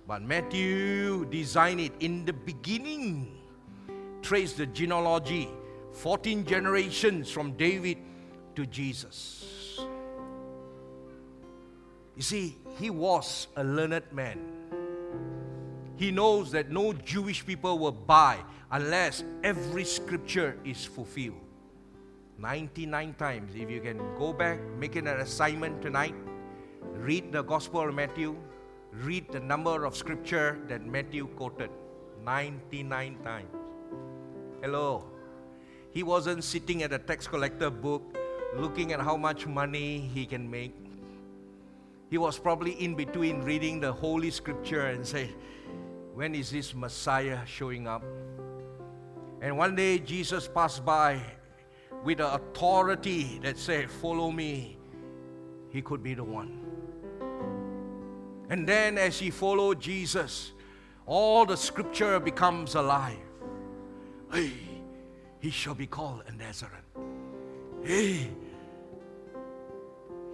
But 0.07 0.23
Matthew 0.23 1.25
designed 1.27 1.81
it 1.81 1.93
in 2.01 2.25
the 2.25 2.33
beginning, 2.33 3.39
trace 4.21 4.53
the 4.53 4.67
genealogy, 4.67 5.49
14 5.93 6.45
generations 6.45 7.31
from 7.31 7.53
David 7.53 7.99
to 8.57 8.67
Jesus. 8.67 9.81
You 12.17 12.23
see, 12.23 12.57
he 12.79 12.91
was 12.91 13.49
a 13.57 13.65
learned 13.65 14.05
man. 14.13 14.41
He 15.97 16.11
knows 16.11 16.51
that 16.53 16.71
no 16.71 16.93
Jewish 16.93 17.47
people 17.47 17.79
will 17.79 17.93
buy 17.93 18.39
unless 18.71 19.25
every 19.43 19.85
scripture 19.85 20.59
is 20.65 20.85
fulfilled. 20.85 21.44
99 22.45 23.15
times. 23.15 23.53
If 23.57 23.71
you 23.71 23.81
can 23.81 23.97
go 24.19 24.35
back, 24.35 24.61
make 24.79 24.97
it 24.97 25.07
an 25.09 25.21
assignment 25.21 25.81
tonight, 25.81 26.15
read 26.93 27.33
the 27.33 27.41
Gospel 27.43 27.89
of 27.89 27.95
Matthew, 27.95 28.37
read 28.93 29.33
the 29.33 29.41
number 29.41 29.87
of 29.87 29.97
scripture 29.97 30.61
that 30.69 30.85
Matthew 30.85 31.27
quoted 31.41 31.71
99 32.23 33.17
times. 33.25 33.49
Hello. 34.61 35.07
He 35.91 36.03
wasn't 36.03 36.45
sitting 36.45 36.83
at 36.83 36.93
a 36.93 36.99
tax 36.99 37.27
collector 37.27 37.71
book 37.71 38.03
looking 38.57 38.93
at 38.93 39.01
how 39.01 39.17
much 39.17 39.47
money 39.47 40.11
he 40.13 40.27
can 40.27 40.51
make. 40.51 40.75
He 42.11 42.19
was 42.19 42.39
probably 42.39 42.73
in 42.73 42.95
between 42.95 43.41
reading 43.41 43.81
the 43.81 43.91
Holy 43.91 44.31
Scripture 44.31 44.87
and 44.87 45.07
say, 45.07 45.31
When 46.13 46.35
is 46.35 46.51
this 46.51 46.75
Messiah 46.75 47.39
showing 47.47 47.89
up? 47.89 48.05
And 49.41 49.57
one 49.57 49.75
day 49.75 49.99
Jesus 49.99 50.47
passed 50.47 50.85
by 50.85 51.23
with 52.05 52.19
the 52.19 52.35
authority 52.35 53.41
that 53.43 53.59
said, 53.59 53.91
Follow 53.91 54.31
me, 54.31 54.77
he 55.71 55.83
could 55.83 56.03
be 56.03 56.15
the 56.15 56.23
one. 56.23 56.61
And 58.51 58.69
then 58.69 58.99
as 58.99 59.19
he 59.19 59.31
followed 59.31 59.81
Jesus, 59.81 60.53
all 61.07 61.47
the 61.47 61.57
scripture 61.57 62.21
becomes 62.21 62.75
alive. 62.75 63.17
Hey, 64.31 64.53
he 65.41 65.51
shall 65.51 65.75
be 65.75 65.87
called 65.87 66.23
a 66.29 66.33
Nazarene. 66.33 66.83
Hey, 67.83 68.31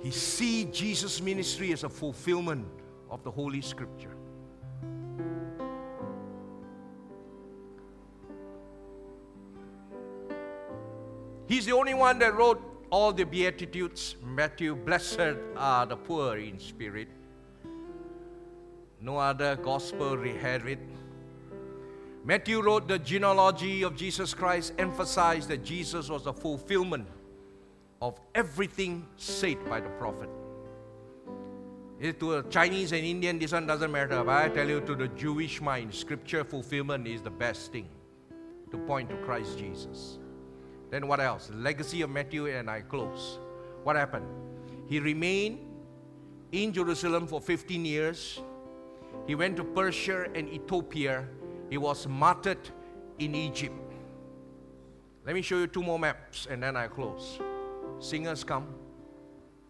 he 0.00 0.10
see 0.10 0.64
Jesus' 0.66 1.20
ministry 1.20 1.72
as 1.72 1.84
a 1.84 1.88
fulfillment 1.88 2.66
of 3.10 3.22
the 3.22 3.30
Holy 3.30 3.60
Scripture. 3.60 4.16
He's 11.50 11.66
the 11.66 11.72
only 11.72 11.94
one 11.94 12.20
that 12.20 12.36
wrote 12.36 12.62
all 12.90 13.12
the 13.12 13.24
Beatitudes. 13.24 14.14
Matthew, 14.24 14.76
blessed 14.76 15.34
are 15.56 15.84
the 15.84 15.96
poor 15.96 16.36
in 16.36 16.60
spirit. 16.60 17.08
No 19.00 19.16
other 19.16 19.56
gospel 19.56 20.16
had 20.40 20.64
it. 20.68 20.78
Matthew 22.24 22.62
wrote 22.62 22.86
the 22.86 23.00
genealogy 23.00 23.82
of 23.82 23.96
Jesus 23.96 24.32
Christ, 24.32 24.74
emphasized 24.78 25.48
that 25.48 25.64
Jesus 25.64 26.08
was 26.08 26.22
the 26.22 26.32
fulfillment 26.32 27.08
of 28.00 28.20
everything 28.32 29.04
said 29.16 29.58
by 29.68 29.80
the 29.80 29.88
prophet. 29.88 30.28
It, 31.98 32.20
To 32.20 32.36
a 32.36 32.42
Chinese 32.44 32.92
and 32.92 33.04
Indian, 33.04 33.40
this 33.40 33.50
one 33.50 33.66
doesn't 33.66 33.90
matter. 33.90 34.22
But 34.22 34.44
I 34.44 34.48
tell 34.50 34.68
you, 34.68 34.82
to 34.82 34.94
the 34.94 35.08
Jewish 35.08 35.60
mind, 35.60 35.92
scripture 35.92 36.44
fulfillment 36.44 37.08
is 37.08 37.22
the 37.22 37.30
best 37.30 37.72
thing 37.72 37.88
to 38.70 38.78
point 38.78 39.10
to 39.10 39.16
Christ 39.16 39.58
Jesus. 39.58 40.19
Then 40.90 41.06
what 41.06 41.20
else? 41.20 41.50
Legacy 41.54 42.02
of 42.02 42.10
Matthew, 42.10 42.46
and 42.46 42.68
I 42.68 42.80
close. 42.82 43.38
What 43.84 43.96
happened? 43.96 44.26
He 44.88 44.98
remained 44.98 45.60
in 46.52 46.72
Jerusalem 46.72 47.26
for 47.26 47.40
15 47.40 47.84
years. 47.84 48.40
He 49.26 49.34
went 49.34 49.56
to 49.56 49.64
Persia 49.64 50.26
and 50.34 50.48
Ethiopia. 50.48 51.24
He 51.68 51.78
was 51.78 52.06
martyred 52.08 52.70
in 53.18 53.34
Egypt. 53.34 53.74
Let 55.24 55.34
me 55.34 55.42
show 55.42 55.58
you 55.58 55.66
two 55.66 55.82
more 55.82 55.98
maps 55.98 56.48
and 56.50 56.62
then 56.62 56.76
I 56.76 56.88
close. 56.88 57.38
Singers 58.00 58.42
come. 58.42 58.66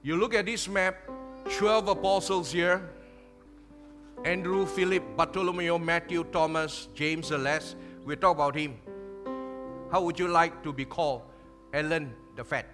You 0.02 0.16
look 0.16 0.34
at 0.34 0.46
this 0.46 0.68
map 0.68 0.96
12 1.58 1.88
apostles 1.88 2.52
here 2.52 2.88
Andrew, 4.24 4.66
Philip, 4.66 5.02
Bartholomew, 5.16 5.78
Matthew, 5.78 6.24
Thomas, 6.24 6.88
James, 6.94 7.30
the 7.30 7.38
Less. 7.38 7.74
We 8.04 8.16
talk 8.16 8.36
about 8.36 8.54
him. 8.54 8.76
How 9.90 10.00
would 10.02 10.18
you 10.18 10.28
like 10.28 10.62
to 10.62 10.72
be 10.72 10.84
called 10.84 11.22
Ellen 11.74 12.14
the 12.36 12.44
Fat? 12.44 12.66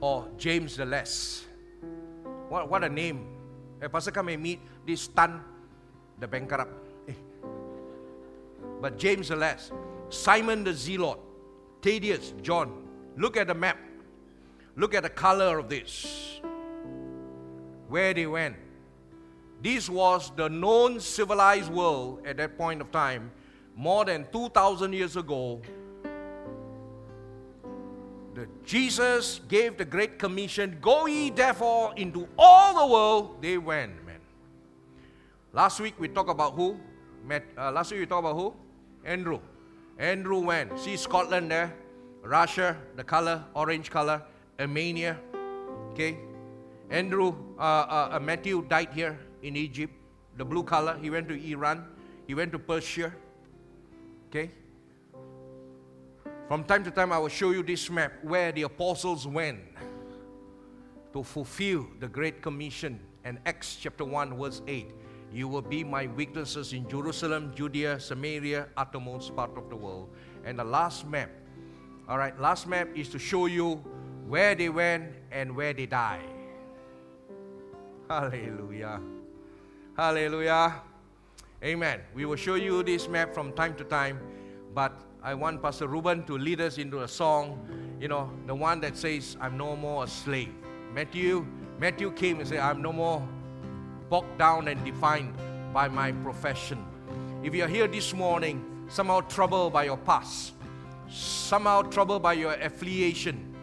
Or 0.00 0.26
James 0.36 0.76
the 0.76 0.84
Less? 0.84 1.44
What, 2.48 2.68
what 2.68 2.82
a 2.82 2.88
name. 2.88 3.26
A 3.80 3.88
Pastor 3.88 4.10
come 4.10 4.28
and 4.28 4.42
meet 4.42 4.60
this 4.84 5.06
Tan, 5.06 5.40
the 6.18 6.26
bankrupt. 6.26 6.72
Eh. 7.08 7.12
But 8.80 8.98
James 8.98 9.28
the 9.28 9.36
Less, 9.36 9.70
Simon 10.08 10.64
the 10.64 10.74
Zealot, 10.74 11.18
Thaddeus, 11.80 12.34
John. 12.42 12.88
Look 13.16 13.36
at 13.36 13.46
the 13.46 13.54
map. 13.54 13.78
Look 14.74 14.94
at 14.94 15.04
the 15.04 15.10
color 15.10 15.58
of 15.58 15.68
this. 15.68 16.40
Where 17.88 18.12
they 18.14 18.26
went. 18.26 18.56
This 19.62 19.88
was 19.88 20.32
the 20.34 20.48
known 20.48 20.98
civilized 20.98 21.70
world 21.70 22.26
at 22.26 22.36
that 22.38 22.58
point 22.58 22.80
of 22.80 22.90
time, 22.90 23.30
more 23.76 24.04
than 24.04 24.26
2,000 24.32 24.92
years 24.92 25.16
ago. 25.16 25.62
The 28.34 28.48
Jesus 28.64 29.40
gave 29.46 29.76
the 29.76 29.84
Great 29.84 30.18
Commission 30.18 30.78
Go 30.80 31.06
ye 31.06 31.30
therefore 31.30 31.92
into 31.96 32.26
all 32.36 32.74
the 32.74 32.92
world. 32.92 33.40
They 33.40 33.56
went, 33.56 34.04
man. 34.04 34.18
Last 35.52 35.78
week 35.78 35.94
we 35.96 36.08
talked 36.08 36.30
about 36.30 36.54
who? 36.54 36.80
Met, 37.24 37.44
uh, 37.56 37.70
last 37.70 37.92
week 37.92 38.00
we 38.00 38.06
talked 38.06 38.26
about 38.26 38.34
who? 38.34 38.54
Andrew. 39.04 39.38
Andrew 39.96 40.40
went. 40.40 40.76
See 40.76 40.96
Scotland 40.96 41.52
there? 41.52 41.72
Russia, 42.22 42.76
the 42.96 43.04
color, 43.04 43.44
orange 43.54 43.90
color. 43.90 44.22
Armenia. 44.58 45.20
Okay? 45.92 46.18
Andrew, 46.90 47.34
uh, 47.58 47.62
uh, 47.62 48.08
uh 48.12 48.18
Matthew 48.18 48.66
died 48.68 48.88
here 48.92 49.18
in 49.42 49.56
Egypt. 49.56 49.92
the 50.36 50.44
blue 50.44 50.62
color. 50.62 50.96
He 51.00 51.10
went 51.10 51.28
to 51.28 51.34
Iran. 51.34 51.84
He 52.26 52.34
went 52.34 52.52
to 52.52 52.58
Persia. 52.58 53.12
Okay? 54.28 54.50
From 56.48 56.64
time 56.64 56.84
to 56.84 56.90
time, 56.90 57.12
I 57.12 57.18
will 57.18 57.28
show 57.28 57.50
you 57.50 57.62
this 57.62 57.90
map 57.90 58.12
where 58.22 58.52
the 58.52 58.62
apostles 58.62 59.26
went 59.26 59.60
to 61.12 61.22
fulfill 61.22 61.86
the 62.00 62.08
Great 62.08 62.42
Commission. 62.42 63.00
And 63.24 63.38
Acts 63.46 63.76
chapter 63.80 64.04
1, 64.04 64.36
verse 64.38 64.62
8 64.66 64.90
You 65.32 65.48
will 65.48 65.62
be 65.62 65.84
my 65.84 66.06
witnesses 66.06 66.72
in 66.72 66.88
Jerusalem, 66.88 67.52
Judea, 67.54 68.00
Samaria, 68.00 68.68
uttermost 68.76 69.36
part 69.36 69.56
of 69.56 69.68
the 69.70 69.76
world. 69.76 70.10
And 70.44 70.58
the 70.58 70.64
last 70.64 71.06
map, 71.06 71.30
all 72.08 72.18
right, 72.18 72.38
last 72.40 72.66
map 72.66 72.88
is 72.94 73.08
to 73.10 73.18
show 73.18 73.46
you 73.46 73.76
where 74.26 74.54
they 74.54 74.68
went 74.68 75.12
and 75.30 75.54
where 75.54 75.72
they 75.72 75.86
died. 75.86 76.28
Hallelujah. 78.08 79.00
Hallelujah. 80.02 80.82
Amen. 81.62 82.00
We 82.12 82.24
will 82.24 82.34
show 82.34 82.56
you 82.56 82.82
this 82.82 83.06
map 83.06 83.32
from 83.32 83.52
time 83.52 83.76
to 83.76 83.84
time, 83.84 84.18
but 84.74 85.00
I 85.22 85.32
want 85.34 85.62
Pastor 85.62 85.86
Ruben 85.86 86.24
to 86.24 86.36
lead 86.36 86.60
us 86.60 86.78
into 86.78 87.02
a 87.02 87.06
song, 87.06 87.64
you 88.00 88.08
know, 88.08 88.28
the 88.48 88.54
one 88.56 88.80
that 88.80 88.96
says, 88.96 89.36
I'm 89.40 89.56
no 89.56 89.76
more 89.76 90.02
a 90.02 90.08
slave. 90.08 90.52
Matthew, 90.92 91.46
Matthew 91.78 92.10
came 92.10 92.40
and 92.40 92.48
said, 92.48 92.58
I'm 92.58 92.82
no 92.82 92.92
more 92.92 93.24
bogged 94.10 94.38
down 94.38 94.66
and 94.66 94.84
defined 94.84 95.36
by 95.72 95.86
my 95.86 96.10
profession. 96.10 96.84
If 97.44 97.54
you're 97.54 97.68
here 97.68 97.86
this 97.86 98.12
morning, 98.12 98.88
somehow 98.88 99.20
troubled 99.20 99.72
by 99.72 99.84
your 99.84 99.98
past, 99.98 100.54
somehow 101.08 101.82
troubled 101.82 102.24
by 102.24 102.32
your 102.32 102.54
affiliation, 102.54 103.54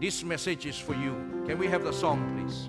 this 0.00 0.24
message 0.24 0.66
is 0.66 0.76
for 0.76 0.96
you. 0.96 1.44
Can 1.46 1.58
we 1.58 1.68
have 1.68 1.84
the 1.84 1.92
song, 1.92 2.42
please? 2.42 2.68